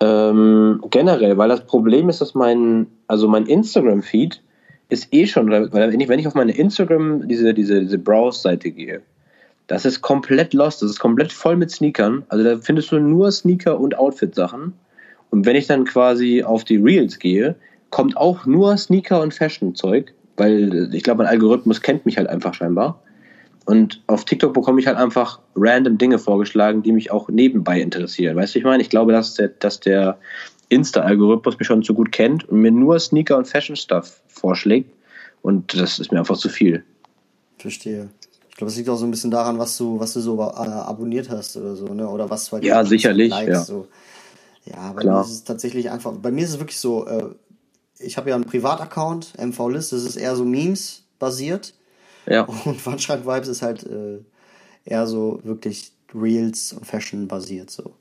Ähm, 0.00 0.82
generell, 0.90 1.36
weil 1.38 1.48
das 1.48 1.66
Problem 1.66 2.08
ist, 2.08 2.20
dass 2.20 2.34
mein, 2.34 2.86
also 3.08 3.28
mein 3.28 3.46
Instagram-Feed 3.46 4.42
ist 4.88 5.12
eh 5.12 5.26
schon, 5.26 5.50
weil 5.50 5.72
wenn 5.72 6.00
ich, 6.00 6.08
wenn 6.08 6.18
ich 6.18 6.26
auf 6.26 6.34
meine 6.34 6.52
Instagram, 6.52 7.26
diese, 7.26 7.54
diese, 7.54 7.80
diese 7.80 7.98
Browse-Seite 7.98 8.70
gehe, 8.70 9.02
das 9.72 9.86
ist 9.86 10.02
komplett 10.02 10.52
lost. 10.52 10.82
Das 10.82 10.90
ist 10.90 11.00
komplett 11.00 11.32
voll 11.32 11.56
mit 11.56 11.70
Sneakern. 11.70 12.24
Also 12.28 12.44
da 12.44 12.58
findest 12.58 12.92
du 12.92 12.98
nur 12.98 13.32
Sneaker 13.32 13.80
und 13.80 13.96
Outfit-Sachen. 13.96 14.74
Und 15.30 15.46
wenn 15.46 15.56
ich 15.56 15.66
dann 15.66 15.86
quasi 15.86 16.42
auf 16.42 16.64
die 16.64 16.76
Reels 16.76 17.18
gehe, 17.18 17.54
kommt 17.88 18.18
auch 18.18 18.44
nur 18.44 18.76
Sneaker 18.76 19.22
und 19.22 19.32
Fashion-Zeug, 19.32 20.12
weil 20.36 20.94
ich 20.94 21.02
glaube, 21.02 21.22
mein 21.22 21.32
Algorithmus 21.32 21.80
kennt 21.80 22.04
mich 22.04 22.18
halt 22.18 22.28
einfach 22.28 22.52
scheinbar. 22.52 23.00
Und 23.64 24.02
auf 24.08 24.26
TikTok 24.26 24.52
bekomme 24.52 24.78
ich 24.78 24.86
halt 24.86 24.98
einfach 24.98 25.40
random 25.56 25.96
Dinge 25.96 26.18
vorgeschlagen, 26.18 26.82
die 26.82 26.92
mich 26.92 27.10
auch 27.10 27.30
nebenbei 27.30 27.80
interessieren. 27.80 28.36
Weißt 28.36 28.54
du, 28.54 28.58
ich 28.58 28.66
meine, 28.66 28.82
ich 28.82 28.90
glaube, 28.90 29.12
dass 29.12 29.36
der, 29.36 29.48
dass 29.48 29.80
der 29.80 30.18
Insta-Algorithmus 30.68 31.58
mich 31.58 31.66
schon 31.66 31.82
zu 31.82 31.94
gut 31.94 32.12
kennt 32.12 32.46
und 32.46 32.60
mir 32.60 32.72
nur 32.72 33.00
Sneaker 33.00 33.38
und 33.38 33.48
Fashion-Stuff 33.48 34.20
vorschlägt. 34.28 34.92
Und 35.40 35.80
das 35.80 35.98
ist 35.98 36.12
mir 36.12 36.18
einfach 36.18 36.36
zu 36.36 36.50
viel. 36.50 36.84
Verstehe. 37.56 38.10
Glaube, 38.62 38.70
es 38.70 38.76
liegt 38.76 38.88
auch 38.90 38.96
so 38.96 39.04
ein 39.06 39.10
bisschen 39.10 39.32
daran, 39.32 39.58
was 39.58 39.76
du, 39.76 39.98
was 39.98 40.12
du 40.12 40.20
so 40.20 40.40
äh, 40.40 40.44
abonniert 40.44 41.28
hast 41.28 41.56
oder 41.56 41.74
so, 41.74 41.86
ne? 41.86 42.08
Oder 42.08 42.30
was 42.30 42.44
du 42.44 42.52
halt 42.52 42.62
Ja, 42.64 42.84
sicherlich. 42.84 43.30
Likes, 43.30 43.48
ja. 43.48 43.64
So. 43.64 43.88
ja, 44.66 44.92
bei 44.92 45.00
Klar. 45.00 45.16
mir 45.16 45.20
ist 45.22 45.32
es 45.32 45.42
tatsächlich 45.42 45.90
einfach. 45.90 46.12
Bei 46.12 46.30
mir 46.30 46.44
ist 46.44 46.50
es 46.50 46.58
wirklich 46.60 46.78
so, 46.78 47.04
äh, 47.04 47.24
ich 47.98 48.16
habe 48.16 48.30
ja 48.30 48.36
einen 48.36 48.44
Privataccount, 48.44 49.32
MV-List, 49.36 49.90
das 49.90 50.04
ist 50.04 50.14
eher 50.14 50.36
so 50.36 50.44
Memes 50.44 51.02
basiert. 51.18 51.74
Ja. 52.26 52.42
Und 52.64 52.86
Wandschrank 52.86 53.26
Vibes 53.26 53.48
ist 53.48 53.62
halt 53.62 53.82
äh, 53.82 54.20
eher 54.84 55.08
so 55.08 55.40
wirklich 55.42 55.90
Reels 56.14 56.72
und 56.72 56.86
Fashion 56.86 57.26
basiert 57.26 57.68
so. 57.68 57.94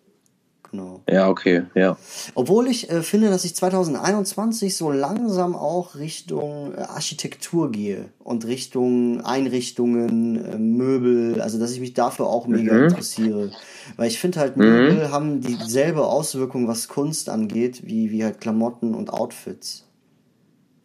Genau. 0.72 1.02
Ja, 1.10 1.28
okay, 1.28 1.64
ja. 1.76 1.98
Obwohl 2.34 2.68
ich 2.68 2.90
äh, 2.90 3.02
finde, 3.02 3.30
dass 3.30 3.44
ich 3.44 3.56
2021 3.56 4.78
so 4.78 4.90
langsam 4.90 5.54
auch 5.54 5.96
Richtung 5.96 6.74
äh, 6.74 6.82
Architektur 6.82 7.74
gehe 7.74 8.06
und 8.20 8.46
Richtung 8.46 9.20
Einrichtungen, 9.20 10.46
äh, 10.46 10.58
Möbel, 10.58 11.42
also 11.42 11.60
dass 11.60 11.74
ich 11.74 11.82
mich 11.82 11.94
dafür 11.94 12.28
auch 12.28 12.48
mega 12.48 12.74
mhm. 12.74 12.86
interessiere. 12.86 13.52
Weil 13.98 14.08
ich 14.08 14.18
finde 14.18 14.40
halt, 14.40 14.56
Möbel 14.56 15.08
mhm. 15.08 15.12
haben 15.12 15.42
dieselbe 15.42 16.06
Auswirkung, 16.06 16.70
was 16.70 16.88
Kunst 16.88 17.28
angeht, 17.28 17.82
wie, 17.86 18.12
wie 18.12 18.24
halt 18.24 18.40
Klamotten 18.40 18.96
und 18.96 19.12
Outfits. 19.12 19.86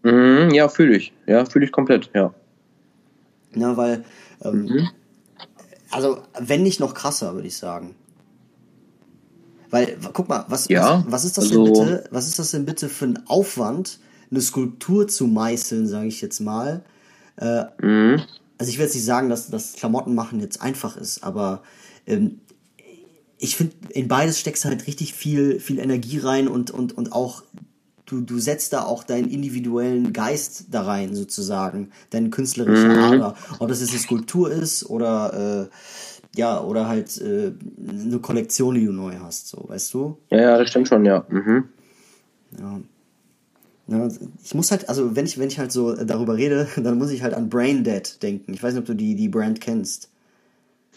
Mhm, 0.03 0.51
ja, 0.51 0.68
fühle 0.68 0.96
ich. 0.96 1.12
Ja, 1.27 1.44
fühle 1.44 1.64
ich 1.64 1.70
komplett, 1.70 2.11
ja. 2.12 2.35
Ja, 3.55 3.77
weil, 3.77 4.05
ähm, 4.44 4.64
mhm. 4.64 4.88
also 5.92 6.18
wenn 6.40 6.64
nicht 6.64 6.81
noch 6.81 6.94
krasser, 6.94 7.35
würde 7.35 7.46
ich 7.46 7.57
sagen. 7.57 7.94
Weil, 9.70 9.96
guck 10.12 10.29
mal, 10.29 10.44
was, 10.48 10.68
ja, 10.68 11.02
was, 11.07 11.12
was, 11.12 11.24
ist 11.24 11.38
das 11.38 11.44
also, 11.44 11.64
denn 11.64 11.72
bitte, 11.72 12.05
was 12.11 12.29
ist 12.29 12.38
das 12.38 12.50
denn 12.50 12.64
bitte 12.64 12.88
für 12.88 13.07
ein 13.07 13.26
Aufwand, 13.26 13.98
eine 14.31 14.40
Skulptur 14.40 15.09
zu 15.09 15.26
meißeln, 15.26 15.87
sage 15.87 16.09
ich 16.09 16.20
jetzt 16.20 16.40
mal. 16.40 16.85
Äh, 17.37 17.64
mhm. 17.81 18.22
Also 18.59 18.70
ich 18.70 18.79
will 18.79 18.87
jetzt 18.87 18.94
nicht 18.94 19.05
sagen, 19.05 19.29
dass 19.29 19.50
das 19.50 19.74
Klamotten 19.74 20.14
machen 20.14 20.40
jetzt 20.40 20.62
einfach 20.62 20.96
ist, 20.96 21.22
aber 21.22 21.62
ähm, 22.07 22.40
ich 23.38 23.57
finde, 23.57 23.74
in 23.90 24.09
beides 24.09 24.40
steckst 24.40 24.64
du 24.64 24.68
halt 24.68 24.87
richtig 24.87 25.12
viel, 25.12 25.61
viel 25.61 25.79
Energie 25.79 26.18
rein 26.18 26.48
und, 26.48 26.70
und, 26.70 26.96
und 26.96 27.12
auch 27.12 27.42
du, 28.07 28.20
du 28.20 28.38
setzt 28.38 28.72
da 28.72 28.85
auch 28.85 29.05
deinen 29.05 29.29
individuellen 29.29 30.12
Geist 30.12 30.66
da 30.70 30.83
rein, 30.83 31.14
sozusagen, 31.14 31.90
deinen 32.11 32.31
künstlerischen 32.31 32.92
mhm. 32.92 32.98
Ader. 32.98 33.37
Ob 33.59 33.68
das 33.68 33.81
jetzt 33.81 33.90
eine 33.90 33.98
Skulptur 33.98 34.50
ist 34.50 34.88
oder 34.88 35.68
äh, 35.68 35.76
ja, 36.37 36.61
oder 36.61 36.87
halt 36.88 37.20
äh, 37.20 37.53
eine 37.88 38.18
Kollektion, 38.18 38.75
die 38.75 38.85
du 38.85 38.92
neu 38.92 39.14
hast, 39.22 39.49
so, 39.49 39.64
weißt 39.68 39.92
du? 39.94 40.18
Ja, 40.31 40.38
ja, 40.38 40.59
das 40.59 40.70
stimmt 40.70 40.88
schon, 40.88 41.05
ja. 41.05 41.25
Mhm. 41.29 41.64
Ja. 42.59 42.81
ja. 43.88 44.09
Ich 44.44 44.55
muss 44.55 44.70
halt, 44.70 44.88
also 44.88 45.16
wenn 45.16 45.25
ich, 45.25 45.38
wenn 45.38 45.49
ich 45.49 45.59
halt 45.59 45.72
so 45.72 45.94
darüber 45.94 46.37
rede, 46.37 46.68
dann 46.77 46.99
muss 46.99 47.11
ich 47.11 47.22
halt 47.22 47.35
an 47.35 47.49
Brain 47.49 47.85
Dead 47.85 48.22
denken. 48.22 48.53
Ich 48.53 48.62
weiß 48.62 48.75
nicht, 48.75 48.81
ob 48.81 48.87
du 48.87 48.94
die, 48.94 49.14
die 49.14 49.29
Brand 49.29 49.61
kennst. 49.61 50.11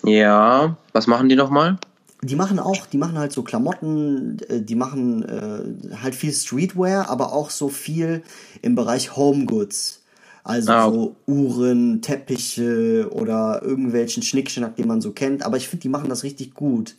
Ja, 0.04 0.78
was 0.94 1.08
machen 1.08 1.30
die 1.30 1.36
nochmal? 1.36 1.78
Die 2.22 2.36
machen 2.36 2.60
auch, 2.60 2.86
die 2.86 2.98
machen 2.98 3.18
halt 3.18 3.32
so 3.32 3.44
Klamotten, 3.44 4.40
äh, 4.50 4.62
die 4.62 4.76
machen 4.76 5.24
äh, 5.24 5.96
halt 5.96 6.16
viel 6.16 6.34
Streetwear, 6.34 7.10
aber 7.10 7.32
auch 7.32 7.50
so 7.50 7.70
viel 7.70 8.24
im 8.62 8.76
Bereich 8.76 9.16
Home 9.16 9.46
Goods. 9.46 10.04
Also 10.44 10.72
ah, 10.72 10.90
so 10.90 11.16
Uhren, 11.28 12.02
Teppiche 12.02 13.10
oder 13.12 13.62
irgendwelchen 13.64 14.24
Schnickschnack, 14.24 14.76
den 14.76 14.88
man 14.88 15.02
so 15.02 15.12
kennt. 15.12 15.46
Aber 15.46 15.58
ich 15.58 15.68
finde, 15.68 15.82
die 15.82 15.90
machen 15.90 16.10
das 16.10 16.24
richtig 16.24 16.54
gut. 16.54 16.96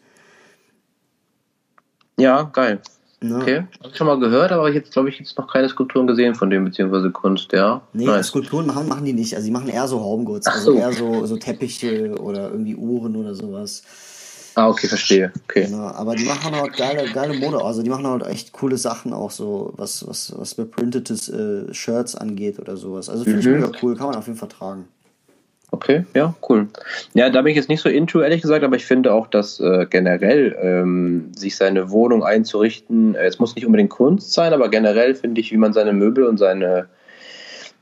Ja, 2.18 2.42
geil. 2.42 2.80
Ne? 3.22 3.36
Okay, 3.36 3.56
habe 3.80 3.90
ich 3.90 3.96
schon 3.96 4.06
mal 4.06 4.18
gehört, 4.18 4.50
aber 4.50 4.68
ich 4.70 4.74
jetzt 4.74 4.92
glaube 4.92 5.10
ich 5.10 5.18
jetzt 5.18 5.36
noch 5.36 5.52
keine 5.52 5.68
Skulpturen 5.68 6.06
gesehen 6.06 6.34
von 6.34 6.48
dem, 6.48 6.64
beziehungsweise 6.64 7.10
Kunst, 7.10 7.52
ja. 7.52 7.82
Nee, 7.92 8.06
nice. 8.06 8.28
Skulpturen 8.28 8.66
machen, 8.66 8.88
machen 8.88 9.04
die 9.04 9.12
nicht. 9.12 9.34
Also 9.34 9.44
die 9.44 9.52
machen 9.52 9.68
eher 9.68 9.86
so 9.88 10.00
Homegoods, 10.00 10.46
also 10.46 10.72
so. 10.72 10.78
eher 10.78 10.92
so, 10.92 11.26
so 11.26 11.36
Teppiche 11.36 12.18
oder 12.18 12.50
irgendwie 12.50 12.76
Uhren 12.76 13.16
oder 13.16 13.34
sowas. 13.34 13.82
Ah, 14.54 14.68
okay, 14.68 14.88
verstehe. 14.88 15.32
Okay. 15.44 15.66
Genau, 15.66 15.86
aber 15.86 16.14
die 16.14 16.24
machen 16.24 16.54
halt 16.54 16.76
geile, 16.76 17.10
geile 17.12 17.34
Mode, 17.34 17.62
also 17.64 17.82
die 17.82 17.90
machen 17.90 18.06
halt 18.06 18.26
echt 18.26 18.52
coole 18.52 18.76
Sachen 18.76 19.12
auch 19.12 19.30
so, 19.30 19.72
was, 19.76 20.06
was, 20.06 20.32
was 20.36 20.54
beprintetes 20.54 21.28
äh, 21.28 21.72
Shirts 21.72 22.16
angeht 22.16 22.58
oder 22.58 22.76
sowas. 22.76 23.08
Also 23.08 23.24
finde 23.24 23.48
mhm. 23.48 23.54
ich 23.54 23.60
mega 23.60 23.78
cool, 23.82 23.96
kann 23.96 24.06
man 24.06 24.16
auf 24.16 24.26
jeden 24.26 24.38
Fall 24.38 24.48
tragen. 24.48 24.88
Okay, 25.72 26.04
ja, 26.14 26.34
cool. 26.48 26.66
Ja, 27.14 27.30
da 27.30 27.42
bin 27.42 27.50
ich 27.50 27.56
jetzt 27.56 27.68
nicht 27.68 27.80
so 27.80 27.88
into, 27.88 28.20
ehrlich 28.20 28.42
gesagt, 28.42 28.64
aber 28.64 28.74
ich 28.74 28.86
finde 28.86 29.14
auch, 29.14 29.28
dass 29.28 29.60
äh, 29.60 29.86
generell 29.88 30.56
ähm, 30.60 31.30
sich 31.36 31.56
seine 31.56 31.90
Wohnung 31.90 32.24
einzurichten, 32.24 33.14
äh, 33.14 33.26
es 33.26 33.38
muss 33.38 33.54
nicht 33.54 33.66
unbedingt 33.66 33.90
Kunst 33.90 34.32
sein, 34.32 34.52
aber 34.52 34.68
generell 34.68 35.14
finde 35.14 35.40
ich, 35.40 35.52
wie 35.52 35.56
man 35.56 35.72
seine 35.72 35.92
Möbel 35.92 36.24
und 36.24 36.38
seine 36.38 36.88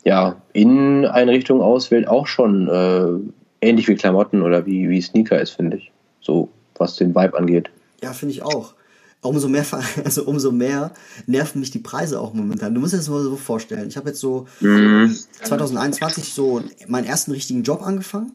ja, 0.05 0.37
Inneneinrichtung 0.53 1.63
auswählt, 1.63 2.09
auch 2.09 2.27
schon 2.27 2.69
äh, 2.69 3.67
ähnlich 3.67 3.89
wie 3.89 3.95
Klamotten 3.95 4.43
oder 4.43 4.67
wie, 4.67 4.89
wie 4.91 5.01
Sneaker 5.01 5.41
ist, 5.41 5.51
finde 5.51 5.79
ich. 5.79 5.91
So 6.21 6.51
was 6.81 6.97
den 6.97 7.15
Vibe 7.15 7.37
angeht. 7.37 7.71
Ja, 8.03 8.13
finde 8.13 8.33
ich 8.35 8.43
auch. 8.43 8.75
umso 9.23 9.49
mehr, 9.49 9.65
also 10.05 10.25
umso 10.25 10.53
mehr 10.53 10.93
nerven 11.27 11.61
mich 11.61 11.71
die 11.73 11.81
Preise 11.81 12.21
auch 12.21 12.35
momentan. 12.35 12.75
Du 12.75 12.81
musst 12.81 12.93
dir 12.93 12.99
das 12.99 13.09
mal 13.09 13.23
so 13.23 13.37
vorstellen. 13.37 13.89
Ich 13.89 13.97
habe 13.97 14.09
jetzt 14.11 14.21
so 14.21 14.47
Mhm. 14.61 15.17
2021 15.43 16.33
so 16.33 16.63
meinen 16.87 17.07
ersten 17.07 17.33
richtigen 17.33 17.63
Job 17.65 17.83
angefangen. 17.83 18.33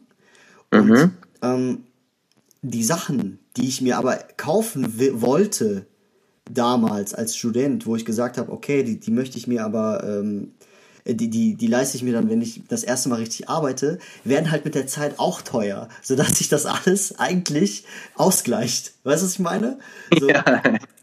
Und 0.70 0.88
Mhm. 0.90 1.10
ähm, 1.42 1.78
die 2.62 2.84
Sachen, 2.84 3.38
die 3.56 3.68
ich 3.68 3.80
mir 3.80 3.96
aber 3.98 4.18
kaufen 4.36 4.86
wollte 5.20 5.86
damals 6.50 7.14
als 7.14 7.36
Student, 7.36 7.86
wo 7.86 7.96
ich 7.96 8.04
gesagt 8.04 8.36
habe, 8.36 8.52
okay, 8.52 8.82
die, 8.82 9.00
die 9.00 9.10
möchte 9.10 9.38
ich 9.38 9.46
mir 9.46 9.64
aber, 9.64 10.04
ähm, 10.04 10.52
äh, 10.60 10.63
die, 11.06 11.28
die, 11.28 11.54
die 11.54 11.66
leiste 11.66 11.96
ich 11.96 12.02
mir 12.02 12.12
dann, 12.14 12.30
wenn 12.30 12.40
ich 12.40 12.62
das 12.68 12.82
erste 12.82 13.10
Mal 13.10 13.16
richtig 13.16 13.48
arbeite, 13.48 13.98
werden 14.24 14.50
halt 14.50 14.64
mit 14.64 14.74
der 14.74 14.86
Zeit 14.86 15.18
auch 15.18 15.42
teuer, 15.42 15.88
sodass 16.02 16.38
sich 16.38 16.48
das 16.48 16.66
alles 16.66 17.18
eigentlich 17.18 17.84
ausgleicht. 18.14 18.94
Weißt 19.04 19.22
du, 19.22 19.26
was 19.26 19.32
ich 19.32 19.38
meine? 19.38 19.78
So, 20.18 20.28
Ja. 20.34 20.44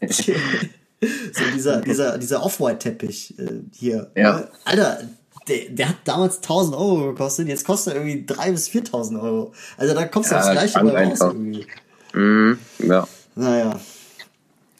so 0.00 1.42
dieser, 1.54 1.80
dieser, 1.80 2.18
dieser 2.18 2.44
Off-White-Teppich 2.44 3.38
äh, 3.38 3.60
hier. 3.72 4.10
Ja. 4.16 4.48
Alter, 4.64 5.02
der, 5.48 5.68
der 5.70 5.88
hat 5.90 5.96
damals 6.04 6.36
1000 6.36 6.76
Euro 6.76 7.06
gekostet, 7.08 7.48
jetzt 7.48 7.64
kostet 7.64 7.94
er 7.94 8.04
irgendwie 8.04 8.32
3.000 8.32 8.52
bis 8.52 8.68
4.000 8.68 9.22
Euro. 9.22 9.52
Also 9.76 9.94
da 9.94 10.04
kommst 10.06 10.30
du 10.30 10.34
Ja, 10.34 10.40
aufs 10.40 10.50
gleiche 10.50 10.80
bei 10.80 11.04
raus 11.06 11.18
irgendwie. 11.20 11.66
Mhm. 12.12 12.58
Ja. 12.78 13.06
Naja. 13.34 13.80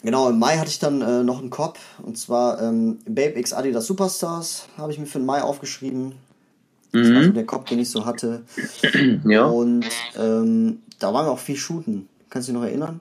Genau, 0.02 0.28
im 0.28 0.38
Mai 0.38 0.56
hatte 0.58 0.68
ich 0.70 0.78
dann 0.80 1.00
äh, 1.00 1.22
noch 1.22 1.38
einen 1.40 1.50
Cop 1.50 1.78
und 2.02 2.18
zwar 2.18 2.60
ähm, 2.60 2.98
Babe 3.06 3.38
X 3.38 3.52
Adidas 3.52 3.86
Superstars 3.86 4.66
habe 4.76 4.90
ich 4.92 4.98
mir 4.98 5.06
für 5.06 5.18
den 5.18 5.26
Mai 5.26 5.42
aufgeschrieben. 5.42 6.12
Das 6.92 7.08
war 7.14 7.22
so 7.22 7.28
Mhm. 7.30 7.34
der 7.34 7.46
Cop, 7.46 7.66
den 7.66 7.78
ich 7.78 7.90
so 7.90 8.04
hatte. 8.04 8.42
Ja. 9.24 9.44
Und 9.46 9.86
ähm, 10.18 10.80
da 10.98 11.14
waren 11.14 11.26
wir 11.26 11.30
auch 11.30 11.38
viel 11.38 11.56
shooten. 11.56 12.08
Kannst 12.30 12.48
du 12.48 12.52
dich 12.52 12.60
noch 12.60 12.66
erinnern? 12.66 13.00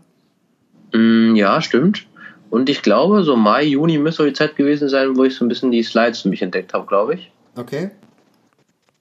Mm, 0.93 1.35
Ja, 1.35 1.61
stimmt. 1.61 2.07
Und 2.49 2.69
ich 2.69 2.81
glaube, 2.83 3.23
so 3.23 3.35
Mai, 3.35 3.63
Juni 3.63 3.97
müsste 3.97 4.25
die 4.25 4.33
Zeit 4.33 4.55
gewesen 4.55 4.87
sein, 4.89 5.15
wo 5.17 5.23
ich 5.23 5.35
so 5.35 5.43
ein 5.45 5.47
bisschen 5.47 5.71
die 5.71 5.83
Slides 5.83 6.21
für 6.21 6.29
mich 6.29 6.41
entdeckt 6.41 6.73
habe, 6.73 6.85
glaube 6.85 7.15
ich. 7.15 7.31
Okay. 7.55 7.91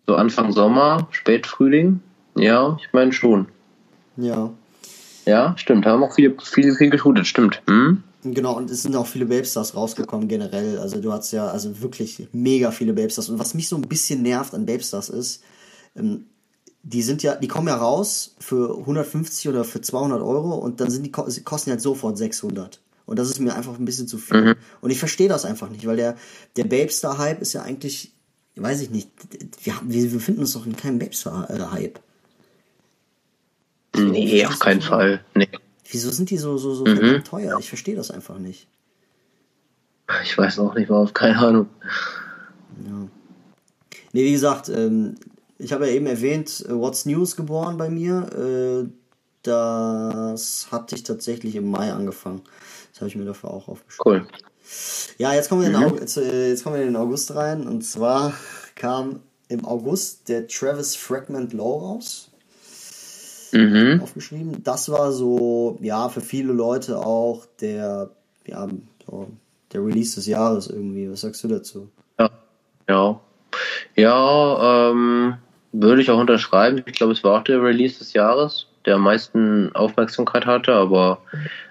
So 0.07 0.15
Anfang 0.17 0.53
Sommer, 0.53 1.07
Spätfrühling. 1.11 2.01
Ja, 2.37 2.77
ich 2.81 2.93
meine 2.93 3.13
schon. 3.13 3.49
Ja. 4.17 4.51
Ja, 5.27 5.55
stimmt. 5.57 5.87
Haben 5.87 6.03
auch 6.03 6.15
viel, 6.15 6.37
viel, 6.43 6.75
viel 6.75 6.91
geshootet, 6.91 7.27
stimmt. 7.27 7.63
Hm? 7.67 8.03
Genau, 8.23 8.57
und 8.57 8.71
es 8.71 8.83
sind 8.83 8.95
auch 8.97 9.07
viele 9.07 9.27
Babestars 9.27 9.75
rausgekommen 9.75 10.29
generell. 10.29 10.79
Also 10.79 11.01
du 11.01 11.13
hast 11.13 11.33
ja 11.33 11.47
also 11.47 11.81
wirklich 11.81 12.29
mega 12.33 12.71
viele 12.71 12.93
Babestars. 12.93 13.31
Und 13.31 13.39
was 13.39 13.55
mich 13.55 13.69
so 13.69 13.77
ein 13.77 13.83
bisschen 13.83 14.23
nervt 14.23 14.55
an 14.55 14.67
Babestars 14.67 15.09
ist, 15.09 15.43
ähm, 15.97 16.27
die 16.83 17.03
sind 17.03 17.23
ja, 17.23 17.35
die 17.37 17.49
kommen 17.49 17.69
ja 17.69 17.77
raus 17.77 18.35
für 18.39 18.79
150 18.79 19.49
oder 19.49 19.65
für 19.65 19.81
200 19.81 20.23
Euro 20.23 20.55
und 20.55 20.81
dann 20.81 20.91
sind 20.91 21.05
die 21.05 21.13
kosten 21.13 21.71
halt 21.71 21.81
sofort 21.81 22.17
600. 22.17 22.81
Und 23.07 23.19
das 23.19 23.29
ist 23.29 23.41
mir 23.41 23.55
einfach 23.55 23.79
ein 23.79 23.85
bisschen 23.85 24.07
zu 24.07 24.19
viel. 24.19 24.57
Und 24.81 24.91
ich 24.91 24.99
verstehe 24.99 25.29
das 25.29 25.45
einfach 25.45 25.69
nicht, 25.69 25.87
weil 25.87 25.97
der 25.97 26.17
der 26.57 26.65
Babestar-Hype 26.65 27.43
ist 27.43 27.53
ja 27.55 27.63
eigentlich, 27.63 28.13
weiß 28.57 28.81
ich 28.83 28.91
nicht, 28.91 29.11
wir, 29.65 29.75
wir 29.83 30.11
befinden 30.11 30.43
uns 30.43 30.53
doch 30.53 30.65
in 30.65 30.77
keinem 30.77 30.99
Babestar-Hype. 30.99 32.01
Nee, 33.97 34.47
auf 34.47 34.59
keinen 34.59 34.83
Fall. 34.83 35.25
Nee. 35.35 35.49
Wieso 35.91 36.11
sind 36.11 36.31
die 36.31 36.39
so 36.39 36.57
so 36.59 36.75
so 36.75 36.85
verdammt 36.85 37.27
teuer? 37.27 37.59
Ich 37.59 37.69
verstehe 37.69 37.97
das 37.97 38.11
einfach 38.11 38.39
nicht. 38.39 38.69
Ich 40.25 40.37
weiß 40.37 40.59
auch 40.59 40.75
nicht, 40.75 40.91
warum, 40.91 41.13
keine 41.13 41.39
Ahnung. 41.39 41.69
Nee, 44.13 44.25
wie 44.25 44.33
gesagt, 44.33 44.69
ähm, 44.69 45.15
ich 45.59 45.73
habe 45.73 45.87
ja 45.87 45.93
eben 45.93 46.07
erwähnt, 46.07 46.65
äh, 46.69 46.75
What's 46.75 47.07
News 47.07 47.37
geboren 47.37 47.77
bei 47.77 47.91
mir. 47.91 48.27
Äh, 48.35 48.89
das 49.43 50.69
hatte 50.71 50.97
ich 50.97 51.03
tatsächlich 51.03 51.57
im 51.57 51.71
Mai 51.71 51.93
angefangen. 51.93 52.43
Das 52.93 53.01
habe 53.01 53.09
ich 53.09 53.17
mir 53.17 53.25
dafür 53.25 53.51
auch 53.51 53.69
aufgeschrieben. 53.69 54.05
Cool. 54.05 54.27
Ja, 55.19 55.33
jetzt 55.35 55.49
kommen, 55.49 55.63
wir 55.63 55.69
in 55.69 55.75
den 55.75 55.83
August, 55.83 56.17
jetzt 56.17 56.63
kommen 56.63 56.77
wir 56.77 56.83
in 56.83 56.89
den 56.89 56.97
August 56.97 57.35
rein. 57.35 57.67
Und 57.67 57.83
zwar 57.83 58.35
kam 58.75 59.21
im 59.49 59.65
August 59.65 60.29
der 60.29 60.47
Travis 60.47 60.95
Fragment 60.97 61.53
Low 61.53 61.79
raus. 61.79 62.30
Mhm. 63.53 64.01
Aufgeschrieben. 64.03 64.63
Das 64.63 64.91
war 64.91 65.13
so, 65.13 65.79
ja, 65.81 66.09
für 66.09 66.21
viele 66.21 66.53
Leute 66.53 66.99
auch 66.99 67.47
der, 67.61 68.11
ja, 68.47 68.69
so, 69.07 69.29
der 69.73 69.85
Release 69.85 70.15
des 70.15 70.27
Jahres 70.27 70.69
irgendwie. 70.69 71.11
Was 71.11 71.23
sagst 71.23 71.43
du 71.45 71.49
dazu? 71.49 71.91
Ja. 72.19 72.31
Ja. 72.89 73.21
Ja, 73.97 74.91
ähm, 74.91 75.35
würde 75.73 76.03
ich 76.03 76.11
auch 76.11 76.19
unterschreiben. 76.19 76.83
Ich 76.87 76.95
glaube, 76.95 77.13
es 77.13 77.25
war 77.25 77.41
auch 77.41 77.45
der 77.45 77.63
Release 77.63 77.99
des 77.99 78.13
Jahres, 78.13 78.67
der 78.87 78.97
am 78.97 79.03
meisten 79.03 79.75
Aufmerksamkeit 79.75 80.47
hatte, 80.47 80.73
aber 80.73 81.19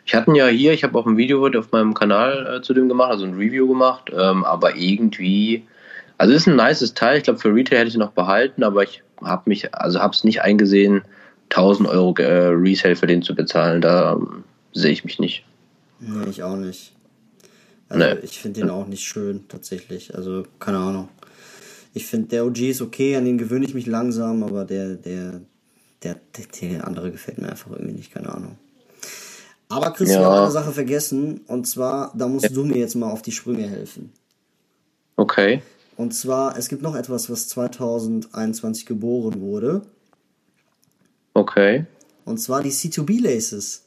ich 0.05 0.15
hatte 0.15 0.31
ihn 0.31 0.35
ja 0.35 0.47
hier, 0.47 0.73
ich 0.73 0.83
habe 0.83 0.97
auch 0.97 1.05
ein 1.05 1.17
Video 1.17 1.41
heute 1.41 1.59
auf 1.59 1.71
meinem 1.71 1.93
Kanal 1.93 2.57
äh, 2.57 2.61
zu 2.61 2.73
dem 2.73 2.89
gemacht, 2.89 3.11
also 3.11 3.25
ein 3.25 3.35
Review 3.35 3.67
gemacht, 3.67 4.11
ähm, 4.13 4.43
aber 4.43 4.75
irgendwie, 4.75 5.63
also 6.17 6.33
es 6.33 6.41
ist 6.41 6.47
ein 6.47 6.55
nices 6.55 6.93
Teil, 6.93 7.17
ich 7.17 7.23
glaube 7.23 7.39
für 7.39 7.53
Retail 7.53 7.79
hätte 7.79 7.89
ich 7.89 7.95
ihn 7.95 8.01
noch 8.01 8.11
behalten, 8.11 8.63
aber 8.63 8.83
ich 8.83 9.03
habe 9.23 9.43
mich, 9.45 9.73
also 9.73 9.99
habe 9.99 10.13
es 10.13 10.23
nicht 10.23 10.41
eingesehen, 10.41 11.03
1000 11.49 11.89
Euro 11.89 12.13
äh, 12.19 12.47
Resale 12.47 12.95
für 12.95 13.07
den 13.07 13.21
zu 13.21 13.35
bezahlen, 13.35 13.81
da 13.81 14.13
ähm, 14.13 14.43
sehe 14.73 14.91
ich 14.91 15.03
mich 15.03 15.19
nicht. 15.19 15.45
Nee, 15.99 16.29
ich 16.29 16.43
auch 16.43 16.55
nicht. 16.55 16.93
Also 17.89 18.05
Nee. 18.05 18.19
ich 18.21 18.39
finde 18.39 18.61
den 18.61 18.69
auch 18.69 18.87
nicht 18.87 19.03
schön, 19.03 19.47
tatsächlich. 19.47 20.15
Also, 20.15 20.43
keine 20.59 20.77
Ahnung. 20.77 21.09
Ich 21.93 22.05
finde, 22.05 22.27
der 22.27 22.45
OG 22.45 22.59
ist 22.69 22.81
okay, 22.81 23.15
an 23.15 23.25
den 23.25 23.37
gewöhne 23.39 23.65
ich 23.65 23.73
mich 23.73 23.87
langsam, 23.87 24.43
aber 24.43 24.63
der, 24.63 24.93
der, 24.95 25.41
der, 26.03 26.15
der, 26.37 26.45
der 26.69 26.87
andere 26.87 27.11
gefällt 27.11 27.39
mir 27.39 27.49
einfach 27.49 27.71
irgendwie 27.71 27.93
nicht, 27.95 28.13
keine 28.13 28.29
Ahnung. 28.33 28.57
Aber 29.69 29.91
Chris, 29.91 30.09
wir 30.09 30.15
Ja. 30.19 30.25
haben 30.25 30.43
eine 30.43 30.51
Sache 30.51 30.71
vergessen, 30.71 31.41
und 31.47 31.67
zwar, 31.67 32.11
da 32.15 32.27
musst 32.27 32.55
du 32.55 32.63
mir 32.63 32.77
jetzt 32.77 32.95
mal 32.95 33.11
auf 33.11 33.21
die 33.23 33.31
Sprünge 33.31 33.67
helfen. 33.67 34.11
Okay. 35.15 35.61
Und 35.97 36.13
zwar, 36.13 36.57
es 36.57 36.69
gibt 36.69 36.81
noch 36.81 36.95
etwas, 36.95 37.29
was 37.29 37.47
2021 37.49 38.85
geboren 38.85 39.41
wurde, 39.41 39.81
Okay. 41.33 41.85
und 42.25 42.37
zwar 42.39 42.61
die 42.63 42.71
C2B 42.71 43.21
Laces. 43.21 43.85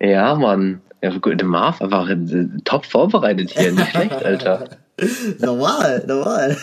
Ja, 0.00 0.34
Mann. 0.34 0.82
Ja, 1.02 1.12
Marv 1.44 1.80
einfach 1.80 2.08
äh, 2.08 2.48
top 2.64 2.84
vorbereitet 2.86 3.50
hier. 3.50 3.72
Nicht 3.72 3.90
schlecht, 3.90 4.12
Alter. 4.24 4.68
normal, 5.38 6.04
normal. 6.06 6.56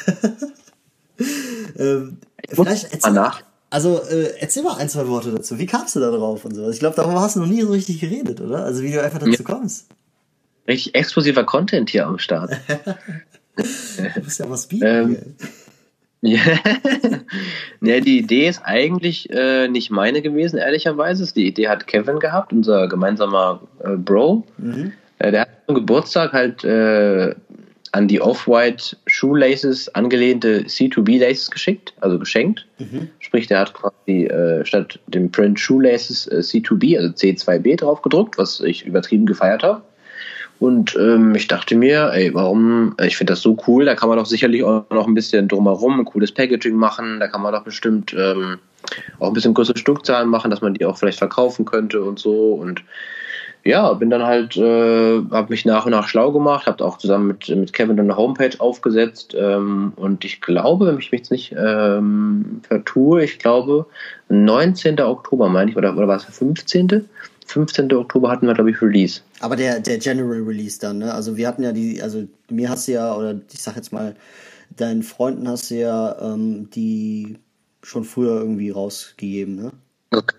ähm, 1.78 2.18
vielleicht 2.50 2.84
Mal 2.84 2.94
erzähl, 2.94 3.12
nach. 3.14 3.42
also 3.70 4.02
äh, 4.04 4.34
erzähl 4.40 4.64
mal 4.64 4.78
ein, 4.78 4.90
zwei 4.90 5.08
Worte 5.08 5.32
dazu. 5.32 5.60
Wie 5.60 5.66
kamst 5.66 5.96
du 5.96 6.00
da 6.00 6.12
drauf 6.12 6.44
und 6.46 6.56
so? 6.56 6.70
Ich 6.70 6.80
glaube, 6.80 6.96
darüber 6.96 7.22
hast 7.22 7.36
du 7.36 7.42
noch 7.42 7.48
nie 7.48 7.62
so 7.62 7.72
richtig 7.72 8.00
geredet, 8.00 8.42
oder? 8.42 8.64
Also 8.66 8.82
wie 8.84 8.92
du 8.92 9.02
einfach 9.02 9.20
dazu 9.20 9.44
kommst. 9.44 9.88
Richtig 10.68 10.96
explosiver 10.96 11.44
Content 11.44 11.90
hier 11.90 12.08
am 12.08 12.20
Start. 12.20 12.52
Du 13.56 14.22
bist 14.22 14.40
ja 14.40 14.50
was 14.50 14.66
bieten. 14.66 14.84
Ähm? 14.84 15.18
Ja, 16.24 16.40
ja 17.82 18.00
die 18.00 18.20
Idee 18.20 18.48
ist 18.48 18.62
eigentlich 18.64 19.30
äh, 19.30 19.68
nicht 19.68 19.92
meine 19.92 20.22
gewesen, 20.22 20.58
ehrlicherweise. 20.58 21.32
Die 21.34 21.48
Idee 21.48 21.68
hat 21.68 21.86
Kevin 21.86 22.20
gehabt, 22.20 22.54
unser 22.54 22.88
gemeinsamer 22.88 23.62
äh, 23.84 23.98
Bro. 23.98 24.46
Mhm. 24.58 24.94
Äh, 25.20 25.32
der 25.32 25.42
hat 25.42 25.50
zum 25.68 25.76
Geburtstag 25.76 26.32
halt 26.32 26.64
äh, 26.64 27.36
an 27.92 28.08
die 28.08 28.22
Off-White 28.22 28.96
Shoelaces 29.06 29.94
angelehnte 29.96 30.62
C2B 30.62 31.20
Laces 31.20 31.52
geschickt, 31.52 31.94
also 32.00 32.18
geschenkt. 32.18 32.66
Mhm. 32.80 33.10
Sprich, 33.20 33.48
der 33.48 33.60
hat 33.60 33.74
quasi 33.74 34.26
äh, 34.26 34.66
statt 34.66 35.00
dem 35.08 35.30
Print 35.30 35.60
Shoelaces 35.60 36.28
äh, 36.28 36.38
C2B, 36.38 36.98
also 36.98 37.14
C2B 37.14 37.76
drauf 37.76 38.02
gedruckt, 38.02 38.38
was 38.38 38.62
ich 38.62 38.86
übertrieben 38.86 39.26
gefeiert 39.26 39.62
habe. 39.62 39.84
Und 40.64 40.96
ähm, 40.96 41.36
ich 41.36 41.50
dachte 41.50 41.76
mir, 41.76 42.12
ey, 42.14 42.34
warum, 42.34 42.96
äh, 42.98 43.08
ich 43.08 43.18
finde 43.18 43.34
das 43.34 43.42
so 43.42 43.58
cool, 43.68 43.84
da 43.84 43.96
kann 43.96 44.08
man 44.08 44.18
doch 44.18 44.26
sicherlich 44.26 44.64
auch 44.64 44.90
noch 44.92 45.08
ein 45.08 45.14
bisschen 45.14 45.50
drumherum 45.50 46.00
ein 46.00 46.06
cooles 46.06 46.32
Packaging 46.32 46.74
machen, 46.74 47.20
da 47.20 47.28
kann 47.28 47.42
man 47.42 47.52
doch 47.52 47.66
bestimmt 47.66 48.16
ähm, 48.18 48.60
auch 49.20 49.28
ein 49.28 49.34
bisschen 49.34 49.54
größere 49.54 49.78
Stückzahlen 49.78 50.30
machen, 50.30 50.52
dass 50.52 50.62
man 50.62 50.74
die 50.74 50.86
auch 50.86 50.98
vielleicht 50.98 51.18
verkaufen 51.18 51.66
könnte 51.66 52.02
und 52.02 52.18
so. 52.18 52.54
Und 52.54 52.82
ja, 53.66 53.92
bin 53.92 54.10
dann 54.10 54.24
halt, 54.24 54.56
äh, 54.56 55.22
habe 55.32 55.48
mich 55.50 55.66
nach 55.66 55.86
und 55.86 55.92
nach 55.92 56.08
schlau 56.08 56.32
gemacht, 56.32 56.66
habe 56.66 56.86
auch 56.86 56.98
zusammen 56.98 57.28
mit, 57.28 57.50
mit 57.50 57.74
Kevin 57.74 58.00
eine 58.00 58.16
Homepage 58.16 58.58
aufgesetzt 58.60 59.36
ähm, 59.38 59.92
und 59.98 60.24
ich 60.24 60.40
glaube, 60.40 60.86
wenn 60.86 60.98
ich 60.98 61.12
mich 61.12 61.20
jetzt 61.20 61.32
nicht 61.32 61.54
ähm, 61.58 62.62
vertue, 62.66 63.26
ich 63.26 63.38
glaube 63.38 63.86
19. 64.30 65.02
Oktober 65.02 65.50
meine 65.50 65.72
ich, 65.72 65.76
oder, 65.76 65.98
oder 65.98 66.08
war 66.08 66.16
es 66.16 66.26
der 66.26 66.34
15.? 66.34 67.10
15. 67.46 67.94
Oktober 67.94 68.30
hatten 68.30 68.48
wir, 68.48 68.54
glaube 68.54 68.72
ich, 68.72 68.82
Release. 68.82 69.22
Aber 69.40 69.56
der, 69.56 69.80
der 69.80 69.98
General 69.98 70.42
Release 70.42 70.80
dann, 70.80 71.00
ne? 71.00 71.14
Also 71.14 71.38
wir 71.38 71.48
hatten 71.48 71.64
ja 71.64 71.72
die, 71.72 72.02
also 72.02 72.24
mir 72.50 72.70
hast 72.70 72.88
du 72.88 72.94
ja, 72.94 73.16
oder 73.16 73.40
ich 73.52 73.62
sag 73.62 73.76
jetzt 73.76 73.92
mal, 73.92 74.16
deinen 74.78 75.04
Freunden 75.04 75.48
hast 75.48 75.72
du 75.72 75.76
ja 75.76 76.16
ähm, 76.22 76.70
die 76.72 77.38
schon 77.82 78.04
früher 78.04 78.40
irgendwie 78.40 78.70
rausgegeben, 78.70 79.56
ne? 79.56 79.72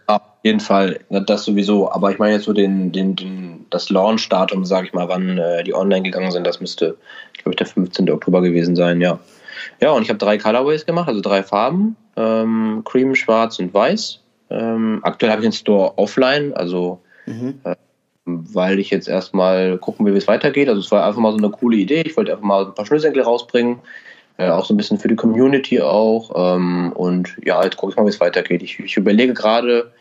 Auf 0.06 0.20
jeden 0.44 0.60
Fall, 0.60 1.00
das 1.08 1.44
sowieso. 1.44 1.90
Aber 1.90 2.10
ich 2.12 2.18
meine 2.18 2.34
jetzt 2.34 2.44
so 2.44 2.52
den, 2.52 2.92
den, 2.92 3.16
den, 3.16 3.66
das 3.70 3.90
Launch-Datum, 3.90 4.64
sage 4.64 4.86
ich 4.86 4.92
mal, 4.92 5.08
wann 5.08 5.38
äh, 5.38 5.64
die 5.64 5.74
online 5.74 6.02
gegangen 6.02 6.30
sind, 6.30 6.46
das 6.46 6.60
müsste, 6.60 6.96
glaube 7.34 7.50
ich, 7.50 7.56
der 7.56 7.66
15. 7.66 8.08
Oktober 8.10 8.40
gewesen 8.40 8.76
sein, 8.76 9.00
ja. 9.00 9.18
Ja, 9.80 9.92
und 9.92 10.02
ich 10.02 10.08
habe 10.08 10.18
drei 10.18 10.38
Colorways 10.38 10.86
gemacht, 10.86 11.08
also 11.08 11.20
drei 11.20 11.42
Farben, 11.42 11.96
ähm, 12.16 12.82
Cream, 12.84 13.14
Schwarz 13.14 13.58
und 13.58 13.74
Weiß. 13.74 14.20
Ähm, 14.54 15.00
aktuell 15.02 15.32
habe 15.32 15.42
ich 15.42 15.46
den 15.48 15.52
Store 15.52 15.98
offline, 15.98 16.54
also 16.54 17.00
Mhm. 17.26 17.60
weil 18.24 18.78
ich 18.78 18.90
jetzt 18.90 19.08
erstmal 19.08 19.78
gucken 19.78 20.06
will, 20.06 20.14
wie 20.14 20.18
es 20.18 20.28
weitergeht. 20.28 20.68
Also 20.68 20.80
es 20.80 20.90
war 20.90 21.06
einfach 21.06 21.20
mal 21.20 21.32
so 21.32 21.38
eine 21.38 21.50
coole 21.50 21.76
Idee. 21.76 22.02
Ich 22.02 22.16
wollte 22.16 22.32
einfach 22.32 22.44
mal 22.44 22.66
ein 22.66 22.74
paar 22.74 22.86
Schnürsenkel 22.86 23.22
rausbringen. 23.22 23.80
Äh, 24.36 24.48
auch 24.48 24.64
so 24.64 24.74
ein 24.74 24.76
bisschen 24.76 24.98
für 24.98 25.08
die 25.08 25.16
Community 25.16 25.80
auch. 25.80 26.56
Ähm, 26.56 26.92
und 26.92 27.36
ja, 27.44 27.62
jetzt 27.62 27.76
gucke 27.76 27.92
ich 27.92 27.96
mal, 27.96 28.04
wie 28.04 28.10
es 28.10 28.20
weitergeht. 28.20 28.62
Ich, 28.62 28.78
ich 28.80 28.96
überlege 28.96 29.32
gerade, 29.32 29.92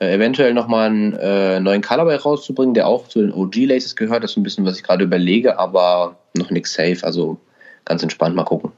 äh, 0.00 0.14
eventuell 0.14 0.54
nochmal 0.54 0.88
einen 0.88 1.12
äh, 1.14 1.60
neuen 1.60 1.82
Colorway 1.82 2.16
rauszubringen, 2.16 2.74
der 2.74 2.86
auch 2.86 3.08
zu 3.08 3.20
den 3.20 3.32
OG-Laces 3.32 3.96
gehört. 3.96 4.24
Das 4.24 4.32
ist 4.32 4.36
ein 4.36 4.42
bisschen, 4.42 4.64
was 4.64 4.76
ich 4.76 4.82
gerade 4.82 5.04
überlege, 5.04 5.58
aber 5.58 6.16
noch 6.36 6.50
nichts 6.50 6.74
safe. 6.74 6.98
Also 7.02 7.38
ganz 7.84 8.02
entspannt 8.02 8.34
mal 8.34 8.44
gucken. 8.44 8.72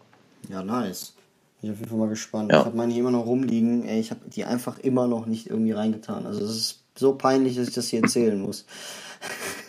Ja, 0.49 0.63
nice. 0.63 1.15
Bin 1.61 1.71
ich 1.71 1.75
auf 1.75 1.79
jeden 1.79 1.91
Fall 1.91 1.99
mal 1.99 2.09
gespannt. 2.09 2.53
Ja. 2.53 2.61
Ich 2.61 2.67
habe 2.67 2.77
meine 2.77 2.93
hier 2.93 3.01
immer 3.01 3.11
noch 3.11 3.27
rumliegen. 3.27 3.85
Ey, 3.85 4.01
ich 4.01 4.11
habe 4.11 4.21
die 4.29 4.45
einfach 4.45 4.79
immer 4.79 5.07
noch 5.07 5.27
nicht 5.27 5.49
irgendwie 5.49 5.73
reingetan. 5.73 6.27
Also 6.27 6.45
es 6.45 6.51
ist 6.51 6.85
so 6.95 7.15
peinlich, 7.15 7.57
dass 7.57 7.69
ich 7.69 7.75
das 7.75 7.89
hier 7.89 8.03
erzählen 8.03 8.41
muss. 8.41 8.65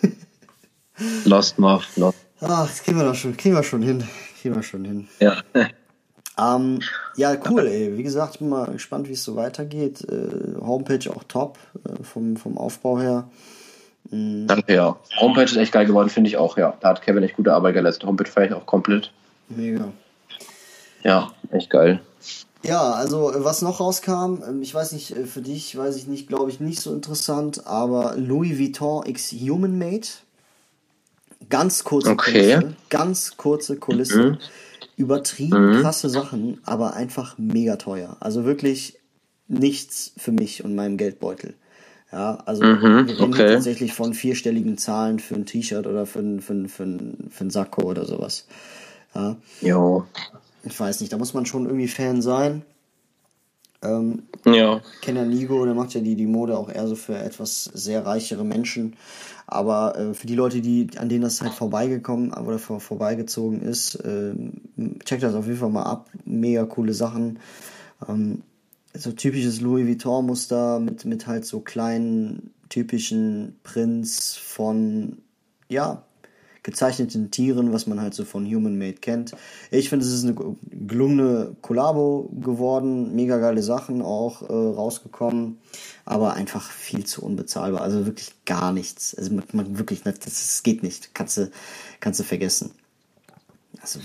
Lost 1.25 1.59
Moth, 1.59 1.87
Lost. 1.97 2.17
Ach, 2.39 2.67
das 2.67 2.83
kriegen 2.83 2.97
wir 2.97 3.05
doch 3.05 3.15
schon, 3.15 3.35
kriegen 3.35 3.55
wir 3.55 3.63
schon 3.63 3.81
hin. 3.81 4.03
Kriegen 4.41 4.55
wir 4.55 4.63
schon 4.63 4.85
hin. 4.85 5.07
Ja. 5.19 5.41
Ähm, 6.39 6.79
ja, 7.17 7.35
cool, 7.49 7.67
ey. 7.67 7.97
Wie 7.97 8.03
gesagt, 8.03 8.35
ich 8.35 8.39
bin 8.39 8.49
mal 8.49 8.65
gespannt, 8.71 9.07
wie 9.09 9.13
es 9.13 9.23
so 9.23 9.35
weitergeht. 9.35 10.01
Äh, 10.09 10.59
Homepage 10.59 11.11
auch 11.11 11.23
top, 11.25 11.59
äh, 11.85 12.03
vom, 12.03 12.37
vom 12.37 12.57
Aufbau 12.57 12.99
her. 12.99 13.29
Danke, 14.09 14.73
ja. 14.73 14.97
Homepage 15.19 15.43
ist 15.43 15.57
echt 15.57 15.71
geil 15.71 15.85
geworden, 15.85 16.09
finde 16.09 16.29
ich 16.29 16.37
auch, 16.37 16.57
ja. 16.57 16.73
Da 16.79 16.89
hat 16.89 17.01
Kevin 17.01 17.23
echt 17.23 17.35
gute 17.35 17.53
Arbeit 17.53 17.75
geleistet. 17.75 18.05
Homepage 18.05 18.29
feiere 18.29 18.47
ich 18.47 18.53
auch 18.53 18.65
komplett. 18.65 19.11
Mega. 19.49 19.89
Ja, 21.03 21.31
echt 21.51 21.69
geil. 21.69 22.01
Ja, 22.63 22.93
also 22.93 23.31
äh, 23.33 23.43
was 23.43 23.61
noch 23.61 23.79
rauskam, 23.79 24.43
ähm, 24.47 24.61
ich 24.61 24.73
weiß 24.73 24.91
nicht, 24.93 25.15
äh, 25.15 25.25
für 25.25 25.41
dich 25.41 25.75
weiß 25.77 25.95
ich 25.97 26.07
nicht, 26.07 26.27
glaube 26.27 26.51
ich, 26.51 26.59
nicht 26.59 26.81
so 26.81 26.93
interessant, 26.93 27.67
aber 27.67 28.15
Louis 28.17 28.59
Vuitton 28.59 29.05
X 29.07 29.31
Human 29.33 29.77
Made. 29.77 30.07
Ganz 31.49 31.83
kurze 31.83 32.11
Okay. 32.11 32.55
Kulisse, 32.55 32.75
ganz 32.89 33.37
kurze 33.37 33.77
Kulisse. 33.77 34.39
Übertrieben 34.97 35.71
krasse 35.71 36.09
Sachen, 36.09 36.61
aber 36.65 36.93
einfach 36.95 37.37
mega 37.37 37.77
teuer. 37.77 38.17
Also 38.19 38.45
wirklich 38.45 38.99
nichts 39.47 40.13
für 40.17 40.31
mich 40.31 40.63
und 40.63 40.75
meinem 40.75 40.97
Geldbeutel. 40.97 41.55
Ja, 42.11 42.35
also 42.45 42.63
Mhm, 42.63 43.07
wir 43.07 43.17
reden 43.17 43.33
okay. 43.33 43.47
tatsächlich 43.47 43.93
von 43.93 44.13
vierstelligen 44.13 44.77
Zahlen 44.77 45.19
für 45.19 45.35
ein 45.35 45.45
T-Shirt 45.45 45.87
oder 45.87 46.05
für 46.05 46.19
ein, 46.19 46.41
für, 46.41 46.53
ein, 46.53 46.69
für, 46.69 46.83
ein, 46.83 47.29
für 47.31 47.45
ein 47.45 47.49
Sakko 47.51 47.83
oder 47.83 48.05
sowas. 48.05 48.47
Ja, 49.15 49.37
Jo. 49.61 50.05
Ich 50.63 50.79
weiß 50.79 51.01
nicht, 51.01 51.11
da 51.11 51.17
muss 51.17 51.33
man 51.33 51.45
schon 51.45 51.65
irgendwie 51.65 51.87
Fan 51.87 52.21
sein. 52.21 52.63
Ähm, 53.83 54.23
Ja. 54.45 54.81
kenne 55.01 55.21
ja 55.21 55.25
Nigo, 55.25 55.65
der 55.65 55.73
macht 55.73 55.93
ja 55.93 56.01
die, 56.01 56.15
die 56.15 56.27
Mode 56.27 56.57
auch 56.57 56.69
eher 56.69 56.87
so 56.87 56.95
für 56.95 57.17
etwas 57.17 57.63
sehr 57.63 58.05
reichere 58.05 58.45
Menschen. 58.45 58.95
Aber 59.47 59.97
äh, 59.97 60.13
für 60.13 60.27
die 60.27 60.35
Leute, 60.35 60.61
die, 60.61 60.87
an 60.97 61.09
denen 61.09 61.23
das 61.23 61.41
halt 61.41 61.53
vorbeigekommen 61.53 62.31
oder 62.33 62.59
vor, 62.59 62.79
vorbeigezogen 62.79 63.61
ist, 63.61 63.97
ähm, 64.05 64.53
checkt 65.03 65.23
das 65.23 65.33
auf 65.33 65.47
jeden 65.47 65.57
Fall 65.57 65.69
mal 65.69 65.83
ab. 65.83 66.09
Mega 66.25 66.65
coole 66.65 66.93
Sachen. 66.93 67.39
Ähm, 68.07 68.43
so 68.93 69.11
typisches 69.11 69.61
Louis 69.61 69.87
Vuitton-Muster 69.87 70.79
mit, 70.79 71.05
mit 71.05 71.25
halt 71.27 71.45
so 71.45 71.61
kleinen, 71.61 72.53
typischen 72.69 73.59
Prints 73.63 74.35
von, 74.37 75.17
ja, 75.69 76.03
gezeichneten 76.63 77.31
Tieren, 77.31 77.73
was 77.73 77.87
man 77.87 77.99
halt 77.99 78.13
so 78.13 78.23
von 78.23 78.45
Human 78.45 78.77
Made 78.77 78.97
kennt. 79.01 79.33
Ich 79.71 79.89
finde, 79.89 80.05
es 80.05 80.13
ist 80.13 80.23
eine 80.23 80.35
gelungene 80.69 81.55
Kollabo 81.61 82.29
geworden, 82.39 83.15
mega 83.15 83.37
geile 83.37 83.63
Sachen 83.63 84.01
auch 84.01 84.43
äh, 84.43 84.53
rausgekommen, 84.53 85.57
aber 86.05 86.33
einfach 86.33 86.69
viel 86.69 87.05
zu 87.05 87.23
unbezahlbar. 87.23 87.81
Also 87.81 88.05
wirklich 88.05 88.31
gar 88.45 88.73
nichts. 88.73 89.15
Also 89.15 89.33
man, 89.33 89.43
man 89.53 89.77
wirklich, 89.79 90.03
das, 90.03 90.19
das 90.19 90.63
geht 90.63 90.83
nicht. 90.83 91.15
Kannst 91.15 91.37
du, 91.37 91.51
kannst 91.99 92.19
du 92.19 92.23
vergessen. 92.23 92.71
Also? 93.81 93.99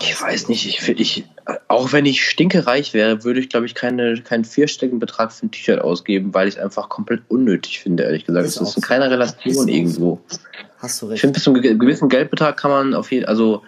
Ich 0.00 0.22
weiß 0.22 0.48
nicht, 0.48 0.66
ich, 0.66 0.88
ich, 0.88 1.24
auch 1.66 1.92
wenn 1.92 2.06
ich 2.06 2.24
stinkereich 2.24 2.94
wäre, 2.94 3.24
würde 3.24 3.40
ich, 3.40 3.48
glaube 3.48 3.66
ich, 3.66 3.74
keine, 3.74 4.22
keinen 4.22 4.44
vierstelligen 4.44 5.00
Betrag 5.00 5.32
für 5.32 5.46
ein 5.46 5.50
T-Shirt 5.50 5.80
ausgeben, 5.80 6.32
weil 6.32 6.46
ich 6.46 6.54
es 6.56 6.60
einfach 6.60 6.88
komplett 6.88 7.22
unnötig 7.28 7.80
finde, 7.80 8.04
ehrlich 8.04 8.24
gesagt. 8.24 8.46
Ist 8.46 8.56
Es 8.56 8.62
ist 8.68 8.76
in 8.76 8.82
so. 8.82 8.86
keiner 8.86 9.10
Relation 9.10 9.66
irgendwo. 9.66 10.20
Hast 10.80 11.00
du 11.02 11.06
Ich 11.06 11.12
recht. 11.12 11.20
finde, 11.20 11.34
bis 11.34 11.44
zu 11.44 11.50
einem 11.52 11.62
ge- 11.62 11.74
gewissen 11.76 12.08
Geldbetrag 12.08 12.56
kann 12.56 12.70
man 12.70 12.94
auf 12.94 13.10
jeden 13.12 13.26
also 13.26 13.62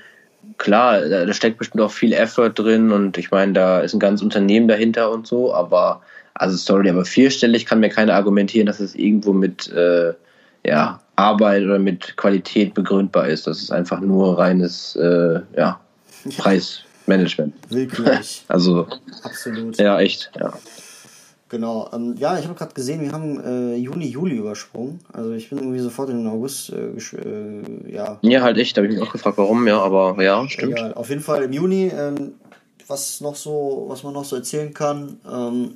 klar, 0.58 1.00
da, 1.08 1.24
da 1.24 1.32
steckt 1.32 1.58
bestimmt 1.58 1.82
auch 1.82 1.90
viel 1.92 2.12
Effort 2.12 2.50
drin 2.50 2.90
und 2.92 3.16
ich 3.18 3.30
meine, 3.30 3.52
da 3.52 3.80
ist 3.80 3.94
ein 3.94 4.00
ganzes 4.00 4.22
Unternehmen 4.24 4.68
dahinter 4.68 5.10
und 5.10 5.26
so, 5.26 5.54
aber 5.54 6.02
also 6.34 6.56
sorry, 6.56 6.88
aber 6.90 7.04
vierstellig 7.04 7.66
kann 7.66 7.80
mir 7.80 7.90
keiner 7.90 8.14
argumentieren, 8.14 8.66
dass 8.66 8.80
es 8.80 8.94
irgendwo 8.94 9.32
mit 9.32 9.70
äh, 9.72 10.14
ja, 10.64 11.00
Arbeit 11.16 11.62
oder 11.64 11.78
mit 11.78 12.16
Qualität 12.16 12.72
begründbar 12.74 13.28
ist. 13.28 13.46
Das 13.46 13.60
ist 13.60 13.70
einfach 13.70 14.00
nur 14.00 14.38
reines 14.38 14.96
äh, 14.96 15.40
ja, 15.56 15.78
Preismanagement. 16.38 17.54
Willkürlich. 17.68 18.44
Also 18.48 18.86
Absolut. 19.22 19.76
ja, 19.78 20.00
echt, 20.00 20.30
ja. 20.38 20.52
Genau. 21.52 21.90
Ähm, 21.92 22.14
ja, 22.16 22.38
ich 22.38 22.46
habe 22.46 22.54
gerade 22.54 22.72
gesehen, 22.72 23.02
wir 23.02 23.12
haben 23.12 23.38
äh, 23.44 23.74
Juni, 23.76 24.06
Juli 24.06 24.36
übersprungen. 24.36 25.00
Also 25.12 25.32
ich 25.32 25.50
bin 25.50 25.58
irgendwie 25.58 25.80
sofort 25.80 26.08
in 26.08 26.16
den 26.16 26.26
August, 26.26 26.70
äh, 26.72 26.92
äh, 26.96 27.92
ja, 27.92 28.18
Ja, 28.22 28.40
halt 28.40 28.56
echt, 28.56 28.74
da 28.74 28.80
habe 28.80 28.90
ich 28.90 28.98
mich 28.98 29.06
auch 29.06 29.12
gefragt, 29.12 29.36
warum, 29.36 29.68
ja, 29.68 29.78
aber 29.78 30.16
ja, 30.22 30.48
stimmt. 30.48 30.72
Egal. 30.72 30.94
Auf 30.94 31.10
jeden 31.10 31.20
Fall 31.20 31.42
im 31.42 31.52
Juni, 31.52 31.92
ähm, 31.94 32.36
was 32.86 33.20
noch 33.20 33.36
so, 33.36 33.84
was 33.88 34.02
man 34.02 34.14
noch 34.14 34.24
so 34.24 34.36
erzählen 34.36 34.72
kann, 34.72 35.20
ähm, 35.30 35.74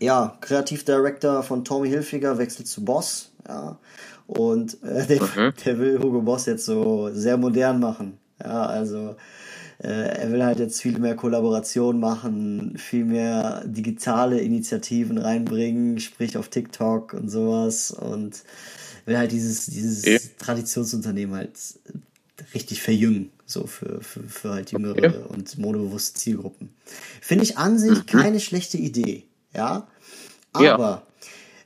ja, 0.00 0.36
Kreativdirektor 0.40 1.44
von 1.44 1.64
Tommy 1.64 1.88
Hilfiger 1.88 2.36
wechselt 2.36 2.66
zu 2.66 2.84
Boss, 2.84 3.30
ja. 3.46 3.78
Und 4.26 4.82
äh, 4.82 5.06
der, 5.06 5.22
Mhm. 5.22 5.52
der 5.64 5.78
will 5.78 6.00
Hugo 6.02 6.22
Boss 6.22 6.46
jetzt 6.46 6.64
so 6.64 7.08
sehr 7.12 7.36
modern 7.36 7.78
machen. 7.78 8.18
Ja, 8.42 8.66
also 8.66 9.14
äh, 9.78 9.88
er 9.88 10.32
will 10.32 10.44
halt 10.44 10.58
jetzt 10.58 10.80
viel 10.80 10.98
mehr 10.98 11.16
Kollaboration 11.16 12.00
machen, 12.00 12.76
viel 12.78 13.04
mehr 13.04 13.62
digitale 13.66 14.40
Initiativen 14.40 15.18
reinbringen, 15.18 15.98
sprich 16.00 16.36
auf 16.36 16.48
TikTok 16.48 17.12
und 17.12 17.28
sowas 17.28 17.90
und 17.90 18.42
will 19.04 19.18
halt 19.18 19.32
dieses, 19.32 19.66
dieses 19.66 20.02
Okay. 20.02 20.20
Traditionsunternehmen 20.38 21.34
halt 21.36 21.52
richtig 22.54 22.82
verjüngen, 22.82 23.30
so 23.44 23.66
für, 23.66 24.00
für, 24.02 24.22
für 24.22 24.50
halt 24.50 24.72
jüngere 24.72 24.96
Okay. 24.96 25.12
und 25.28 25.58
modebewusste 25.58 26.18
Zielgruppen. 26.18 26.70
Finde 27.20 27.44
ich 27.44 27.58
an 27.58 27.78
sich 27.78 28.06
keine 28.06 28.40
schlechte 28.40 28.78
Idee, 28.78 29.24
ja. 29.54 29.86
Aber 30.52 30.64
Ja. 30.64 31.02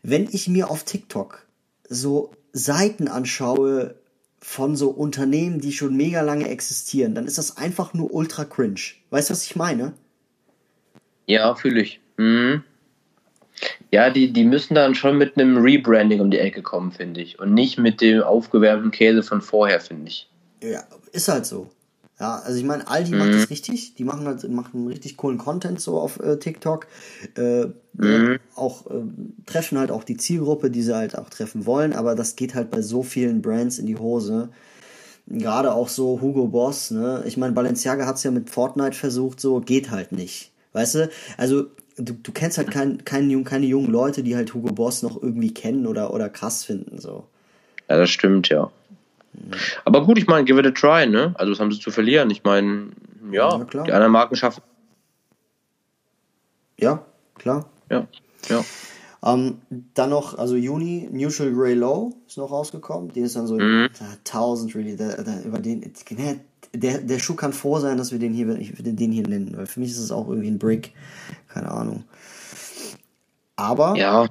wenn 0.03 0.29
ich 0.31 0.49
mir 0.49 0.71
auf 0.71 0.85
TikTok 0.85 1.47
so 1.89 2.33
Seiten 2.53 3.09
anschaue 3.09 3.95
von 4.41 4.75
so 4.75 4.91
Unternehmen, 4.91 5.61
die 5.61 5.73
schon 5.73 5.97
mega 5.97 6.23
lange 6.23 6.49
existieren, 6.49 7.15
dann 7.15 7.27
ist 7.27 7.39
das 7.39 7.57
einfach 7.57 7.93
nur 7.95 8.13
ultra 8.13 8.45
cringe. 8.45 8.81
Weißt 9.11 9.31
du, 9.31 9.33
was 9.33 9.45
ich 9.45 9.57
meine? 9.57 9.93
Ja, 11.27 11.55
fühle 11.55 11.83
ich. 11.83 12.01
Mhm. 12.17 12.65
Ja, 13.91 14.09
die, 14.11 14.33
die 14.33 14.45
müssen 14.45 14.75
dann 14.75 14.95
schon 14.95 15.19
mit 15.19 15.37
einem 15.37 15.59
Rebranding 15.59 16.21
um 16.21 16.31
die 16.31 16.39
Ecke 16.39 16.63
kommen, 16.63 16.93
finde 16.93 17.21
ich. 17.21 17.39
Und 17.39 17.53
nicht 17.53 17.79
mit 17.79 18.01
dem 18.01 18.23
aufgewärmten 18.23 18.91
Käse 18.91 19.23
von 19.23 19.43
vorher, 19.43 19.81
finde 19.81 20.09
ich. 20.09 20.29
Ja, 20.63 20.85
ist 21.13 21.29
halt 21.29 21.45
so. 21.45 21.71
Ja, 22.21 22.39
also 22.45 22.59
ich 22.59 22.65
meine, 22.65 22.87
Aldi 22.87 23.15
macht 23.15 23.33
das 23.33 23.49
richtig. 23.49 23.95
Die 23.95 24.05
machen 24.05 24.27
halt 24.27 24.47
machen 24.51 24.87
richtig 24.87 25.17
coolen 25.17 25.39
Content 25.39 25.81
so 25.81 25.99
auf 25.99 26.21
äh, 26.21 26.39
TikTok. 26.39 26.87
Äh, 27.37 27.63
äh, 27.99 28.39
auch 28.55 28.87
äh, 28.91 29.03
treffen 29.47 29.79
halt 29.79 29.91
auch 29.91 30.05
die 30.05 30.19
Zielgruppe, 30.19 30.71
die 30.71 30.83
sie 30.83 30.95
halt 30.95 31.17
auch 31.17 31.31
treffen 31.31 31.65
wollen. 31.65 31.95
Aber 31.95 32.15
das 32.15 32.37
geht 32.37 32.55
halt 32.55 32.71
bei 32.71 32.83
so 32.83 33.03
vielen 33.03 33.41
Brands 33.41 33.79
in 33.79 33.87
die 33.87 33.97
Hose. 33.97 34.51
Gerade 35.29 35.73
auch 35.73 35.89
so 35.89 36.21
Hugo 36.21 36.49
Boss. 36.49 36.91
Ne, 36.91 37.23
ich 37.27 37.39
meine, 37.39 37.55
Balenciaga 37.55 38.05
hat's 38.05 38.23
ja 38.23 38.31
mit 38.31 38.51
Fortnite 38.51 38.97
versucht. 38.97 39.41
So 39.41 39.61
geht 39.61 39.91
halt 39.91 40.13
nicht. 40.13 40.53
Weißt 40.75 40.97
du? 40.97 41.11
Also 41.39 41.65
du, 41.97 42.13
du 42.13 42.33
kennst 42.33 42.59
halt 42.59 42.71
kein, 42.71 43.03
kein, 43.05 43.45
keine 43.45 43.65
jungen 43.65 43.91
Leute, 43.91 44.23
die 44.23 44.37
halt 44.37 44.53
Hugo 44.53 44.75
Boss 44.75 45.03
noch 45.03 45.23
irgendwie 45.23 45.55
kennen 45.55 45.87
oder 45.87 46.13
oder 46.13 46.29
krass 46.29 46.65
finden 46.65 46.99
so. 46.99 47.25
Ja, 47.89 47.97
das 47.97 48.11
stimmt, 48.11 48.51
ja. 48.51 48.71
Aber 49.85 50.05
gut, 50.05 50.19
ich 50.19 50.27
meine, 50.27 50.45
give 50.45 50.59
it 50.61 50.67
a 50.67 50.71
try, 50.71 51.07
ne? 51.07 51.35
Also, 51.39 51.53
was 51.53 51.61
haben 51.61 51.71
sie 51.73 51.81
zu 51.81 51.91
verlieren? 51.91 52.31
Ich 52.31 52.43
meine, 52.45 52.91
ja, 53.31 53.59
Ja, 53.59 53.65
klar. 53.65 53.85
die 53.85 53.93
anderen 53.93 54.13
Marken 54.13 54.37
schaffen. 54.37 54.63
Ja, 56.79 57.05
klar. 57.37 57.67
Ja, 57.91 58.07
ja. 58.49 58.65
Ähm, 59.23 59.59
dann 59.95 60.11
noch, 60.11 60.39
also 60.39 60.57
Juni, 60.57 61.07
Neutral 61.13 61.53
Grey 61.53 61.75
Low 61.75 62.15
ist 62.27 62.39
noch 62.39 62.51
rausgekommen. 62.51 63.13
Den 63.13 63.25
ist 63.25 63.37
dann 63.37 63.47
so 63.47 63.57
Mhm. 63.57 63.91
da, 63.99 64.07
1000 64.25 64.75
really. 64.75 64.97
Da, 64.97 65.23
da, 65.23 65.41
über 65.43 65.59
den, 65.59 65.81
ne, 66.11 66.41
der, 66.73 66.99
der 67.03 67.19
Schuh 67.19 67.35
kann 67.35 67.53
froh 67.53 67.79
sein, 67.81 67.99
dass 67.99 68.13
wir 68.13 68.19
den 68.19 68.33
hier, 68.33 68.49
ich 68.59 68.79
würde 68.79 68.95
den 68.95 69.13
hier 69.13 69.27
nennen, 69.29 69.55
weil 69.57 69.67
für 69.67 69.81
mich 69.81 69.91
ist 69.91 69.99
es 69.99 70.11
auch 70.11 70.27
irgendwie 70.29 70.49
ein 70.49 70.59
Brick. 70.59 70.95
Keine 71.49 71.71
Ahnung. 71.71 72.05
Aber 73.57 73.95
Ja, 73.97 74.27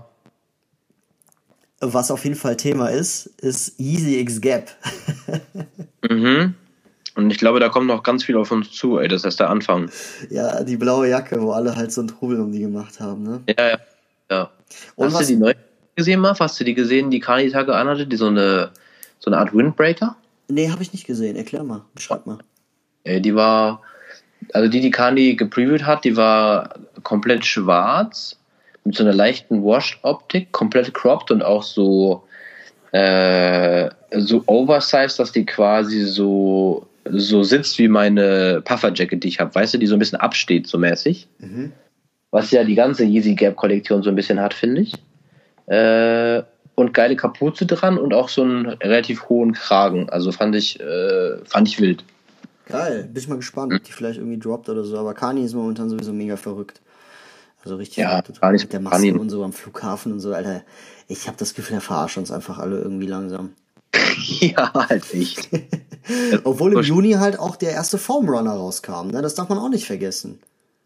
was 1.81 2.11
auf 2.11 2.23
jeden 2.23 2.35
Fall 2.35 2.57
Thema 2.57 2.87
ist, 2.87 3.27
ist 3.41 3.79
Yeezy 3.79 4.19
X 4.19 4.41
Gap. 4.41 4.71
mhm. 6.09 6.55
Und 7.15 7.31
ich 7.31 7.37
glaube, 7.37 7.59
da 7.59 7.69
kommt 7.69 7.87
noch 7.87 8.03
ganz 8.03 8.23
viel 8.23 8.37
auf 8.37 8.51
uns 8.51 8.71
zu, 8.71 8.97
ey. 8.97 9.07
Das 9.07 9.23
ist 9.25 9.39
der 9.39 9.49
Anfang. 9.49 9.89
ja, 10.29 10.63
die 10.63 10.77
blaue 10.77 11.09
Jacke, 11.09 11.41
wo 11.41 11.51
alle 11.51 11.75
halt 11.75 11.91
so 11.91 12.01
einen 12.01 12.07
Trubel 12.07 12.39
um 12.39 12.51
die 12.51 12.59
gemacht 12.59 12.99
haben, 12.99 13.23
ne? 13.23 13.41
Ja, 13.47 13.69
ja. 13.69 13.77
ja. 14.31 14.51
Und 14.95 15.07
Hast 15.07 15.13
was- 15.15 15.27
du 15.27 15.33
die 15.33 15.39
neue 15.39 15.55
gesehen, 15.95 16.21
Marv? 16.21 16.39
Hast 16.39 16.59
du 16.59 16.63
die 16.63 16.73
gesehen, 16.73 17.11
die 17.11 17.19
Kani 17.19 17.49
Tage 17.51 17.75
anhatte? 17.75 18.07
Die 18.07 18.15
so 18.15 18.27
eine, 18.27 18.71
so 19.19 19.29
eine 19.29 19.37
Art 19.37 19.53
Windbreaker? 19.53 20.15
Nee, 20.47 20.69
habe 20.69 20.81
ich 20.81 20.93
nicht 20.93 21.05
gesehen. 21.05 21.35
Erklär 21.35 21.63
mal, 21.63 21.83
beschreib 21.93 22.25
mal. 22.25 22.39
Äh, 23.03 23.19
die 23.21 23.35
war, 23.35 23.81
also 24.53 24.69
die, 24.69 24.79
die 24.81 24.91
Kani 24.91 25.35
gepreviewt 25.35 25.85
hat, 25.85 26.05
die 26.05 26.15
war 26.15 26.73
komplett 27.03 27.45
schwarz, 27.45 28.38
mit 28.89 28.97
so 28.97 29.03
einer 29.03 29.13
leichten 29.13 29.63
Washed-Optik, 29.63 30.51
komplett 30.51 30.95
cropped 30.95 31.29
und 31.29 31.43
auch 31.43 31.61
so, 31.61 32.23
äh, 32.91 33.87
so 34.17 34.41
oversized, 34.47 35.19
dass 35.19 35.31
die 35.31 35.45
quasi 35.45 36.05
so, 36.05 36.87
so 37.07 37.43
sitzt 37.43 37.77
wie 37.77 37.87
meine 37.87 38.63
Puffer-Jacket, 38.65 39.23
die 39.23 39.27
ich 39.27 39.39
habe, 39.39 39.53
weißt 39.53 39.75
du, 39.75 39.77
die 39.77 39.85
so 39.85 39.95
ein 39.95 39.99
bisschen 39.99 40.19
absteht, 40.19 40.65
so 40.65 40.79
mäßig. 40.79 41.27
Mhm. 41.37 41.71
Was 42.31 42.49
ja 42.49 42.63
die 42.63 42.73
ganze 42.73 43.03
Yeezy 43.03 43.35
Gap-Kollektion 43.35 44.01
so 44.01 44.09
ein 44.09 44.15
bisschen 44.15 44.41
hat, 44.41 44.55
finde 44.55 44.81
ich. 44.81 44.93
Äh, 45.67 46.41
und 46.73 46.95
geile 46.95 47.15
Kapuze 47.15 47.67
dran 47.67 47.99
und 47.99 48.11
auch 48.11 48.27
so 48.29 48.41
einen 48.41 48.69
relativ 48.69 49.29
hohen 49.29 49.53
Kragen. 49.53 50.09
Also 50.09 50.31
fand 50.31 50.55
ich, 50.55 50.79
äh, 50.79 51.37
fand 51.45 51.67
ich 51.67 51.79
wild. 51.79 52.03
Geil, 52.65 53.03
bin 53.03 53.21
ich 53.21 53.27
mal 53.27 53.35
gespannt, 53.35 53.71
ob 53.71 53.83
die 53.83 53.91
vielleicht 53.91 54.17
irgendwie 54.17 54.39
droppt 54.39 54.67
oder 54.67 54.83
so. 54.83 54.97
Aber 54.97 55.13
Kani 55.13 55.45
ist 55.45 55.53
momentan 55.53 55.89
sowieso 55.89 56.11
mega 56.11 56.37
verrückt. 56.37 56.81
Also 57.63 57.75
richtig 57.75 57.97
Ja, 57.97 58.19
ist 58.19 58.29
mit 58.41 58.73
der. 58.73 58.79
Maske 58.79 59.19
und 59.19 59.29
so 59.29 59.43
am 59.43 59.53
Flughafen 59.53 60.11
und 60.13 60.19
so, 60.19 60.33
Alter. 60.33 60.63
Ich 61.07 61.27
habe 61.27 61.37
das 61.37 61.53
Gefühl, 61.55 61.77
er 61.77 61.81
verarscht 61.81 62.17
uns 62.17 62.31
einfach 62.31 62.59
alle 62.59 62.79
irgendwie 62.79 63.07
langsam. 63.07 63.53
ja, 64.39 64.73
halt 64.73 65.13
echt. 65.13 65.49
Obwohl 66.43 66.73
im 66.73 66.81
Juni 66.81 67.13
halt 67.13 67.39
auch 67.39 67.55
der 67.55 67.71
erste 67.71 67.97
Formrunner 67.97 68.53
rauskam, 68.53 69.07
ne? 69.07 69.21
Das 69.21 69.35
darf 69.35 69.49
man 69.49 69.57
auch 69.57 69.69
nicht 69.69 69.85
vergessen. 69.85 70.39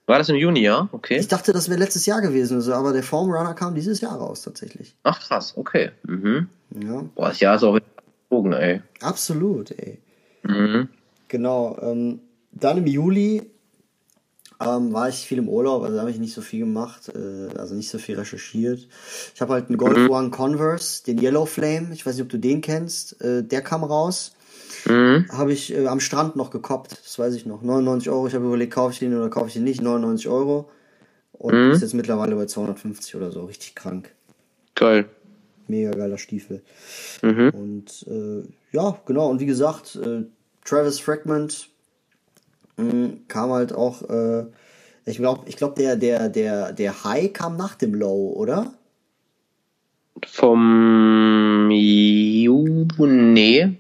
War 0.05 0.17
das 0.17 0.27
im 0.29 0.35
Juni, 0.35 0.61
ja? 0.61 0.89
Okay. 0.91 1.17
Ich 1.17 1.27
dachte, 1.29 1.53
das 1.53 1.69
wäre 1.69 1.79
letztes 1.79 2.05
Jahr 2.05 2.21
gewesen, 2.21 2.59
so, 2.61 2.73
aber 2.73 2.91
der 2.91 3.03
Formrunner 3.03 3.53
kam 3.53 3.73
dieses 3.73 4.01
Jahr 4.01 4.17
raus 4.17 4.41
tatsächlich. 4.41 4.95
Ach 5.03 5.19
krass, 5.19 5.53
okay. 5.55 5.91
Mhm. 6.03 6.47
Ja, 6.81 7.03
Boah, 7.15 7.29
das 7.29 7.39
Jahr 7.39 7.55
ist 7.55 7.63
auch 7.63 7.79
geflogen, 8.29 8.53
ey. 8.53 8.81
absolut, 9.01 9.71
ey. 9.71 9.99
Mhm. 10.43 10.89
Genau. 11.29 11.77
Ähm, 11.81 12.19
dann 12.51 12.77
im 12.79 12.87
Juli 12.87 13.49
ähm, 14.65 14.93
war 14.93 15.09
ich 15.09 15.15
viel 15.15 15.37
im 15.37 15.49
Urlaub, 15.49 15.83
also 15.83 15.99
habe 15.99 16.11
ich 16.11 16.19
nicht 16.19 16.33
so 16.33 16.41
viel 16.41 16.61
gemacht, 16.61 17.09
äh, 17.09 17.57
also 17.57 17.75
nicht 17.75 17.89
so 17.89 17.97
viel 17.97 18.17
recherchiert. 18.17 18.87
Ich 19.33 19.41
habe 19.41 19.53
halt 19.53 19.69
einen 19.69 19.77
Golf 19.77 20.09
One 20.09 20.29
Converse, 20.29 21.03
den 21.03 21.21
Yellow 21.21 21.45
Flame, 21.45 21.89
ich 21.93 22.05
weiß 22.05 22.15
nicht, 22.15 22.23
ob 22.23 22.29
du 22.29 22.39
den 22.39 22.61
kennst, 22.61 23.21
äh, 23.21 23.43
der 23.43 23.61
kam 23.61 23.83
raus. 23.83 24.35
Mhm. 24.85 25.25
Habe 25.31 25.53
ich 25.53 25.73
äh, 25.73 25.87
am 25.87 25.99
Strand 25.99 26.35
noch 26.35 26.51
gekoppt, 26.51 26.91
das 27.03 27.17
weiß 27.17 27.35
ich 27.35 27.45
noch. 27.45 27.61
99 27.61 28.09
Euro, 28.09 28.27
ich 28.27 28.35
habe 28.35 28.45
überlegt, 28.45 28.73
kaufe 28.73 28.93
ich 28.93 28.99
den 28.99 29.15
oder 29.15 29.29
kaufe 29.29 29.47
ich 29.47 29.53
den 29.53 29.63
nicht, 29.63 29.81
99 29.81 30.27
Euro. 30.27 30.69
Und 31.33 31.53
Mhm. 31.55 31.71
ist 31.71 31.81
jetzt 31.81 31.93
mittlerweile 31.93 32.35
bei 32.35 32.45
250 32.45 33.15
oder 33.15 33.31
so, 33.31 33.45
richtig 33.45 33.75
krank. 33.75 34.11
Geil. 34.75 35.05
Mega 35.67 35.91
geiler 35.91 36.17
Stiefel. 36.17 36.61
Mhm. 37.21 37.49
Und 37.49 38.05
äh, 38.07 38.43
ja, 38.71 38.99
genau, 39.05 39.29
und 39.29 39.39
wie 39.39 39.45
gesagt, 39.45 39.95
äh, 39.95 40.23
Travis 40.65 40.99
Fragment 40.99 41.69
kam 43.27 43.51
halt 43.51 43.73
auch, 43.73 44.01
äh, 44.09 44.45
ich 45.05 45.17
glaube, 45.17 45.47
ich 45.47 45.57
glaub, 45.57 45.75
der, 45.75 45.95
der, 45.95 46.29
der, 46.29 46.73
der 46.73 47.03
High 47.03 47.31
kam 47.33 47.57
nach 47.57 47.75
dem 47.75 47.93
Low, 47.93 48.33
oder? 48.35 48.73
Vom 50.25 51.69
Juni. 51.71 52.97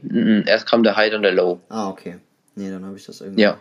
Mhm. 0.01 0.43
Erst 0.45 0.67
kam 0.67 0.83
der 0.83 0.95
High, 0.95 1.11
dann 1.11 1.21
der 1.21 1.33
Low. 1.33 1.59
Ah, 1.69 1.89
okay. 1.89 2.17
Nee, 2.55 2.69
dann 2.69 2.85
habe 2.85 2.97
ich 2.97 3.05
das 3.05 3.21
irgendwie. 3.21 3.41
Ja. 3.41 3.57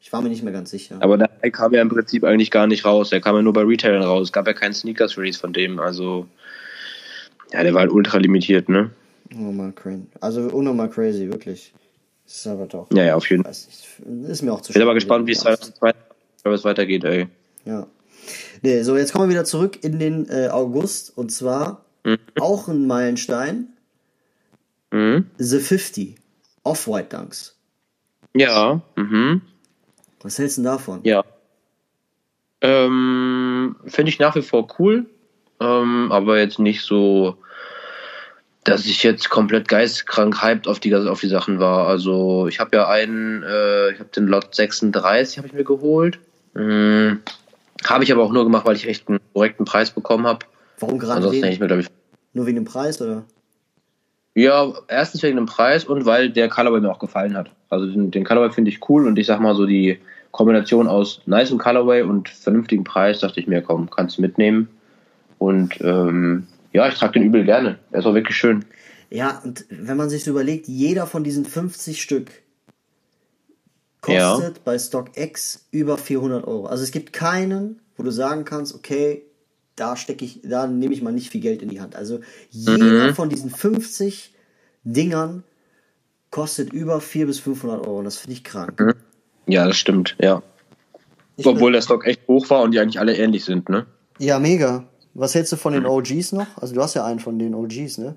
Ich 0.00 0.12
war 0.12 0.22
mir 0.22 0.28
nicht 0.28 0.44
mehr 0.44 0.52
ganz 0.52 0.70
sicher. 0.70 0.98
Aber 1.00 1.18
der 1.18 1.30
High 1.42 1.52
kam 1.52 1.72
ja 1.74 1.82
im 1.82 1.88
Prinzip 1.88 2.22
eigentlich 2.22 2.52
gar 2.52 2.68
nicht 2.68 2.84
raus. 2.84 3.10
Der 3.10 3.20
kam 3.20 3.34
ja 3.34 3.42
nur 3.42 3.52
bei 3.52 3.62
Retailern 3.62 4.04
raus. 4.04 4.28
Es 4.28 4.32
gab 4.32 4.46
ja 4.46 4.52
keinen 4.52 4.74
Sneakers-Release 4.74 5.40
von 5.40 5.52
dem. 5.52 5.80
Also, 5.80 6.28
ja, 7.52 7.64
der 7.64 7.74
war 7.74 7.80
halt 7.80 7.90
ultra 7.90 8.18
limitiert, 8.18 8.68
ne? 8.68 8.90
Unnormal 9.34 9.72
crazy. 9.72 10.06
Also 10.20 10.42
unnormal 10.42 10.90
crazy, 10.90 11.28
wirklich. 11.28 11.72
Das 12.26 12.36
ist 12.36 12.46
aber 12.46 12.66
doch. 12.66 12.88
Ja, 12.92 13.04
ja, 13.04 13.14
auf 13.14 13.28
jeden 13.30 13.44
Fall. 13.44 13.52
Ist 13.52 14.42
mir 14.42 14.52
auch 14.52 14.60
zu 14.60 14.72
Bin 14.72 14.82
aber 14.82 14.94
gespannt, 14.94 15.26
wie 15.26 15.32
es 15.32 15.44
passt. 15.44 15.76
2022 15.76 16.64
weitergeht, 16.64 17.04
ey. 17.04 17.28
Ja. 17.64 17.86
Nee, 18.62 18.82
so, 18.82 18.96
jetzt 18.96 19.12
kommen 19.12 19.28
wir 19.28 19.34
wieder 19.34 19.44
zurück 19.44 19.82
in 19.84 19.98
den 19.98 20.28
äh, 20.28 20.48
August 20.48 21.16
und 21.16 21.30
zwar 21.30 21.82
Mhm. 22.04 22.18
auch 22.38 22.68
ein 22.68 22.86
Meilenstein. 22.86 23.66
Mhm. 24.92 25.26
The 25.38 25.58
50. 25.58 26.16
Off-White 26.62 27.16
Dunks. 27.16 27.56
Ja, 28.34 28.80
mhm. 28.94 29.42
Was 30.22 30.38
hältst 30.38 30.58
du 30.58 30.62
davon? 30.62 31.00
Ja. 31.02 31.24
Ähm, 32.60 33.76
Finde 33.86 34.08
ich 34.10 34.18
nach 34.18 34.34
wie 34.36 34.42
vor 34.42 34.68
cool, 34.78 35.06
ähm, 35.60 36.10
aber 36.12 36.38
jetzt 36.38 36.58
nicht 36.58 36.82
so, 36.82 37.36
dass 38.66 38.84
ich 38.84 39.02
jetzt 39.04 39.30
komplett 39.30 39.68
geistkrank 39.68 40.42
hyped 40.42 40.66
auf 40.66 40.80
die, 40.80 40.94
auf 40.94 41.20
die 41.20 41.28
Sachen 41.28 41.60
war. 41.60 41.86
Also 41.86 42.48
ich 42.48 42.58
habe 42.58 42.76
ja 42.76 42.88
einen, 42.88 43.44
äh, 43.44 43.92
ich 43.92 44.00
habe 44.00 44.10
den 44.14 44.26
Lot 44.26 44.54
36 44.54 45.38
habe 45.38 45.46
ich 45.46 45.54
mir 45.54 45.64
geholt. 45.64 46.18
Mhm. 46.54 47.20
Habe 47.86 48.04
ich 48.04 48.12
aber 48.12 48.24
auch 48.24 48.32
nur 48.32 48.44
gemacht, 48.44 48.66
weil 48.66 48.74
ich 48.74 48.88
echt 48.88 49.08
einen 49.08 49.20
korrekten 49.32 49.64
Preis 49.64 49.90
bekommen 49.92 50.26
habe. 50.26 50.40
Warum 50.80 50.98
gerade 50.98 51.18
Ansonsten 51.18 51.44
hätte 51.44 51.54
ich 51.54 51.60
mir, 51.60 51.68
glaube 51.68 51.82
ich, 51.82 51.88
Nur 52.32 52.46
wegen 52.46 52.56
dem 52.56 52.64
Preis, 52.64 53.00
oder? 53.00 53.24
Ja, 54.34 54.72
erstens 54.88 55.22
wegen 55.22 55.36
dem 55.36 55.46
Preis 55.46 55.84
und 55.84 56.04
weil 56.04 56.30
der 56.30 56.48
Colorway 56.48 56.80
mir 56.80 56.90
auch 56.90 56.98
gefallen 56.98 57.36
hat. 57.36 57.50
Also 57.70 57.86
den, 57.86 58.10
den 58.10 58.24
Colorway 58.24 58.50
finde 58.50 58.70
ich 58.70 58.80
cool 58.88 59.06
und 59.06 59.16
ich 59.18 59.26
sag 59.26 59.40
mal 59.40 59.54
so 59.54 59.64
die 59.64 59.98
Kombination 60.32 60.88
aus 60.88 61.22
nicem 61.26 61.58
Colorway 61.58 62.02
und 62.02 62.28
vernünftigem 62.28 62.84
Preis, 62.84 63.20
dachte 63.20 63.38
ich 63.38 63.46
mir, 63.46 63.62
komm, 63.62 63.88
kannst 63.88 64.18
du 64.18 64.22
mitnehmen. 64.22 64.68
Und 65.38 65.80
ähm, 65.80 66.46
ja, 66.76 66.88
ich 66.88 66.94
trage 66.94 67.14
den 67.14 67.22
übel 67.22 67.44
gerne. 67.44 67.78
Er 67.90 68.00
ist 68.00 68.06
auch 68.06 68.14
wirklich 68.14 68.36
schön. 68.36 68.64
Ja, 69.10 69.40
und 69.44 69.64
wenn 69.70 69.96
man 69.96 70.10
sich 70.10 70.24
so 70.24 70.30
überlegt, 70.30 70.68
jeder 70.68 71.06
von 71.06 71.24
diesen 71.24 71.44
50 71.46 72.02
Stück 72.02 72.30
Ja. 74.06 74.34
kostet 74.34 74.62
bei 74.64 74.78
StockX 74.78 75.66
über 75.70 75.96
400 75.96 76.46
Euro. 76.46 76.66
Also 76.66 76.82
es 76.84 76.90
gibt 76.90 77.12
keinen, 77.12 77.80
wo 77.96 78.02
du 78.02 78.10
sagen 78.10 78.44
kannst, 78.44 78.74
okay, 78.74 79.22
da 79.74 79.96
stecke 79.96 80.24
ich, 80.24 80.40
da 80.44 80.66
nehme 80.66 80.92
ich 80.94 81.02
mal 81.02 81.12
nicht 81.12 81.30
viel 81.30 81.40
Geld 81.40 81.62
in 81.62 81.68
die 81.70 81.80
Hand. 81.80 81.96
Also 81.96 82.20
jeder 82.50 83.08
Mhm. 83.08 83.14
von 83.14 83.28
diesen 83.28 83.50
50 83.50 84.34
Dingern 84.84 85.42
kostet 86.30 86.72
über 86.72 87.00
400 87.00 87.28
bis 87.28 87.40
500 87.40 87.86
Euro. 87.86 87.98
Und 87.98 88.04
das 88.04 88.18
finde 88.18 88.34
ich 88.34 88.44
krank. 88.44 88.94
Ja, 89.46 89.66
das 89.66 89.76
stimmt, 89.76 90.16
ja. 90.20 90.42
Ich 91.36 91.46
Obwohl 91.46 91.72
der 91.72 91.82
Stock 91.82 92.06
echt 92.06 92.26
hoch 92.28 92.48
war 92.50 92.62
und 92.62 92.72
die 92.72 92.80
eigentlich 92.80 92.98
alle 93.00 93.16
ähnlich 93.16 93.44
sind, 93.44 93.68
ne? 93.68 93.86
Ja, 94.18 94.38
mega. 94.38 94.88
Was 95.18 95.34
hältst 95.34 95.52
du 95.52 95.56
von 95.56 95.72
den 95.72 95.86
OGs 95.86 96.32
noch? 96.32 96.46
Also 96.60 96.74
du 96.74 96.82
hast 96.82 96.94
ja 96.94 97.04
einen 97.04 97.20
von 97.20 97.38
den 97.38 97.54
OGs, 97.54 97.98
ne? 97.98 98.16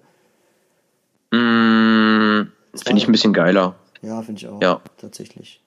Mm, 1.32 2.52
Finde 2.76 3.02
ich 3.02 3.08
ein 3.08 3.12
bisschen 3.12 3.32
geiler. 3.32 3.76
Ja, 4.02 4.22
finde 4.22 4.40
ich 4.40 4.48
auch. 4.48 4.62
Ja. 4.62 4.82
Tatsächlich. 4.98 5.62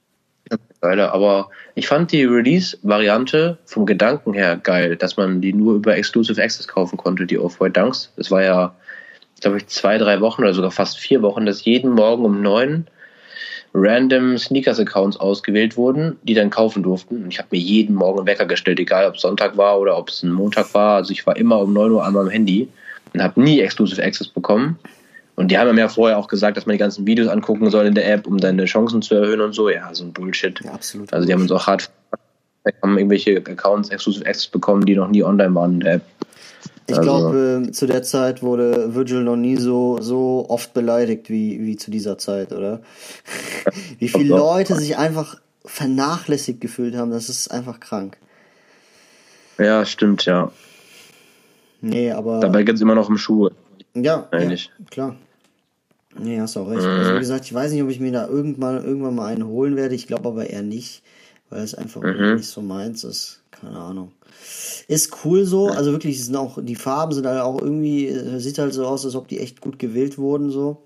Geiler, 0.83 1.15
aber 1.15 1.49
ich 1.75 1.87
fand 1.87 2.13
die 2.13 2.25
Release-Variante 2.25 3.57
vom 3.65 3.87
Gedanken 3.87 4.35
her 4.35 4.57
geil, 4.57 4.97
dass 4.97 5.17
man 5.17 5.41
die 5.41 5.55
nur 5.55 5.77
über 5.77 5.97
Exclusive 5.97 6.43
Access 6.43 6.69
kaufen 6.69 6.99
konnte, 6.99 7.25
die 7.25 7.39
Off-White 7.39 7.81
Dunks. 7.81 8.13
Das 8.17 8.31
war 8.31 8.43
ja, 8.43 8.75
glaube 9.41 9.57
ich, 9.57 9.69
zwei, 9.69 9.97
drei 9.97 10.21
Wochen 10.21 10.43
oder 10.43 10.53
sogar 10.53 10.71
fast 10.71 10.99
vier 10.99 11.23
Wochen, 11.23 11.47
dass 11.47 11.65
jeden 11.65 11.93
Morgen 11.93 12.27
um 12.27 12.43
neun 12.43 12.89
random 13.75 14.37
Sneakers-Accounts 14.37 15.17
ausgewählt 15.19 15.77
wurden, 15.77 16.19
die 16.23 16.35
dann 16.35 16.51
kaufen 16.51 16.83
durften. 16.83 17.25
Und 17.25 17.33
ich 17.33 17.39
habe 17.39 17.49
mir 17.53 17.59
jeden 17.59 17.95
Morgen 17.95 18.19
einen 18.19 18.27
Wecker 18.27 18.47
gestellt, 18.47 18.79
egal 18.79 19.07
ob 19.07 19.15
es 19.15 19.23
Sonntag 19.23 19.57
war 19.57 19.81
oder 19.81 19.97
ob 19.97 20.11
es 20.11 20.23
ein 20.23 20.33
Montag 20.33 20.73
war. 20.75 20.97
Also 20.97 21.13
ich 21.13 21.27
war 21.27 21.37
immer 21.37 21.59
um 21.61 21.73
9 21.73 21.93
Uhr 21.93 22.05
an 22.05 22.13
meinem 22.13 22.29
Handy 22.29 22.69
und 23.15 23.23
habe 23.23 23.41
nie 23.41 23.61
Exclusive 23.61 24.03
Access 24.03 24.29
bekommen. 24.29 24.79
Und 25.35 25.51
die 25.51 25.57
haben 25.57 25.75
mir 25.75 25.81
ja 25.81 25.89
vorher 25.89 26.19
auch 26.19 26.29
gesagt, 26.29 26.57
dass 26.57 26.67
man 26.67 26.75
die 26.75 26.79
ganzen 26.79 27.07
Videos 27.07 27.29
angucken 27.29 27.71
soll 27.71 27.87
in 27.87 27.95
der 27.95 28.13
App, 28.13 28.27
um 28.27 28.37
deine 28.37 28.67
Chancen 28.67 29.01
zu 29.01 29.15
erhöhen 29.15 29.41
und 29.41 29.55
so. 29.55 29.71
Ja, 29.71 29.95
so 29.95 30.05
ein 30.05 30.13
Bullshit. 30.13 30.61
Ja, 30.63 30.73
absolut. 30.73 31.13
Also 31.13 31.27
die 31.27 31.33
haben 31.33 31.43
uns 31.43 31.53
auch 31.53 31.67
hart 31.67 31.91
haben 32.83 32.97
irgendwelche 32.97 33.39
Accounts 33.39 33.89
Exclusive 33.89 34.27
Access 34.27 34.47
bekommen, 34.47 34.87
die 34.87 34.95
noch 34.95 35.09
nie 35.09 35.23
online 35.23 35.55
waren 35.55 35.75
in 35.75 35.81
der 35.81 35.95
App. 35.95 36.03
Ich 36.87 36.97
Also- 36.99 37.03
glaube, 37.03 37.65
äh, 37.69 37.71
zu 37.73 37.87
der 37.87 38.03
Zeit 38.03 38.43
wurde 38.43 38.95
Virgil 38.95 39.23
noch 39.23 39.37
nie 39.37 39.57
so, 39.57 39.99
so 40.01 40.47
oft 40.49 40.75
beleidigt 40.75 41.31
wie, 41.31 41.61
wie 41.65 41.77
zu 41.77 41.91
dieser 41.91 42.19
Zeit, 42.19 42.53
oder? 42.53 42.81
wie 43.99 44.09
viele. 44.09 44.29
Leute 44.37 44.75
sich 44.77 44.97
einfach 44.99 45.41
vernachlässigt 45.65 46.61
gefühlt 46.61 46.97
haben, 46.97 47.11
das 47.13 47.29
ist 47.29 47.51
einfach 47.51 47.79
krank. 47.81 48.17
Ja, 49.59 49.85
stimmt, 49.85 50.25
ja. 50.25 50.51
Nee, 51.81 52.11
aber. 52.13 52.41
Dabei 52.41 52.63
geht's 52.65 52.81
immer 52.81 52.95
noch 52.95 53.09
um 53.09 53.19
Schuhe. 53.19 53.53
ja, 53.95 54.27
eigentlich. 54.31 54.71
ja, 54.79 54.85
klar. 54.91 55.17
Nee, 56.19 56.41
hast 56.41 56.57
auch 56.57 56.69
recht. 56.69 56.83
Also 56.85 57.15
wie 57.15 57.19
gesagt, 57.21 57.45
ich 57.47 57.55
weiß 57.55 57.73
nicht, 57.73 57.83
ob 57.83 57.89
ich 57.89 57.99
mir 58.01 58.13
da 58.13 58.27
irgendwann, 58.27 58.85
irgendwann 58.85 59.15
mal 59.15 59.33
einen 59.33 59.47
holen 59.47 59.77
werde. 59.77 59.95
Ich 59.95 60.07
glaube 60.07 60.29
aber 60.29 60.51
eher 60.51 60.63
nicht, 60.63 61.03
weil 61.53 61.63
es 61.63 61.75
einfach 61.75 62.03
irgendwie 62.03 62.37
nicht 62.37 62.49
so 62.49 62.63
meins 62.63 63.05
ist. 63.05 63.41
Keine 63.51 63.79
Ahnung. 63.79 64.13
Ist 64.89 65.25
cool 65.25 65.45
so, 65.45 65.69
also 65.69 65.93
wirklich, 65.93 66.25
sind 66.25 66.35
auch, 66.35 66.59
die 66.61 66.75
Farben 66.75 67.13
sind 67.13 67.27
halt 67.27 67.41
auch 67.41 67.61
irgendwie, 67.61 68.09
äh, 68.09 68.39
sieht 68.41 68.59
halt 68.59 68.73
so 68.73 68.87
aus, 68.87 69.05
als 69.05 69.15
ob 69.15 69.29
die 69.29 69.39
echt 69.39 69.61
gut 69.61 69.79
gewählt 69.79 70.19
wurden, 70.19 70.51
so. 70.51 70.83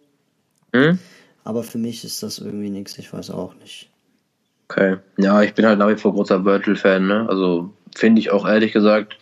Hm? 0.74 0.98
Aber 1.44 1.62
für 1.62 1.78
mich 1.78 2.04
ist 2.04 2.22
das 2.22 2.38
irgendwie 2.38 2.70
nichts, 2.70 2.98
ich 2.98 3.12
weiß 3.12 3.30
auch 3.30 3.54
nicht. 3.54 3.88
Okay. 4.68 4.96
Ja, 5.16 5.42
ich 5.42 5.54
bin 5.54 5.64
halt 5.64 5.78
nach 5.78 5.88
wie 5.88 5.96
vor 5.96 6.12
großer 6.12 6.44
Virgil-Fan, 6.44 7.06
ne? 7.06 7.26
Also 7.28 7.70
finde 7.94 8.20
ich 8.20 8.30
auch 8.30 8.46
ehrlich 8.46 8.72
gesagt, 8.72 9.16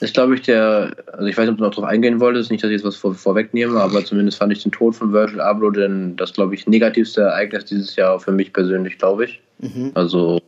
ist, 0.00 0.14
glaube 0.14 0.36
ich, 0.36 0.42
der, 0.42 0.94
also 1.12 1.26
ich 1.26 1.36
weiß 1.36 1.44
nicht, 1.44 1.52
ob 1.52 1.58
du 1.58 1.64
noch 1.64 1.74
drauf 1.74 1.84
eingehen 1.84 2.20
wolltest, 2.20 2.52
nicht, 2.52 2.62
dass 2.62 2.70
ich 2.70 2.76
jetzt 2.76 2.84
was 2.84 2.96
vor, 2.96 3.14
vorwegnehme, 3.14 3.80
aber 3.80 4.04
zumindest 4.04 4.38
fand 4.38 4.52
ich 4.52 4.62
den 4.62 4.70
Tod 4.70 4.94
von 4.94 5.12
Virgil 5.12 5.40
Abloh 5.40 5.70
denn 5.70 6.16
das, 6.16 6.32
glaube 6.32 6.54
ich, 6.54 6.68
negativste 6.68 7.22
Ereignis 7.22 7.64
dieses 7.64 7.96
Jahr 7.96 8.20
für 8.20 8.30
mich 8.30 8.52
persönlich, 8.52 8.98
glaube 8.98 9.24
ich. 9.24 9.42
Mhm. 9.58 9.90
Also, 9.94 10.40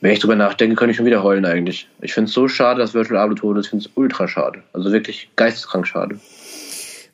wenn 0.00 0.12
ich 0.12 0.18
drüber 0.18 0.34
nachdenke, 0.34 0.74
könnte 0.74 0.90
ich 0.90 0.96
schon 0.96 1.06
wieder 1.06 1.22
heulen 1.22 1.44
eigentlich. 1.44 1.88
Ich 2.00 2.12
finde 2.12 2.28
es 2.28 2.34
so 2.34 2.48
schade, 2.48 2.80
dass 2.80 2.92
Virgil 2.92 3.16
Abloh 3.16 3.34
tot 3.34 3.58
ist, 3.58 3.66
ich 3.66 3.70
finde 3.70 3.84
es 3.84 3.90
ultra 3.94 4.26
schade. 4.26 4.62
Also 4.72 4.90
wirklich 4.90 5.30
geisteskrank 5.36 5.86
schade 5.86 6.18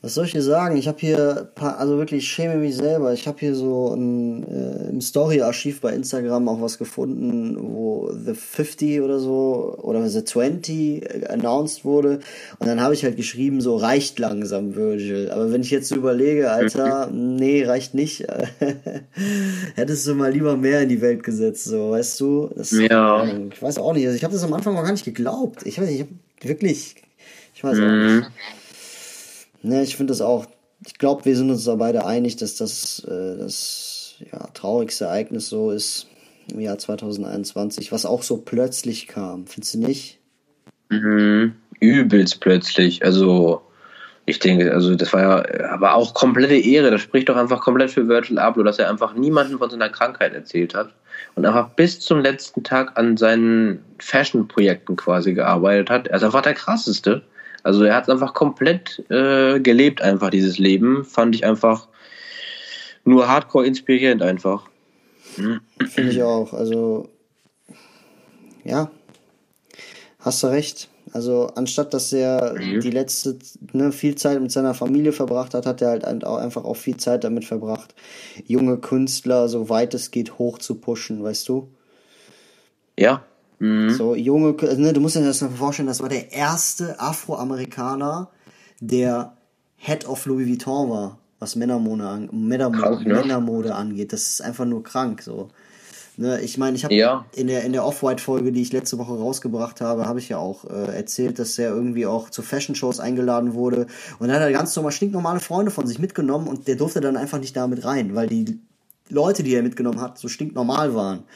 was 0.01 0.15
soll 0.15 0.27
ich 0.27 0.33
dir 0.33 0.43
sagen? 0.43 0.77
Ich 0.77 0.87
habe 0.87 0.99
hier, 1.01 1.51
paar, 1.57 1.79
also 1.79 1.99
wirklich 1.99 2.29
schäme 2.29 2.57
mich 2.57 2.77
selber. 2.77 3.13
Ich 3.13 3.27
habe 3.27 3.39
hier 3.41 3.57
so 3.57 3.93
ein, 3.95 4.45
äh, 4.45 4.91
im 4.91 5.01
Story-Archiv 5.01 5.81
bei 5.81 5.93
Instagram 5.93 6.49
auch 6.49 6.61
was 6.61 6.79
gefunden, 6.79 7.57
wo 7.59 8.13
The 8.13 8.35
50 8.35 9.01
oder 9.01 9.19
so 9.19 9.77
oder 9.83 10.09
The 10.09 10.23
20 10.23 11.03
äh, 11.03 11.27
announced 11.29 11.85
wurde. 11.85 12.21
Und 12.61 12.69
dann 12.69 12.81
habe 12.81 12.95
ich 12.95 13.03
halt 13.03 13.17
geschrieben, 13.17 13.61
so 13.61 13.75
reicht 13.75 14.21
langsam 14.21 14.77
Virgil. 14.77 15.31
Aber 15.33 15.51
wenn 15.51 15.63
ich 15.63 15.73
jetzt 15.73 15.89
so 15.89 15.97
überlege, 15.97 16.53
Alter, 16.53 17.11
nee, 17.13 17.65
reicht 17.65 17.95
nicht. 17.95 18.25
Hättest 19.75 20.07
du 20.07 20.15
mal 20.15 20.33
lieber 20.33 20.57
mehr 20.57 20.81
in 20.83 20.91
die 20.91 21.01
Welt 21.01 21.25
gesetzt, 21.25 21.65
so, 21.65 21.91
weißt 21.91 22.21
du? 22.21 22.51
Das, 22.55 22.71
ja. 22.71 23.27
Ich 23.53 23.61
weiß 23.61 23.79
auch 23.79 23.95
nicht. 23.95 24.07
Also 24.07 24.17
ich 24.17 24.23
habe 24.23 24.33
das 24.33 24.45
am 24.45 24.53
Anfang 24.53 24.77
auch 24.77 24.85
gar 24.85 24.93
nicht 24.93 25.05
geglaubt. 25.05 25.67
Ich 25.67 25.81
weiß 25.81 25.89
nicht, 25.89 26.01
ich 26.01 26.07
habe 26.07 26.49
wirklich, 26.49 26.95
ich 27.53 27.65
weiß 27.65 27.79
auch 27.81 27.91
nicht. 27.91 28.31
Ne, 29.63 29.83
ich 29.83 29.97
finde 29.97 30.13
das 30.13 30.21
auch, 30.21 30.47
ich 30.87 30.99
glaube, 30.99 31.25
wir 31.25 31.37
sind 31.37 31.51
uns 31.51 31.65
da 31.65 31.75
beide 31.75 32.07
einig, 32.07 32.37
dass 32.37 32.57
das 32.57 33.05
äh, 33.09 33.39
das 33.39 34.17
ja, 34.33 34.47
traurigste 34.55 35.07
Ereignis 35.07 35.49
so 35.49 35.71
ist 35.71 36.07
im 36.53 36.61
Jahr 36.61 36.79
2021, 36.79 37.93
was 37.93 38.07
auch 38.07 38.23
so 38.23 38.39
plötzlich 38.39 39.07
kam. 39.07 39.47
Findest 39.47 39.75
du 39.75 39.79
nicht? 39.79 40.19
Mhm. 40.89 41.55
Übelst 41.81 42.41
plötzlich. 42.41 43.05
Also, 43.05 43.63
ich 44.27 44.39
denke, 44.39 44.73
also 44.73 44.95
das 44.95 45.13
war 45.13 45.23
ja 45.23 45.71
aber 45.71 45.95
auch 45.95 46.15
komplette 46.15 46.57
Ehre. 46.57 46.91
Das 46.91 47.01
spricht 47.01 47.29
doch 47.29 47.37
einfach 47.37 47.61
komplett 47.61 47.91
für 47.91 48.09
Virgil 48.09 48.39
Abloh, 48.39 48.63
dass 48.63 48.79
er 48.79 48.91
einfach 48.91 49.15
niemanden 49.15 49.59
von 49.59 49.71
seiner 49.71 49.89
Krankheit 49.89 50.35
erzählt 50.35 50.75
hat 50.75 50.93
und 51.35 51.47
einfach 51.47 51.71
bis 51.71 52.01
zum 52.01 52.21
letzten 52.21 52.63
Tag 52.63 52.99
an 52.99 53.17
seinen 53.17 53.85
Fashion-Projekten 53.99 54.97
quasi 54.97 55.35
gearbeitet 55.35 55.91
hat. 55.91 56.09
Er 56.09 56.17
ist 56.17 56.25
einfach 56.25 56.43
der 56.43 56.55
krasseste. 56.55 57.23
Also 57.69 57.85
er 57.85 57.95
hat 57.97 58.05
es 58.05 58.09
einfach 58.09 58.33
komplett 58.33 59.05
äh, 59.11 59.61
gelebt, 59.61 60.01
einfach 60.01 60.31
dieses 60.31 60.57
Leben. 60.57 61.05
Fand 61.05 61.35
ich 61.35 61.45
einfach 61.45 61.87
nur 63.05 63.29
hardcore 63.29 63.67
inspirierend 63.67 64.23
einfach. 64.23 64.71
Finde 65.35 66.11
ich 66.11 66.23
auch. 66.23 66.55
Also 66.55 67.11
ja, 68.65 68.91
hast 70.19 70.43
du 70.43 70.47
recht. 70.47 70.89
Also 71.13 71.49
anstatt 71.57 71.93
dass 71.93 72.11
er 72.11 72.55
mhm. 72.55 72.81
die 72.81 72.91
letzte 72.91 73.39
ne, 73.75 73.93
viel 73.93 74.15
Zeit 74.15 74.41
mit 74.41 74.51
seiner 74.51 74.73
Familie 74.73 75.13
verbracht 75.13 75.53
hat, 75.53 75.67
hat 75.67 75.83
er 75.83 75.91
halt 75.91 76.25
auch 76.25 76.39
einfach 76.39 76.65
auch 76.65 76.77
viel 76.77 76.97
Zeit 76.97 77.23
damit 77.23 77.45
verbracht, 77.45 77.95
junge 78.47 78.79
Künstler 78.79 79.51
so 79.51 79.69
weit 79.69 79.93
es 79.93 80.11
geht 80.11 80.39
hoch 80.39 80.57
zu 80.57 80.77
pushen, 80.77 81.23
weißt 81.23 81.47
du? 81.51 81.69
Ja, 82.99 83.25
Mhm. 83.59 83.91
So 83.91 84.15
junge, 84.15 84.55
ne, 84.77 84.93
du 84.93 85.01
musst 85.01 85.17
dir 85.17 85.25
das 85.25 85.41
mal 85.41 85.51
vorstellen, 85.51 85.89
das 85.89 86.01
war 86.01 86.09
der 86.09 86.33
erste 86.33 87.01
Afroamerikaner, 87.01 88.31
der 88.81 89.37
Head 89.77 90.07
of 90.09 90.27
Louis 90.27 90.49
Vuitton 90.49 90.91
war, 90.91 91.19
was 91.39 91.57
Männermode, 91.57 92.05
an, 92.05 92.29
Männermode, 92.33 92.83
krank, 92.83 93.07
ne? 93.07 93.15
Männermode 93.15 93.75
angeht. 93.75 94.13
Das 94.13 94.29
ist 94.29 94.43
einfach 94.43 94.65
nur 94.65 94.83
krank 94.83 95.23
so. 95.23 95.51
Ne, 96.17 96.41
ich 96.41 96.59
meine, 96.59 96.77
ich 96.77 96.83
habe 96.83 96.95
ja. 96.95 97.25
in 97.33 97.47
der 97.47 97.63
in 97.63 97.73
der 97.73 97.85
Off-White-Folge, 97.85 98.51
die 98.51 98.61
ich 98.61 98.73
letzte 98.73 98.99
Woche 98.99 99.13
rausgebracht 99.13 99.81
habe, 99.81 100.07
habe 100.07 100.19
ich 100.19 100.29
ja 100.29 100.39
auch 100.39 100.65
äh, 100.65 100.97
erzählt, 100.97 101.39
dass 101.39 101.57
er 101.61 101.71
irgendwie 101.71 102.07
auch 102.07 102.29
zu 102.29 102.43
Fashion-Shows 102.43 102.99
eingeladen 102.99 103.55
wurde. 103.55 103.87
Und 104.19 104.27
dann 104.27 104.37
hat 104.37 104.43
er 104.43 104.51
ganz 104.51 104.75
normal 104.75 104.91
stinknormale 104.91 105.39
Freunde 105.39 105.71
von 105.71 105.87
sich 105.87 106.01
mitgenommen 106.01 106.49
und 106.49 106.67
der 106.67 106.75
durfte 106.75 107.01
dann 107.01 107.17
einfach 107.17 107.39
nicht 107.39 107.57
damit 107.57 107.85
rein, 107.85 108.17
weil 108.17 108.27
die 108.27 108.59
Leute, 109.11 109.43
die 109.43 109.55
er 109.55 109.63
mitgenommen 109.63 110.01
hat, 110.01 110.19
so 110.19 110.29
stinknormal 110.29 110.95
waren. 110.95 111.25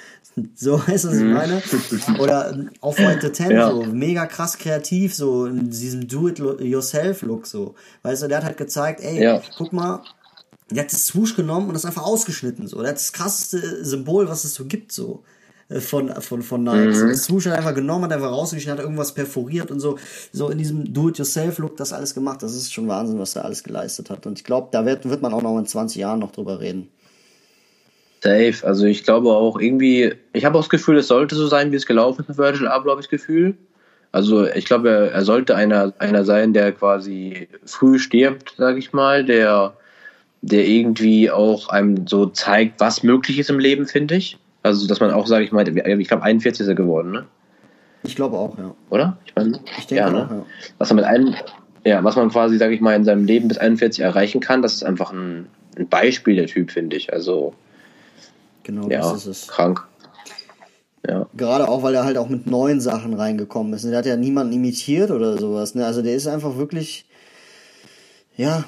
So 0.54 0.78
weißt 0.78 1.04
du, 1.04 1.08
was 1.08 1.16
ich 1.16 1.24
mhm. 1.24 1.32
meine? 1.34 1.62
Oder 2.18 2.56
auf 2.80 2.98
White 2.98 3.32
Ten, 3.32 3.50
ja. 3.50 3.70
so 3.70 3.82
mega 3.82 4.24
krass 4.24 4.56
kreativ, 4.56 5.14
so 5.14 5.44
in 5.44 5.68
diesem 5.68 6.08
Do-it-yourself-Look, 6.08 7.46
so. 7.46 7.74
Weißt 8.02 8.22
du, 8.22 8.28
der 8.28 8.38
hat 8.38 8.44
halt 8.44 8.56
gezeigt, 8.56 9.02
ey, 9.02 9.22
ja. 9.22 9.42
guck 9.58 9.74
mal, 9.74 10.02
der 10.70 10.84
hat 10.84 10.92
das 10.92 11.06
Swoosh 11.06 11.36
genommen 11.36 11.68
und 11.68 11.74
das 11.74 11.84
einfach 11.84 12.04
ausgeschnitten, 12.04 12.66
so. 12.66 12.78
Der 12.78 12.88
hat 12.88 12.96
das 12.96 13.12
krasseste 13.12 13.84
Symbol, 13.84 14.26
was 14.26 14.44
es 14.44 14.54
so 14.54 14.64
gibt, 14.64 14.90
so. 14.90 15.22
Äh, 15.72 15.80
von, 15.80 16.08
von, 16.20 16.42
von 16.42 16.62
Nike. 16.62 16.88
Mhm. 16.88 16.94
So, 16.94 17.08
das 17.08 17.24
Swoosh 17.24 17.46
hat 17.46 17.54
einfach 17.54 17.74
genommen, 17.74 18.04
hat 18.04 18.12
einfach 18.12 18.30
rausgeschnitten, 18.30 18.78
hat 18.78 18.84
irgendwas 18.84 19.12
perforiert 19.12 19.70
und 19.70 19.80
so, 19.80 19.98
so 20.32 20.48
in 20.48 20.58
diesem 20.58 20.92
Do-it-yourself-Look 20.92 21.76
das 21.76 21.92
alles 21.92 22.14
gemacht. 22.14 22.42
Das 22.42 22.54
ist 22.54 22.72
schon 22.72 22.88
Wahnsinn, 22.88 23.18
was 23.18 23.36
er 23.36 23.44
alles 23.44 23.62
geleistet 23.62 24.10
hat. 24.10 24.26
Und 24.26 24.38
ich 24.38 24.44
glaube, 24.44 24.68
da 24.70 24.84
wird, 24.84 25.08
wird 25.08 25.22
man 25.22 25.32
auch 25.32 25.42
noch 25.42 25.58
in 25.58 25.66
20 25.66 25.96
Jahren 25.96 26.20
noch 26.20 26.32
drüber 26.32 26.60
reden. 26.60 26.88
Safe. 28.22 28.54
Also 28.64 28.86
ich 28.86 29.02
glaube 29.02 29.30
auch 29.30 29.58
irgendwie, 29.58 30.14
ich 30.32 30.44
habe 30.44 30.56
auch 30.56 30.62
das 30.62 30.70
Gefühl, 30.70 30.96
es 30.98 31.08
sollte 31.08 31.34
so 31.34 31.48
sein, 31.48 31.72
wie 31.72 31.76
es 31.76 31.86
gelaufen 31.86 32.20
ist 32.20 32.28
mit 32.28 32.38
Virgil 32.38 32.68
Abloh, 32.68 32.92
habe 32.92 33.00
ich 33.00 33.08
das 33.08 33.10
Gefühl. 33.10 33.56
Also 34.12 34.46
ich 34.46 34.64
glaube, 34.64 34.90
er, 34.90 35.10
er, 35.12 35.24
sollte 35.24 35.56
einer, 35.56 35.92
einer 35.98 36.24
sein, 36.24 36.52
der 36.52 36.70
quasi 36.70 37.48
früh 37.64 37.98
stirbt, 37.98 38.54
sage 38.56 38.78
ich 38.78 38.92
mal, 38.92 39.24
der, 39.24 39.72
der 40.40 40.68
irgendwie 40.68 41.30
auch 41.32 41.68
einem 41.68 42.06
so 42.06 42.26
zeigt, 42.26 42.78
was 42.78 43.02
möglich 43.02 43.40
ist 43.40 43.50
im 43.50 43.58
Leben, 43.58 43.86
finde 43.86 44.14
ich. 44.14 44.38
Also 44.62 44.86
dass 44.86 45.00
man 45.00 45.10
auch, 45.10 45.26
sage 45.26 45.44
ich 45.44 45.50
mal, 45.50 45.66
ich 45.66 46.08
glaube 46.08 46.22
41 46.22 46.60
ist 46.60 46.68
er 46.68 46.74
geworden, 46.76 47.10
ne? 47.10 47.24
Ich 48.04 48.14
glaube 48.14 48.36
auch, 48.36 48.56
ja. 48.58 48.74
Oder? 48.90 49.18
Ich 49.24 49.34
meine, 49.34 49.58
ich 49.78 49.86
denke 49.86 50.04
ja, 50.04 50.10
ne? 50.10 50.26
auch, 50.26 50.30
ja. 50.30 50.46
Was 50.78 50.90
man 50.90 50.96
mit 50.96 51.04
einem, 51.06 51.34
ja, 51.84 52.04
was 52.04 52.14
man 52.14 52.30
quasi, 52.30 52.56
sage 52.58 52.74
ich 52.74 52.80
mal, 52.80 52.94
in 52.94 53.04
seinem 53.04 53.24
Leben 53.24 53.48
bis 53.48 53.58
41 53.58 54.04
erreichen 54.04 54.40
kann, 54.40 54.62
das 54.62 54.74
ist 54.74 54.84
einfach 54.84 55.12
ein, 55.12 55.46
ein 55.76 55.88
Beispiel 55.88 56.36
der 56.36 56.46
Typ, 56.46 56.70
finde 56.70 56.96
ich. 56.96 57.12
Also 57.12 57.54
Genau, 58.62 58.88
ja, 58.88 59.00
das 59.00 59.26
ist 59.26 59.26
es. 59.26 59.48
Krank. 59.48 59.86
Ja. 61.06 61.26
Gerade 61.36 61.68
auch, 61.68 61.82
weil 61.82 61.94
er 61.94 62.04
halt 62.04 62.16
auch 62.16 62.28
mit 62.28 62.46
neuen 62.46 62.80
Sachen 62.80 63.14
reingekommen 63.14 63.72
ist. 63.72 63.84
Der 63.84 63.98
hat 63.98 64.06
ja 64.06 64.16
niemanden 64.16 64.52
imitiert 64.52 65.10
oder 65.10 65.36
sowas. 65.36 65.74
Ne? 65.74 65.84
Also 65.84 66.00
der 66.00 66.14
ist 66.14 66.28
einfach 66.28 66.56
wirklich, 66.56 67.06
ja, 68.36 68.64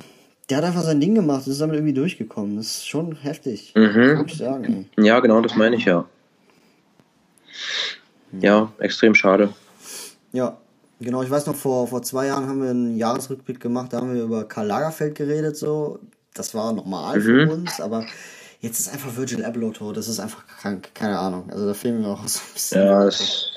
der 0.51 0.59
hat 0.59 0.64
einfach 0.64 0.82
sein 0.82 1.01
Ding 1.01 1.14
gemacht 1.14 1.47
und 1.47 1.53
ist 1.53 1.61
damit 1.61 1.76
irgendwie 1.76 1.95
durchgekommen. 1.95 2.57
Das 2.57 2.66
ist 2.66 2.88
schon 2.88 3.14
heftig. 3.16 3.72
Mhm. 3.76 4.18
Muss 4.18 4.32
ich 4.32 4.38
sagen. 4.38 4.88
Ja, 4.99 5.20
genau, 5.20 5.40
das 5.40 5.55
meine 5.55 5.76
ich 5.76 5.84
ja. 5.84 6.07
Ja, 8.40 8.72
extrem 8.78 9.14
schade. 9.14 9.51
Ja, 10.32 10.59
genau. 11.01 11.22
Ich 11.22 11.30
weiß 11.30 11.47
noch, 11.47 11.55
vor, 11.55 11.86
vor 11.86 12.03
zwei 12.03 12.26
Jahren 12.26 12.49
haben 12.49 12.62
wir 12.62 12.70
einen 12.70 12.97
Jahresrückblick 12.97 13.61
gemacht, 13.61 13.92
da 13.92 13.99
haben 13.99 14.12
wir 14.12 14.22
über 14.22 14.45
Karl 14.45 14.66
Lagerfeld 14.66 15.14
geredet, 15.14 15.57
so. 15.57 16.01
Das 16.34 16.53
war 16.53 16.72
normal 16.72 17.20
mhm. 17.20 17.22
für 17.22 17.53
uns, 17.53 17.80
aber 17.80 18.05
Jetzt 18.64 18.80
ist 18.80 18.88
einfach 18.88 19.14
Virgil 19.14 19.44
Abloh 19.44 19.72
tot. 19.72 19.98
Das 19.98 20.08
ist 20.08 20.18
einfach 20.20 20.46
krank. 20.46 20.88
Keine 20.94 21.18
Ahnung. 21.18 21.50
Also 21.50 21.66
da 21.66 21.74
fehlen 21.74 22.00
mir 22.00 22.08
auch 22.08 22.26
so 22.26 22.40
ein 22.40 22.54
bisschen. 22.54 22.80
Ja, 22.82 23.04
das 23.04 23.50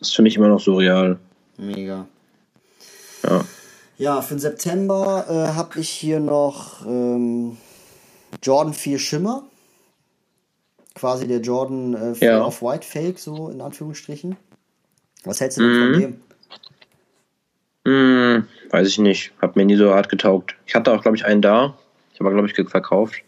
ist 0.00 0.16
für 0.16 0.22
mich 0.22 0.34
immer 0.34 0.48
noch 0.48 0.58
surreal. 0.58 1.16
Mega. 1.58 2.08
Ja. 3.22 3.44
Ja, 3.98 4.20
für 4.20 4.34
den 4.34 4.40
September 4.40 5.26
äh, 5.28 5.54
habe 5.54 5.78
ich 5.78 5.88
hier 5.88 6.18
noch 6.18 6.84
ähm, 6.84 7.56
Jordan 8.42 8.74
4 8.74 8.98
Schimmer. 8.98 9.44
Quasi 10.96 11.28
der 11.28 11.38
Jordan 11.40 11.94
äh, 11.94 12.14
4 12.16 12.28
ja. 12.28 12.44
Off-White 12.44 12.84
Fake, 12.84 13.20
so 13.20 13.48
in 13.48 13.60
Anführungsstrichen. 13.60 14.34
Was 15.22 15.40
hältst 15.40 15.58
du 15.58 15.62
denn 15.62 15.70
mhm. 15.70 15.92
von 15.92 16.00
dem? 16.00 16.20
Mhm, 17.84 18.48
weiß 18.70 18.88
ich 18.88 18.98
nicht. 18.98 19.32
Hat 19.40 19.54
mir 19.54 19.64
nie 19.64 19.76
so 19.76 19.94
hart 19.94 20.08
getaugt. 20.08 20.56
Ich 20.66 20.74
hatte 20.74 20.92
auch, 20.92 21.02
glaube 21.02 21.16
ich, 21.16 21.24
einen 21.24 21.42
da. 21.42 21.78
Ich 22.12 22.18
habe, 22.18 22.32
glaube 22.32 22.48
ich, 22.48 22.68
verkauft. 22.68 23.22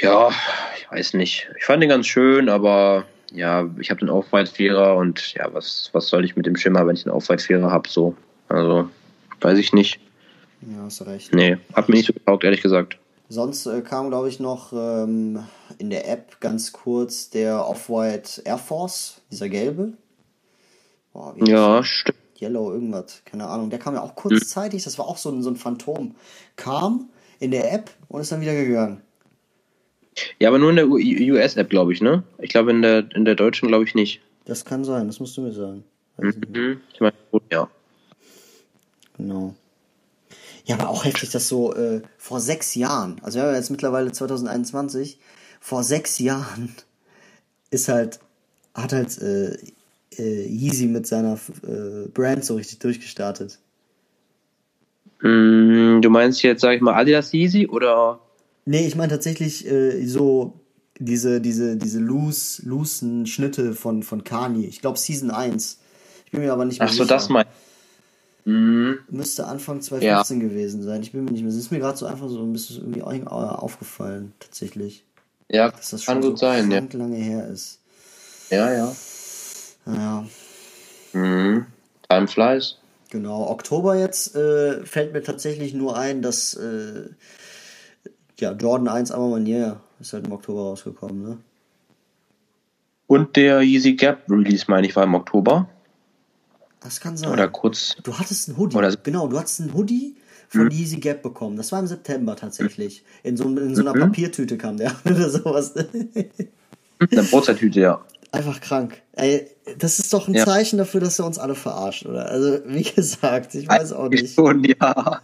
Ja, 0.00 0.30
ich 0.76 0.90
weiß 0.90 1.14
nicht. 1.14 1.48
Ich 1.58 1.64
fand 1.64 1.82
den 1.82 1.90
ganz 1.90 2.06
schön, 2.06 2.48
aber 2.48 3.04
ja, 3.32 3.68
ich 3.78 3.90
habe 3.90 4.00
den 4.00 4.10
Aufweitvierer 4.10 4.96
und 4.96 5.34
ja, 5.34 5.52
was, 5.52 5.90
was 5.92 6.08
soll 6.08 6.24
ich 6.24 6.36
mit 6.36 6.46
dem 6.46 6.56
Schimmer, 6.56 6.86
wenn 6.86 6.96
ich 6.96 7.04
den 7.04 7.12
Aufweitvierer 7.12 7.70
habe, 7.70 7.88
so. 7.88 8.16
Also, 8.48 8.88
weiß 9.40 9.58
ich 9.58 9.72
nicht. 9.72 10.00
Ja, 10.62 10.84
hast 10.84 11.00
du 11.00 11.04
recht. 11.04 11.34
Nee, 11.34 11.58
hat 11.74 11.88
mir 11.88 11.96
nicht 11.96 12.06
so 12.06 12.12
getaugt, 12.12 12.44
ehrlich 12.44 12.62
gesagt. 12.62 12.98
Sonst 13.28 13.66
äh, 13.66 13.80
kam, 13.82 14.08
glaube 14.08 14.28
ich, 14.28 14.40
noch 14.40 14.72
ähm, 14.72 15.44
in 15.78 15.90
der 15.90 16.08
App 16.10 16.40
ganz 16.40 16.72
kurz 16.72 17.30
der 17.30 17.64
Off-White 17.66 18.42
Air 18.44 18.58
Force, 18.58 19.20
dieser 19.30 19.48
gelbe. 19.48 19.92
Boah, 21.12 21.34
ja, 21.36 21.82
stimmt. 21.84 22.18
Yellow, 22.40 22.72
irgendwas, 22.72 23.22
keine 23.24 23.46
Ahnung. 23.46 23.70
Der 23.70 23.78
kam 23.78 23.94
ja 23.94 24.02
auch 24.02 24.14
kurzzeitig, 24.14 24.82
das 24.82 24.98
war 24.98 25.06
auch 25.06 25.18
so 25.18 25.30
ein, 25.30 25.42
so 25.42 25.50
ein 25.50 25.56
Phantom. 25.56 26.16
Kam 26.56 27.10
in 27.38 27.50
der 27.50 27.72
App 27.72 27.90
und 28.08 28.20
ist 28.20 28.32
dann 28.32 28.40
wieder 28.40 28.54
gegangen. 28.54 29.02
Ja, 30.38 30.48
aber 30.48 30.58
nur 30.58 30.70
in 30.70 30.76
der 30.76 30.88
US-App, 30.88 31.70
glaube 31.70 31.92
ich, 31.92 32.00
ne? 32.00 32.22
Ich 32.38 32.50
glaube, 32.50 32.70
in 32.70 32.82
der, 32.82 33.04
in 33.14 33.24
der 33.24 33.34
deutschen 33.34 33.68
glaube 33.68 33.84
ich 33.84 33.94
nicht. 33.94 34.20
Das 34.44 34.64
kann 34.64 34.84
sein, 34.84 35.06
das 35.06 35.20
musst 35.20 35.36
du 35.36 35.42
mir 35.42 35.52
sagen. 35.52 35.84
Mhm. 36.18 36.80
Ich 36.92 37.00
meine, 37.00 37.14
ja. 37.50 37.68
Genau. 39.16 39.54
Ja, 40.64 40.78
aber 40.78 40.88
auch 40.88 41.04
heftig, 41.04 41.30
dass 41.30 41.48
so 41.48 41.74
äh, 41.74 42.02
vor 42.18 42.40
sechs 42.40 42.74
Jahren, 42.74 43.16
also 43.22 43.38
wir 43.38 43.46
haben 43.46 43.54
jetzt 43.54 43.70
mittlerweile 43.70 44.12
2021, 44.12 45.18
vor 45.60 45.82
sechs 45.82 46.18
Jahren 46.18 46.74
ist 47.70 47.88
halt, 47.88 48.20
hat 48.74 48.92
halt 48.92 49.20
äh, 49.20 49.56
äh, 50.18 50.46
Yeezy 50.46 50.86
mit 50.86 51.06
seiner 51.06 51.38
äh, 51.66 52.08
Brand 52.08 52.44
so 52.44 52.56
richtig 52.56 52.78
durchgestartet. 52.78 53.58
Mm, 55.22 56.00
du 56.00 56.10
meinst 56.10 56.42
jetzt, 56.42 56.62
sag 56.62 56.74
ich 56.74 56.80
mal, 56.80 56.94
Adidas 56.94 57.32
Yeezy 57.32 57.66
oder? 57.66 58.20
Nee, 58.64 58.86
ich 58.86 58.96
meine 58.96 59.10
tatsächlich 59.12 59.66
äh, 59.66 60.06
so 60.06 60.60
diese, 60.98 61.40
diese, 61.40 61.76
diese 61.76 61.98
loose, 61.98 62.62
loosen 62.66 63.26
Schnitte 63.26 63.72
von, 63.74 64.02
von 64.02 64.22
Kanye. 64.22 64.66
Ich 64.66 64.80
glaube 64.80 64.98
Season 64.98 65.30
1. 65.30 65.78
Ich 66.26 66.32
bin 66.32 66.42
mir 66.42 66.52
aber 66.52 66.64
nicht 66.64 66.78
mehr 66.78 66.88
Ach 66.88 66.92
so, 66.92 67.04
das 67.04 67.28
mein. 67.28 67.46
Mhm. 68.44 68.98
Müsste 69.08 69.46
Anfang 69.46 69.80
2015 69.80 70.40
ja. 70.40 70.48
gewesen 70.48 70.82
sein. 70.82 71.02
Ich 71.02 71.12
bin 71.12 71.24
mir 71.24 71.32
nicht 71.32 71.42
mehr. 71.42 71.50
Es 71.50 71.56
ist 71.56 71.70
mir 71.70 71.78
gerade 71.78 71.96
so 71.96 72.06
einfach 72.06 72.28
so 72.28 72.42
ein 72.42 72.52
bisschen 72.52 72.94
irgendwie 72.94 73.02
aufgefallen, 73.02 74.32
tatsächlich. 74.38 75.04
Ja, 75.48 75.70
dass 75.70 75.90
das 75.90 76.06
kann 76.06 76.20
gut 76.20 76.38
so 76.38 76.46
sein, 76.46 76.70
ja. 76.70 76.82
lange 76.92 77.16
her 77.16 77.48
ist. 77.48 77.80
Ja, 78.50 78.72
ja. 78.72 78.96
Naja. 79.84 80.26
Mhm. 81.12 81.66
Time 82.08 82.28
flies. 82.28 82.76
Genau, 83.10 83.48
Oktober 83.48 83.96
jetzt 83.96 84.36
äh, 84.36 84.84
fällt 84.86 85.12
mir 85.12 85.22
tatsächlich 85.22 85.74
nur 85.74 85.96
ein, 85.96 86.22
dass 86.22 86.54
äh, 86.54 87.08
ja, 88.40 88.52
Jordan 88.52 88.88
1 88.88 89.12
Amamanier 89.12 89.80
ist 90.00 90.12
halt 90.12 90.26
im 90.26 90.32
Oktober 90.32 90.62
rausgekommen, 90.62 91.22
ne? 91.22 91.38
Und 93.06 93.34
der 93.34 93.62
Yeezy 93.62 93.94
Gap 93.94 94.30
Release, 94.30 94.66
meine 94.68 94.86
ich, 94.86 94.94
war 94.94 95.02
im 95.02 95.14
Oktober. 95.14 95.68
Das 96.80 97.00
kann 97.00 97.16
sein. 97.16 97.32
Oder 97.32 97.48
kurz. 97.48 97.96
Du 98.04 98.16
hattest 98.16 98.48
einen 98.48 98.56
Hoodie. 98.56 98.76
Oder 98.76 98.94
genau, 98.96 99.26
du 99.26 99.36
hattest 99.36 99.60
einen 99.60 99.74
Hoodie 99.74 100.14
von 100.48 100.62
hm. 100.62 100.70
Yeezy 100.70 100.98
Gap 100.98 101.22
bekommen. 101.22 101.56
Das 101.56 101.72
war 101.72 101.80
im 101.80 101.86
September 101.86 102.36
tatsächlich. 102.36 103.04
In 103.22 103.36
so, 103.36 103.44
in 103.44 103.74
so 103.74 103.82
einer 103.82 103.94
mhm. 103.94 104.00
Papiertüte 104.00 104.56
kam 104.56 104.76
der 104.76 104.94
oder 105.04 105.28
sowas. 105.28 105.74
Eine 105.76 107.22
Brotzeittüte, 107.24 107.80
ja. 107.80 108.00
Einfach 108.32 108.60
krank. 108.60 109.02
Ey, 109.12 109.48
das 109.78 109.98
ist 109.98 110.12
doch 110.12 110.28
ein 110.28 110.34
ja. 110.34 110.44
Zeichen 110.44 110.78
dafür, 110.78 111.00
dass 111.00 111.18
er 111.18 111.26
uns 111.26 111.38
alle 111.38 111.56
verarscht, 111.56 112.06
oder? 112.06 112.26
Also, 112.26 112.60
wie 112.64 112.82
gesagt, 112.82 113.54
ich 113.56 113.68
weiß 113.68 113.92
auch 113.92 114.08
nicht. 114.08 114.34
Schon, 114.34 114.62
ja. 114.62 115.20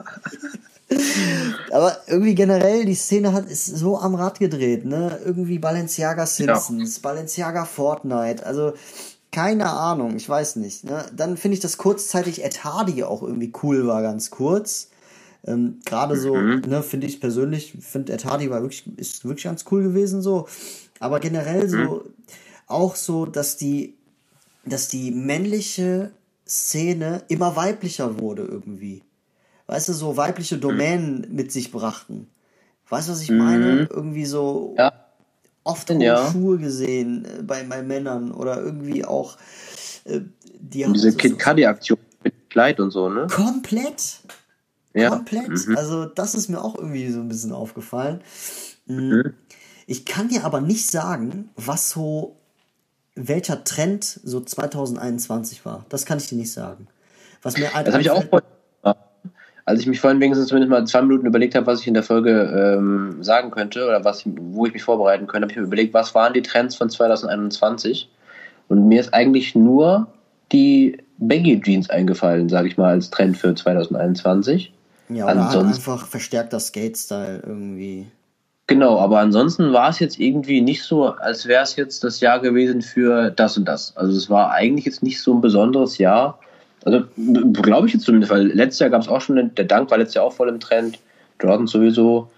Aber 1.73 1.99
irgendwie 2.07 2.35
generell, 2.35 2.85
die 2.85 2.95
Szene 2.95 3.33
hat, 3.33 3.51
ist 3.51 3.67
so 3.67 3.99
am 3.99 4.15
Rad 4.15 4.39
gedreht, 4.39 4.85
ne? 4.85 5.19
Irgendwie 5.25 5.59
Balenciaga 5.59 6.27
Simpsons, 6.27 6.97
ja. 6.97 7.03
Balenciaga 7.03 7.65
Fortnite, 7.65 8.47
also 8.47 8.73
keine 9.33 9.69
Ahnung, 9.69 10.17
ich 10.17 10.29
weiß 10.29 10.57
nicht. 10.57 10.85
Ne? 10.85 11.05
Dann 11.15 11.37
finde 11.37 11.57
ich, 11.57 11.61
dass 11.61 11.77
kurzzeitig 11.77 12.43
Ed 12.43 12.65
Hardy 12.65 13.05
auch 13.05 13.23
irgendwie 13.23 13.53
cool 13.63 13.87
war, 13.87 14.01
ganz 14.01 14.31
kurz. 14.31 14.89
Ähm, 15.45 15.81
Gerade 15.85 16.19
so, 16.19 16.35
mhm. 16.35 16.63
ne, 16.67 16.83
finde 16.83 17.07
ich 17.07 17.21
persönlich, 17.21 17.75
finde 17.81 18.15
Ed 18.15 18.25
Hardy 18.25 18.49
war 18.49 18.63
wirklich, 18.63 18.85
ist 18.97 19.25
wirklich 19.25 19.45
ganz 19.45 19.65
cool 19.71 19.83
gewesen 19.83 20.23
so. 20.23 20.49
Aber 21.01 21.21
generell 21.21 21.69
so, 21.69 21.77
mhm. 21.77 22.01
auch 22.67 22.97
so, 22.97 23.27
dass 23.27 23.57
die, 23.57 23.95
dass 24.65 24.89
die 24.89 25.11
männliche 25.11 26.13
Szene 26.49 27.23
immer 27.29 27.57
weiblicher 27.57 28.19
wurde 28.21 28.43
irgendwie 28.43 29.03
weißt 29.67 29.89
du, 29.89 29.93
so 29.93 30.17
weibliche 30.17 30.59
Domänen 30.59 31.27
mhm. 31.29 31.35
mit 31.35 31.53
sich 31.53 31.71
brachten. 31.73 32.29
Weißt 32.89 33.09
du, 33.09 33.13
was 33.13 33.23
ich 33.23 33.31
mhm. 33.31 33.39
meine? 33.39 33.89
Irgendwie 33.91 34.27
so 34.27 34.75
ja. 34.79 34.93
oft 35.65 35.91
hohe 35.91 36.03
ja. 36.03 36.31
Schuhe 36.31 36.59
gesehen 36.59 37.25
äh, 37.25 37.43
bei, 37.43 37.65
bei 37.65 37.83
Männern 37.83 38.31
oder 38.33 38.61
irgendwie 38.61 39.05
auch 39.05 39.37
äh, 40.05 40.21
die 40.59 40.85
diese 40.93 41.17
Kid 41.17 41.39
Cudi 41.39 41.67
Aktion 41.67 41.99
mit 42.23 42.51
Kleid 42.51 42.81
und 42.81 42.91
so, 42.91 43.09
ne? 43.09 43.27
Komplett. 43.29 44.21
Ja. 44.95 45.11
Komplett. 45.11 45.49
Mhm. 45.49 45.77
Also 45.77 46.07
das 46.07 46.35
ist 46.35 46.49
mir 46.49 46.63
auch 46.63 46.77
irgendwie 46.77 47.11
so 47.11 47.21
ein 47.21 47.29
bisschen 47.29 47.53
aufgefallen. 47.53 48.21
Mhm. 48.87 49.09
mhm. 49.09 49.35
Ich 49.89 50.05
kann 50.05 50.29
dir 50.29 50.45
aber 50.45 50.61
nicht 50.61 50.91
sagen, 50.91 51.51
was 51.55 51.91
so 51.91 52.37
welcher 53.15 53.63
Trend 53.63 54.05
so 54.05 54.41
2021 54.41 55.65
war. 55.65 55.87
Das 55.89 56.07
kann 56.07 56.19
ich 56.19 56.29
dir 56.29 56.37
nicht 56.37 56.53
sagen. 56.53 56.89
Was 57.43 57.57
mir 57.57 57.71
das 57.73 57.93
habe 57.93 58.03
ich 58.03 58.11
auch 58.11 58.25
als 59.67 59.81
ich 59.81 59.87
mich 59.87 60.01
vorhin 60.01 60.21
wenigstens 60.21 60.49
zumindest 60.49 60.71
mal 60.71 60.87
zwei 60.87 61.03
Minuten 61.03 61.27
überlegt 61.27 61.57
habe, 61.57 61.67
was 61.67 61.81
ich 61.81 61.89
in 61.89 61.95
der 61.95 62.05
Folge 62.05 62.77
ähm, 62.79 63.23
sagen 63.23 63.51
könnte 63.51 63.85
oder 63.85 64.05
was, 64.05 64.23
wo 64.25 64.65
ich 64.65 64.73
mich 64.73 64.85
vorbereiten 64.85 65.27
könnte, 65.27 65.45
habe 65.45 65.53
ich 65.53 65.59
mir 65.59 65.65
überlegt, 65.65 65.93
was 65.93 66.15
waren 66.15 66.33
die 66.33 66.43
Trends 66.43 66.77
von 66.77 66.89
2021? 66.89 68.09
Und 68.69 68.87
mir 68.87 69.01
ist 69.01 69.13
eigentlich 69.13 69.57
nur 69.57 70.07
die 70.53 70.99
Baggy 71.19 71.61
Jeans 71.61 71.91
eingefallen, 71.91 72.49
sage 72.49 72.69
ich 72.69 72.77
mal, 72.77 72.91
als 72.91 73.11
Trend 73.11 73.37
für 73.37 73.55
2021. 73.55 74.73
Ja, 75.09 75.25
oder 75.25 75.47
ansonsten, 75.47 75.91
einfach 75.91 76.07
verstärkter 76.07 76.61
Skate-Style 76.61 77.43
irgendwie. 77.45 78.07
Genau, 78.69 79.01
aber 79.01 79.19
ansonsten 79.19 79.73
war 79.73 79.91
es 79.91 79.99
jetzt 79.99 80.19
irgendwie 80.21 80.61
nicht 80.61 80.85
so, 80.85 81.07
als 81.07 81.47
wäre 81.47 81.65
es 81.65 81.75
jetzt 81.75 82.05
das 82.05 82.21
Jahr 82.21 82.39
gewesen 82.41 82.83
für 82.83 83.31
das 83.31 83.57
und 83.57 83.65
das. 83.67 83.97
Also 83.97 84.17
es 84.17 84.31
war 84.31 84.53
eigentlich 84.53 84.85
jetzt 84.85 85.03
nicht 85.03 85.21
so 85.21 85.35
ein 85.35 85.41
besonderes 85.41 85.99
Jahr 85.99 86.39
also 86.87 87.05
glaube 87.53 87.89
ich 87.89 87.95
jetzt 87.95 88.05
zumindest, 88.05 88.33
weil 88.33 88.47
letztes 88.47 88.79
Jahr 88.79 88.91
gab 88.91 89.03
es 89.03 89.09
auch 89.09 89.21
schon, 89.21 89.55
der 89.55 89.65
Dank 89.65 89.91
war 89.91 89.99
letztes 89.99 90.15
Jahr 90.15 90.25
auch 90.25 90.33
voll 90.33 90.49
im 90.49 90.61
Trend. 90.61 91.01
Jordan 91.41 91.67
sowieso. 91.67 92.31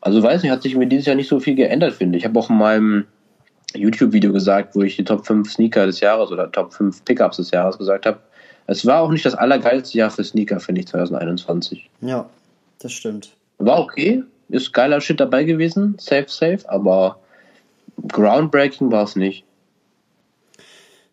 Also 0.00 0.22
weiß 0.22 0.42
nicht, 0.42 0.52
hat 0.52 0.62
sich 0.62 0.76
mir 0.76 0.86
dieses 0.86 1.06
Jahr 1.06 1.16
nicht 1.16 1.28
so 1.28 1.40
viel 1.40 1.56
geändert, 1.56 1.94
finde 1.94 2.16
ich. 2.16 2.22
Ich 2.22 2.28
habe 2.28 2.38
auch 2.38 2.48
in 2.48 2.58
meinem 2.58 3.04
YouTube-Video 3.74 4.32
gesagt, 4.32 4.76
wo 4.76 4.82
ich 4.82 4.94
die 4.94 5.04
Top 5.04 5.26
5 5.26 5.50
Sneaker 5.50 5.84
des 5.86 5.98
Jahres 5.98 6.30
oder 6.30 6.50
Top 6.50 6.72
5 6.72 7.04
Pickups 7.04 7.38
des 7.38 7.50
Jahres 7.50 7.76
gesagt 7.76 8.06
habe. 8.06 8.20
Es 8.68 8.86
war 8.86 9.00
auch 9.00 9.10
nicht 9.10 9.26
das 9.26 9.34
allergeilste 9.34 9.98
Jahr 9.98 10.10
für 10.10 10.22
Sneaker, 10.22 10.60
finde 10.60 10.82
ich, 10.82 10.86
2021. 10.86 11.90
Ja, 12.02 12.28
das 12.78 12.92
stimmt. 12.92 13.30
War 13.58 13.80
okay, 13.80 14.22
ist 14.48 14.72
geiler 14.72 15.00
Shit 15.00 15.18
dabei 15.18 15.42
gewesen, 15.42 15.96
safe, 15.98 16.26
safe, 16.28 16.60
aber 16.68 17.18
groundbreaking 18.06 18.92
war 18.92 19.04
es 19.04 19.16
nicht. 19.16 19.44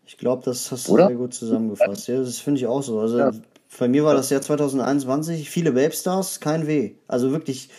Ich 0.06 0.18
glaube, 0.18 0.44
das 0.44 0.72
hast 0.72 0.88
du 0.88 0.94
Oder? 0.94 1.08
sehr 1.08 1.16
gut 1.16 1.34
zusammengefasst. 1.34 2.08
Ja, 2.08 2.18
das 2.20 2.40
finde 2.40 2.60
ich 2.60 2.68
auch 2.68 2.84
so. 2.84 3.00
Also 3.00 3.18
ja. 3.18 3.32
bei 3.80 3.88
mir 3.88 4.04
war 4.04 4.14
das 4.14 4.30
Jahr 4.30 4.42
2021, 4.42 5.50
viele 5.50 5.76
Webstars, 5.76 6.40
kein 6.40 6.68
Weh. 6.68 6.92
Also 7.08 7.32
wirklich, 7.32 7.70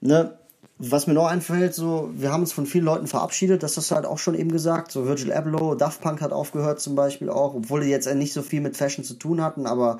ne, 0.00 0.36
was 0.82 1.06
mir 1.06 1.12
noch 1.12 1.26
einfällt, 1.26 1.74
so, 1.74 2.10
wir 2.14 2.32
haben 2.32 2.40
uns 2.40 2.54
von 2.54 2.64
vielen 2.64 2.86
Leuten 2.86 3.06
verabschiedet, 3.06 3.62
das 3.62 3.76
hast 3.76 3.90
du 3.90 3.94
halt 3.94 4.06
auch 4.06 4.16
schon 4.16 4.34
eben 4.34 4.50
gesagt. 4.50 4.90
So 4.90 5.06
Virgil 5.06 5.30
Abloh, 5.30 5.74
Daft 5.74 6.00
Punk 6.00 6.22
hat 6.22 6.32
aufgehört 6.32 6.80
zum 6.80 6.94
Beispiel 6.94 7.28
auch, 7.28 7.54
obwohl 7.54 7.82
die 7.82 7.90
jetzt 7.90 8.12
nicht 8.14 8.32
so 8.32 8.40
viel 8.40 8.62
mit 8.62 8.78
Fashion 8.78 9.04
zu 9.04 9.14
tun 9.14 9.42
hatten, 9.42 9.66
aber 9.66 9.98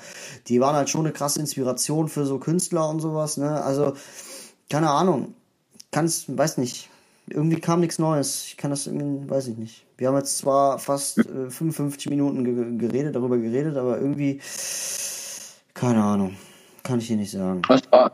die 0.48 0.58
waren 0.58 0.74
halt 0.74 0.88
schon 0.88 1.02
eine 1.02 1.12
krasse 1.12 1.38
Inspiration 1.38 2.08
für 2.08 2.24
so 2.24 2.38
Künstler 2.38 2.88
und 2.88 3.00
sowas, 3.00 3.36
ne? 3.36 3.62
Also, 3.62 3.92
keine 4.70 4.88
Ahnung. 4.88 5.34
Kannst, 5.90 6.34
weiß 6.34 6.56
nicht. 6.56 6.88
Irgendwie 7.28 7.60
kam 7.60 7.80
nichts 7.80 7.98
Neues. 7.98 8.46
Ich 8.46 8.56
kann 8.56 8.70
das 8.70 8.86
irgendwie, 8.86 9.28
weiß 9.28 9.48
ich 9.48 9.56
nicht. 9.56 9.84
Wir 9.96 10.08
haben 10.08 10.16
jetzt 10.16 10.38
zwar 10.38 10.78
fast 10.78 11.18
äh, 11.18 11.50
55 11.50 12.10
Minuten 12.10 12.44
ge 12.44 12.88
geredet, 12.88 13.14
darüber 13.14 13.38
geredet, 13.38 13.76
aber 13.76 13.98
irgendwie, 13.98 14.40
keine 15.74 16.02
Ahnung, 16.02 16.36
kann 16.82 16.98
ich 16.98 17.06
hier 17.06 17.16
nicht 17.16 17.30
sagen. 17.30 17.62
Es 17.68 17.82
war, 17.92 18.10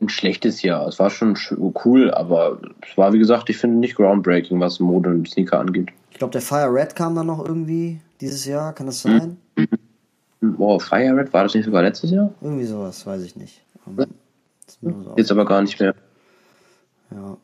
ein 0.00 0.08
schlechtes 0.08 0.62
Jahr. 0.62 0.86
Es 0.86 0.98
war 0.98 1.10
schon 1.10 1.36
cool, 1.84 2.10
aber 2.12 2.60
es 2.82 2.96
war, 2.96 3.12
wie 3.12 3.18
gesagt, 3.18 3.50
ich 3.50 3.56
finde 3.58 3.78
nicht 3.78 3.96
groundbreaking, 3.96 4.60
was 4.60 4.80
Mode 4.80 5.10
und 5.10 5.28
Sneaker 5.28 5.60
angeht. 5.60 5.90
Ich 6.10 6.18
glaube, 6.18 6.32
der 6.32 6.42
Fire 6.42 6.72
Red 6.72 6.94
kam 6.94 7.14
dann 7.14 7.26
noch 7.26 7.44
irgendwie 7.44 8.00
dieses 8.20 8.44
Jahr, 8.44 8.72
kann 8.72 8.86
das 8.86 9.02
sein? 9.02 9.36
Oh, 10.58 10.78
Fire 10.78 11.16
Red, 11.16 11.32
war 11.32 11.44
das 11.44 11.54
nicht 11.54 11.64
sogar 11.64 11.82
letztes 11.82 12.10
Jahr? 12.10 12.32
Irgendwie 12.40 12.64
sowas, 12.64 13.04
weiß 13.06 13.22
ich 13.22 13.36
nicht. 13.36 13.62
Jetzt 15.16 15.32
aber 15.32 15.44
gar 15.44 15.62
nicht 15.62 15.80
mehr. 15.80 15.94
Ja. 17.10 17.36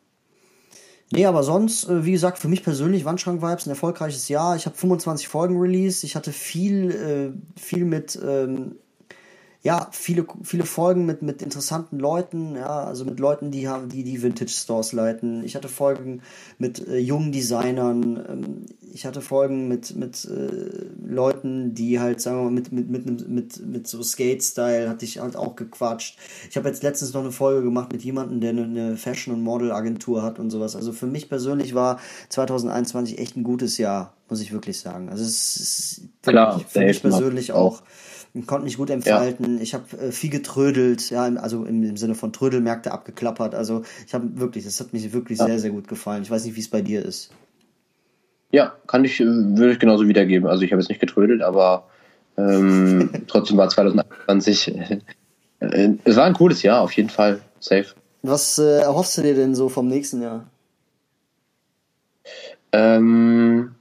Nee, 1.14 1.26
aber 1.26 1.44
sonst, 1.44 1.88
äh, 1.88 2.04
wie 2.04 2.10
gesagt, 2.10 2.38
für 2.38 2.48
mich 2.48 2.64
persönlich 2.64 3.04
Wandschrank-Vibes 3.04 3.66
ein 3.66 3.70
erfolgreiches 3.70 4.28
Jahr. 4.28 4.56
Ich 4.56 4.66
habe 4.66 4.76
25 4.76 5.28
Folgen 5.28 5.60
released. 5.60 6.02
Ich 6.02 6.16
hatte 6.16 6.32
viel, 6.32 6.90
äh, 6.90 7.60
viel 7.60 7.84
mit 7.84 8.18
ähm, 8.20 8.74
ja, 9.64 9.88
viele, 9.92 10.26
viele 10.42 10.66
Folgen 10.66 11.06
mit, 11.06 11.22
mit 11.22 11.40
interessanten 11.40 11.98
Leuten, 11.98 12.54
ja, 12.54 12.84
also 12.84 13.06
mit 13.06 13.18
Leuten, 13.18 13.50
die 13.50 13.66
haben, 13.66 13.88
die 13.88 14.04
die 14.04 14.22
Vintage 14.22 14.50
Stores 14.50 14.92
leiten. 14.92 15.42
Ich 15.42 15.56
hatte 15.56 15.68
Folgen 15.68 16.20
mit 16.58 16.86
äh, 16.86 16.98
jungen 16.98 17.32
Designern. 17.32 18.22
Ähm, 18.28 18.66
ich 18.92 19.06
hatte 19.06 19.22
Folgen 19.22 19.66
mit, 19.66 19.96
mit 19.96 20.26
äh, 20.26 20.84
Leuten, 21.02 21.74
die 21.74 21.98
halt, 21.98 22.20
sagen 22.20 22.36
wir 22.36 22.44
mal, 22.44 22.50
mit, 22.50 22.72
mit, 22.72 22.90
mit, 22.90 23.26
mit, 23.26 23.66
mit 23.66 23.86
so 23.86 24.02
Skate-Style 24.02 24.86
hatte 24.86 25.06
ich 25.06 25.20
halt 25.20 25.34
auch 25.34 25.56
gequatscht. 25.56 26.18
Ich 26.50 26.58
habe 26.58 26.68
jetzt 26.68 26.82
letztens 26.82 27.14
noch 27.14 27.22
eine 27.22 27.32
Folge 27.32 27.62
gemacht 27.62 27.90
mit 27.90 28.04
jemandem, 28.04 28.42
der 28.42 28.50
eine 28.50 28.98
Fashion- 28.98 29.32
und 29.32 29.42
Model-Agentur 29.42 30.22
hat 30.22 30.38
und 30.38 30.50
sowas. 30.50 30.76
Also 30.76 30.92
für 30.92 31.06
mich 31.06 31.30
persönlich 31.30 31.74
war 31.74 32.00
2021 32.28 33.18
echt 33.18 33.34
ein 33.38 33.44
gutes 33.44 33.78
Jahr, 33.78 34.12
muss 34.28 34.42
ich 34.42 34.52
wirklich 34.52 34.78
sagen. 34.78 35.08
Also 35.08 35.24
es 35.24 35.56
ist 35.56 36.00
Klar, 36.20 36.60
für 36.68 36.80
mich 36.80 37.00
persönlich 37.00 37.52
auch. 37.52 37.80
auch 37.80 37.82
konnte 38.43 38.64
mich 38.64 38.76
gut 38.76 38.91
entfalten. 38.91 39.57
Ja. 39.57 39.62
Ich 39.62 39.74
habe 39.74 39.85
äh, 39.97 40.12
viel 40.12 40.30
getrödelt, 40.30 41.09
ja, 41.11 41.22
also 41.22 41.64
im, 41.64 41.82
im, 41.85 41.97
Sinne 41.97 42.14
von 42.14 42.32
Trödelmärkte 42.32 42.93
abgeklappert. 42.93 43.55
Also 43.55 43.82
ich 44.07 44.14
habe 44.14 44.39
wirklich, 44.39 44.64
das 44.64 44.80
hat 44.80 44.93
mir 44.93 45.12
wirklich 45.12 45.39
ja. 45.39 45.47
sehr, 45.47 45.59
sehr 45.61 45.70
gut 45.70 45.87
gefallen. 45.87 46.22
Ich 46.22 46.30
weiß 46.30 46.45
nicht, 46.45 46.57
wie 46.57 46.61
es 46.61 46.68
bei 46.68 46.82
dir 46.82 47.05
ist. 47.05 47.30
Ja, 48.51 48.74
kann 48.87 49.05
ich, 49.05 49.20
äh, 49.20 49.24
würde 49.24 49.72
ich 49.72 49.78
genauso 49.78 50.09
wiedergeben. 50.09 50.49
Also 50.49 50.62
ich 50.62 50.72
habe 50.72 50.82
jetzt 50.82 50.89
nicht 50.89 51.01
getrödelt, 51.01 51.43
aber 51.43 51.89
ähm, 52.37 53.11
trotzdem 53.28 53.57
war 53.57 53.68
2021, 53.68 54.74
äh, 54.76 55.01
es 56.05 56.16
war 56.16 56.24
ein 56.24 56.35
cooles 56.35 56.62
Jahr, 56.62 56.80
auf 56.80 56.93
jeden 56.93 57.11
Fall. 57.11 57.41
Safe. 57.61 57.87
Was 58.22 58.59
äh, 58.59 58.80
erhoffst 58.80 59.16
du 59.16 59.22
dir 59.22 59.35
denn 59.35 59.55
so 59.55 59.68
vom 59.68 59.87
nächsten 59.87 60.22
Jahr? 60.22 60.47
Ähm, 62.72 63.74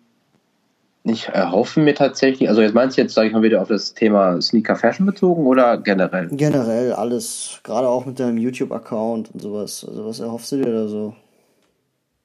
ich 1.05 1.27
erhoffe 1.27 1.81
mir 1.81 1.95
tatsächlich, 1.95 2.47
also 2.47 2.61
jetzt 2.61 2.73
meinst 2.73 2.97
du 2.97 3.01
jetzt, 3.01 3.13
sage 3.13 3.27
ich 3.27 3.33
mal, 3.33 3.43
wieder 3.43 3.61
auf 3.61 3.67
das 3.67 3.93
Thema 3.93 4.41
Sneaker 4.41 4.75
Fashion 4.75 5.05
bezogen 5.05 5.45
oder 5.45 5.77
generell? 5.77 6.29
Generell 6.31 6.93
alles, 6.93 7.59
gerade 7.63 7.87
auch 7.89 8.05
mit 8.05 8.19
deinem 8.19 8.37
YouTube-Account 8.37 9.31
und 9.33 9.41
sowas. 9.41 9.85
Also 9.87 10.05
was 10.05 10.19
erhoffst 10.21 10.53
du 10.53 10.57
dir 10.57 10.71
da 10.71 10.87
so? 10.87 11.13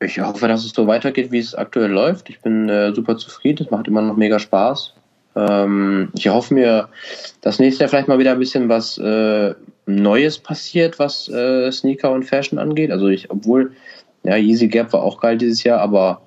Ich 0.01 0.21
hoffe, 0.21 0.47
dass 0.47 0.65
es 0.65 0.71
so 0.71 0.87
weitergeht, 0.87 1.33
wie 1.33 1.41
es 1.41 1.57
aktuell 1.57 1.91
läuft. 1.91 2.31
Ich 2.31 2.41
bin 2.41 2.69
äh, 2.69 2.95
super 2.95 3.17
zufrieden, 3.17 3.65
es 3.65 3.71
macht 3.73 3.89
immer 3.89 4.01
noch 4.01 4.17
mega 4.17 4.39
Spaß. 4.39 4.95
Ähm, 5.35 6.11
ich 6.15 6.29
hoffe 6.29 6.55
mir, 6.55 6.89
dass 7.41 7.59
nächstes 7.59 7.81
Jahr 7.81 7.89
vielleicht 7.89 8.07
mal 8.07 8.21
wieder 8.21 8.33
ein 8.33 8.39
bisschen 8.39 8.69
was 8.69 8.97
äh, 8.99 9.55
Neues 9.87 10.39
passiert, 10.39 11.01
was 11.01 11.29
äh, 11.29 11.73
Sneaker 11.73 12.13
und 12.13 12.25
Fashion 12.25 12.61
angeht. 12.61 12.93
Also 12.93 13.09
ich, 13.09 13.29
obwohl, 13.29 13.73
ja, 14.23 14.37
Yeezy 14.37 14.69
Gap 14.69 14.93
war 14.93 15.03
auch 15.03 15.21
geil 15.21 15.37
dieses 15.37 15.65
Jahr, 15.65 15.81
aber 15.81 16.21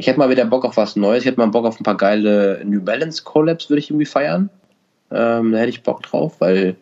ich 0.00 0.06
hätte 0.06 0.18
mal 0.18 0.30
wieder 0.30 0.46
Bock 0.46 0.64
auf 0.64 0.78
was 0.78 0.96
Neues. 0.96 1.24
Ich 1.24 1.26
hätte 1.26 1.38
mal 1.38 1.48
Bock 1.48 1.66
auf 1.66 1.78
ein 1.78 1.84
paar 1.84 1.98
geile 1.98 2.62
New 2.64 2.80
Balance 2.80 3.22
Collabs, 3.22 3.68
würde 3.68 3.80
ich 3.80 3.90
irgendwie 3.90 4.06
feiern. 4.06 4.48
Ähm, 5.10 5.52
da 5.52 5.58
hätte 5.58 5.68
ich 5.68 5.82
Bock 5.82 6.02
drauf, 6.02 6.36
weil 6.38 6.76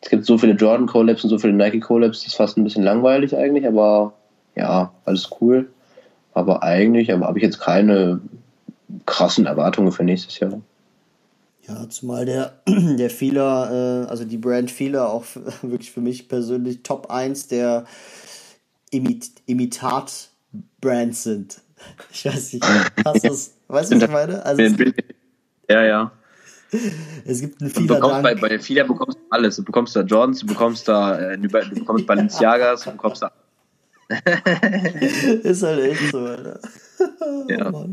es 0.00 0.10
gibt 0.10 0.24
so 0.24 0.38
viele 0.38 0.54
Jordan 0.54 0.88
Collabs 0.88 1.22
und 1.22 1.30
so 1.30 1.38
viele 1.38 1.52
Nike 1.52 1.78
Collabs, 1.78 2.18
das 2.18 2.26
ist 2.26 2.36
fast 2.36 2.56
ein 2.56 2.64
bisschen 2.64 2.82
langweilig 2.82 3.36
eigentlich, 3.36 3.64
aber 3.64 4.12
ja, 4.56 4.92
alles 5.04 5.30
cool. 5.40 5.70
Aber 6.34 6.64
eigentlich 6.64 7.12
aber 7.12 7.28
habe 7.28 7.38
ich 7.38 7.44
jetzt 7.44 7.60
keine 7.60 8.20
krassen 9.06 9.46
Erwartungen 9.46 9.92
für 9.92 10.02
nächstes 10.02 10.40
Jahr. 10.40 10.60
Ja, 11.68 11.88
zumal 11.88 12.24
der, 12.24 12.54
der 12.66 13.10
Fehler, 13.10 14.04
äh, 14.04 14.10
also 14.10 14.24
die 14.24 14.36
Brand 14.36 14.72
Fehler 14.72 15.12
auch 15.12 15.26
wirklich 15.62 15.92
für 15.92 16.00
mich 16.00 16.28
persönlich 16.28 16.82
Top 16.82 17.08
1 17.08 17.46
der 17.46 17.84
Imit 18.90 19.30
Imitat-Brands 19.46 21.22
sind. 21.22 21.60
Ich 22.12 22.24
weiß 22.24 22.52
nicht, 22.54 22.64
hast 23.04 23.24
du 23.24 23.28
das, 23.28 23.54
weißt 23.68 23.92
du, 23.92 23.96
was 23.96 24.02
ich 24.02 24.10
meine? 24.10 24.44
Also 24.44 24.62
ja, 25.68 25.84
ja. 25.84 26.12
Es 27.24 27.40
gibt 27.40 27.60
einen 27.60 27.70
Fila. 27.70 28.20
Bei, 28.20 28.34
bei 28.34 28.58
Fila 28.58 28.84
bekommst 28.84 29.18
du 29.18 29.22
alles. 29.30 29.56
Du 29.56 29.64
bekommst 29.64 29.96
da 29.96 30.02
Jordans, 30.02 30.40
du 30.40 30.46
bekommst 30.46 30.88
da, 30.88 31.18
äh, 31.18 31.38
du 31.38 31.48
bekommst 31.48 32.06
Balenciagas, 32.06 32.84
du 32.84 32.92
bekommst 32.92 33.22
da. 33.22 33.32
Ist 35.42 35.62
halt 35.62 35.80
echt 35.80 36.10
so, 36.10 36.18
Alter. 36.18 36.60
Ja. 37.48 37.70
Oh, 37.72 37.88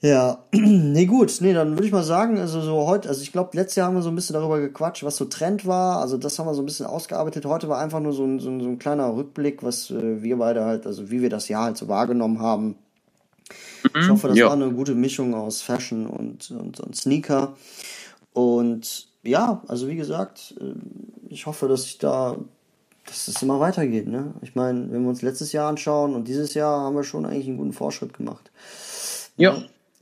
ja, 0.00 0.44
nee, 0.52 1.06
gut, 1.06 1.36
nee, 1.40 1.52
dann 1.52 1.72
würde 1.72 1.86
ich 1.86 1.92
mal 1.92 2.04
sagen, 2.04 2.38
also 2.38 2.60
so 2.60 2.86
heute, 2.86 3.08
also 3.08 3.20
ich 3.20 3.32
glaube, 3.32 3.56
letztes 3.56 3.76
Jahr 3.76 3.88
haben 3.88 3.96
wir 3.96 4.02
so 4.02 4.10
ein 4.10 4.14
bisschen 4.14 4.34
darüber 4.34 4.60
gequatscht, 4.60 5.02
was 5.02 5.16
so 5.16 5.24
Trend 5.24 5.66
war, 5.66 6.00
also 6.00 6.16
das 6.16 6.38
haben 6.38 6.46
wir 6.46 6.54
so 6.54 6.62
ein 6.62 6.66
bisschen 6.66 6.86
ausgearbeitet. 6.86 7.44
Heute 7.46 7.68
war 7.68 7.80
einfach 7.80 7.98
nur 7.98 8.12
so 8.12 8.24
ein, 8.24 8.38
so 8.38 8.48
ein, 8.48 8.60
so 8.60 8.68
ein 8.68 8.78
kleiner 8.78 9.14
Rückblick, 9.14 9.62
was 9.64 9.90
äh, 9.90 10.22
wir 10.22 10.36
beide 10.36 10.64
halt, 10.64 10.86
also 10.86 11.10
wie 11.10 11.20
wir 11.20 11.30
das 11.30 11.48
Jahr 11.48 11.64
halt 11.64 11.76
so 11.76 11.88
wahrgenommen 11.88 12.40
haben. 12.40 12.76
Mhm, 13.92 14.00
ich 14.00 14.08
hoffe, 14.08 14.28
das 14.28 14.38
ja. 14.38 14.46
war 14.46 14.52
eine 14.52 14.70
gute 14.70 14.94
Mischung 14.94 15.34
aus 15.34 15.62
Fashion 15.62 16.06
und, 16.06 16.50
und, 16.52 16.78
und 16.78 16.96
Sneaker. 16.96 17.56
Und 18.32 19.08
ja, 19.24 19.62
also 19.66 19.88
wie 19.88 19.96
gesagt, 19.96 20.54
äh, 20.60 20.74
ich 21.28 21.46
hoffe, 21.46 21.66
dass 21.66 21.84
ich 21.86 21.98
da, 21.98 22.36
dass 23.04 23.26
es 23.26 23.42
immer 23.42 23.58
weitergeht. 23.58 24.06
Ne? 24.06 24.32
Ich 24.42 24.54
meine, 24.54 24.92
wenn 24.92 25.02
wir 25.02 25.08
uns 25.08 25.22
letztes 25.22 25.50
Jahr 25.50 25.68
anschauen 25.68 26.14
und 26.14 26.28
dieses 26.28 26.54
Jahr 26.54 26.82
haben 26.82 26.94
wir 26.94 27.02
schon 27.02 27.26
eigentlich 27.26 27.48
einen 27.48 27.56
guten 27.56 27.72
Fortschritt 27.72 28.14
gemacht. 28.14 28.52
Ja. 29.36 29.56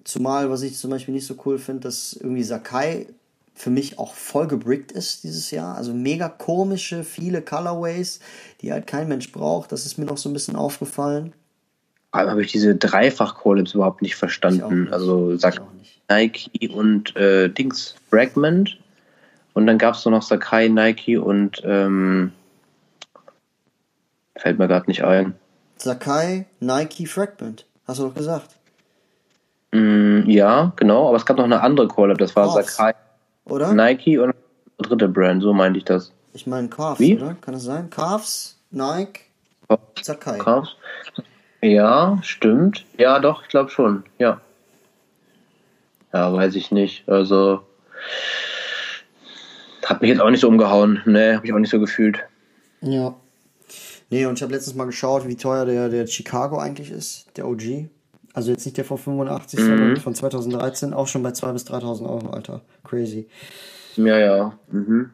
Zumal, 0.07 0.51
was 0.51 0.63
ich 0.63 0.79
zum 0.79 0.91
Beispiel 0.91 1.13
nicht 1.13 1.27
so 1.27 1.35
cool 1.45 1.59
finde, 1.59 1.81
dass 1.81 2.13
irgendwie 2.13 2.45
Sakai 2.45 3.09
für 3.57 3.71
mich 3.71 3.99
auch 3.99 4.15
voll 4.15 4.47
gebrickt 4.47 4.93
ist 4.93 5.25
dieses 5.25 5.51
Jahr. 5.51 5.77
Also 5.77 5.93
mega 5.93 6.29
komische, 6.29 7.03
viele 7.03 7.43
Colorways, 7.43 8.21
die 8.61 8.71
halt 8.71 8.87
kein 8.87 9.09
Mensch 9.09 9.33
braucht. 9.33 9.73
Das 9.73 9.85
ist 9.85 9.99
mir 9.99 10.05
noch 10.05 10.17
so 10.17 10.29
ein 10.29 10.33
bisschen 10.33 10.55
aufgefallen. 10.55 11.33
Aber 12.13 12.31
habe 12.31 12.43
ich 12.43 12.53
diese 12.53 12.77
Dreifach-Collabs 12.77 13.75
überhaupt 13.75 14.01
nicht 14.01 14.15
verstanden. 14.15 14.83
Nicht. 14.83 14.93
Also 14.93 15.37
sagt 15.37 15.61
Nike 16.09 16.69
und 16.69 17.17
äh, 17.17 17.49
Dings 17.49 17.97
Fragment. 18.09 18.79
Und 19.55 19.67
dann 19.67 19.77
gab 19.77 19.97
es 19.97 20.05
noch 20.05 20.23
Sakai, 20.23 20.69
Nike 20.69 21.17
und 21.17 21.63
ähm, 21.65 22.31
fällt 24.37 24.61
mir 24.61 24.69
gerade 24.69 24.89
nicht 24.89 25.03
ein. 25.03 25.35
Sakai, 25.79 26.47
Nike, 26.61 27.07
Fragment. 27.07 27.67
Hast 27.89 27.99
du 27.99 28.05
doch 28.05 28.15
gesagt. 28.15 28.51
Mm, 29.77 30.31
ja, 30.31 30.73
genau, 30.77 31.09
aber 31.09 31.17
es 31.17 31.27
gab 31.27 31.37
noch 31.37 31.45
eine 31.45 31.61
andere 31.61 31.89
Collab, 31.89 32.19
das 32.19 32.35
war 32.35 32.47
Corps, 32.49 32.63
Sakai. 32.63 32.95
Oder? 33.45 33.73
Nike 33.73 34.19
und 34.19 34.31
eine 34.31 34.35
dritte 34.79 35.09
Brand, 35.09 35.43
so 35.43 35.53
meinte 35.53 35.79
ich 35.79 35.85
das. 35.85 36.13
Ich 36.33 36.47
meine 36.47 36.69
Calves, 36.69 37.01
Wie? 37.01 37.17
oder? 37.17 37.37
Kann 37.41 37.55
das 37.55 37.65
sein? 37.65 37.91
Calves, 37.91 38.59
Nike, 38.71 39.21
Sakai. 40.01 40.39
Calves. 40.39 40.77
Ja, 41.63 42.19
stimmt. 42.23 42.85
Ja, 42.99 43.19
doch, 43.19 43.43
ich 43.43 43.49
glaube 43.49 43.71
schon, 43.71 44.05
ja. 44.19 44.41
Ja, 46.13 46.33
weiß 46.33 46.55
ich 46.55 46.71
nicht. 46.71 47.09
Also, 47.09 47.61
hat 49.85 50.01
mich 50.01 50.11
jetzt 50.11 50.21
auch 50.21 50.31
nicht 50.31 50.41
so 50.41 50.49
umgehauen. 50.49 51.03
Nee, 51.07 51.35
habe 51.35 51.47
ich 51.47 51.53
auch 51.53 51.59
nicht 51.59 51.71
so 51.71 51.81
gefühlt. 51.81 52.21
Ja. 52.81 53.15
Nee, 54.11 54.27
und 54.27 54.35
ich 54.35 54.43
habe 54.43 54.53
letztens 54.53 54.77
mal 54.77 54.85
geschaut, 54.85 55.27
wie 55.27 55.37
teuer 55.37 55.65
der, 55.65 55.89
der 55.89 56.07
Chicago 56.07 56.59
eigentlich 56.59 56.91
ist, 56.91 57.27
der 57.37 57.47
OG. 57.49 57.89
Also 58.37 58.51
jetzt 58.51 58.67
nicht 58.67 58.77
der 58.77 58.85
von 58.85 58.99
85, 58.99 59.59
mhm. 59.59 59.65
sondern 59.65 59.97
von 59.97 60.15
2013, 60.15 60.93
auch 60.93 61.07
schon 61.07 61.23
bei 61.23 61.31
2.000 61.31 61.53
bis 61.55 61.67
3.000 61.69 62.03
Euro, 62.07 62.29
Alter. 62.29 62.61
Crazy. 62.85 63.29
Ja, 63.97 64.19
ja. 64.19 64.59
Mhm. 64.71 65.09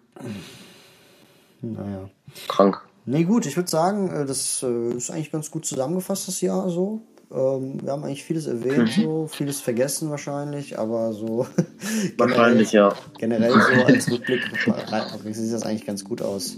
Naja. 1.61 2.11
Krank. 2.49 2.81
Nee, 3.07 3.23
gut, 3.23 3.47
ich 3.47 3.57
würde 3.57 3.71
sagen, 3.71 4.11
äh, 4.11 4.27
das 4.27 4.65
äh, 4.65 4.91
ist 4.97 5.13
eigentlich 5.13 5.31
ganz 5.31 5.53
gut 5.53 5.65
zusammengefasst, 5.65 6.27
das 6.27 6.41
Jahr 6.41 6.69
so. 6.69 7.03
Ähm, 7.31 7.81
wir 7.81 7.93
haben 7.93 8.03
eigentlich 8.03 8.25
vieles 8.25 8.49
erwähnt, 8.49 8.99
mhm. 8.99 9.03
so, 9.03 9.27
vieles 9.29 9.61
vergessen 9.61 10.11
wahrscheinlich, 10.11 10.81
aber 10.81 11.13
so. 11.13 11.47
wahrscheinlich, 12.19 12.73
ja. 12.73 12.93
Generell 13.19 13.53
so 13.53 13.85
als 13.85 14.11
Rückblick 14.11 14.41
sieht 15.31 15.53
das 15.53 15.63
eigentlich 15.63 15.87
ganz 15.87 16.03
gut 16.03 16.23
aus. 16.23 16.57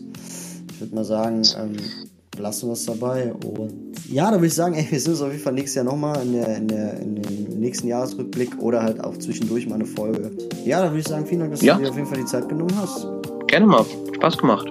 Ich 0.73 0.81
würde 0.81 0.95
mal 0.95 1.05
sagen, 1.05 1.43
ähm, 1.59 1.77
lassen 2.39 2.69
wir 2.69 2.73
es 2.73 2.87
dabei. 2.87 3.33
Und 3.33 3.93
ja, 4.11 4.31
da 4.31 4.37
würde 4.37 4.47
ich 4.47 4.55
sagen, 4.55 4.75
ey, 4.75 4.87
wir 4.91 5.01
sehen 5.01 5.13
uns 5.13 5.23
auf 5.23 5.31
jeden 5.31 5.43
Fall 5.43 5.53
nächstes 5.53 5.77
Jahr 5.77 5.85
nochmal 5.85 6.23
in, 6.23 6.33
der, 6.33 6.57
in, 6.57 6.69
der, 6.69 7.01
in 7.01 7.15
dem 7.17 7.61
nächsten 7.61 7.89
Jahresrückblick 7.89 8.59
oder 8.61 8.83
halt 8.83 9.03
auch 9.03 9.17
zwischendurch 9.17 9.67
mal 9.69 9.77
eine 9.77 9.87
Folge. 9.87 10.31
Ja, 10.65 10.81
da 10.83 10.91
würde 10.91 11.01
ich 11.01 11.09
sagen, 11.09 11.27
vielen 11.27 11.41
Dank, 11.41 11.53
dass 11.53 11.63
ja. 11.63 11.77
du 11.77 11.83
dir 11.83 11.91
auf 11.91 11.97
jeden 11.97 12.09
Fall 12.09 12.19
die 12.19 12.27
Zeit 12.27 12.49
genommen 12.49 12.77
hast. 12.77 13.07
Gerne 13.47 13.67
mal, 13.67 13.85
Spaß 14.15 14.39
gemacht. 14.39 14.67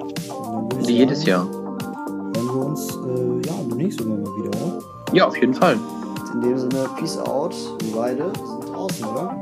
Wie 0.86 0.94
jedes 0.94 1.26
Jahr. 1.26 1.46
Hören 1.46 2.34
wir 2.36 2.66
uns 2.66 2.90
äh, 2.90 3.48
ja, 3.48 3.54
demnächst 3.70 4.00
irgendwann 4.00 4.24
mal 4.24 4.44
wieder, 4.44 4.50
oder? 4.50 4.84
Ja, 5.14 5.28
auf 5.28 5.38
jeden 5.38 5.54
Fall. 5.54 5.78
In 6.34 6.42
dem 6.42 6.58
Sinne, 6.58 6.90
Peace 6.98 7.18
out. 7.18 7.56
Wir 7.84 7.96
beide 7.96 8.32
sind 8.36 8.74
draußen, 8.74 9.06
oder? 9.06 9.42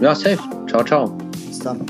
Ja, 0.00 0.14
safe. 0.14 0.38
Ciao, 0.68 0.84
ciao. 0.84 1.12
Bis 1.48 1.58
dann. 1.58 1.84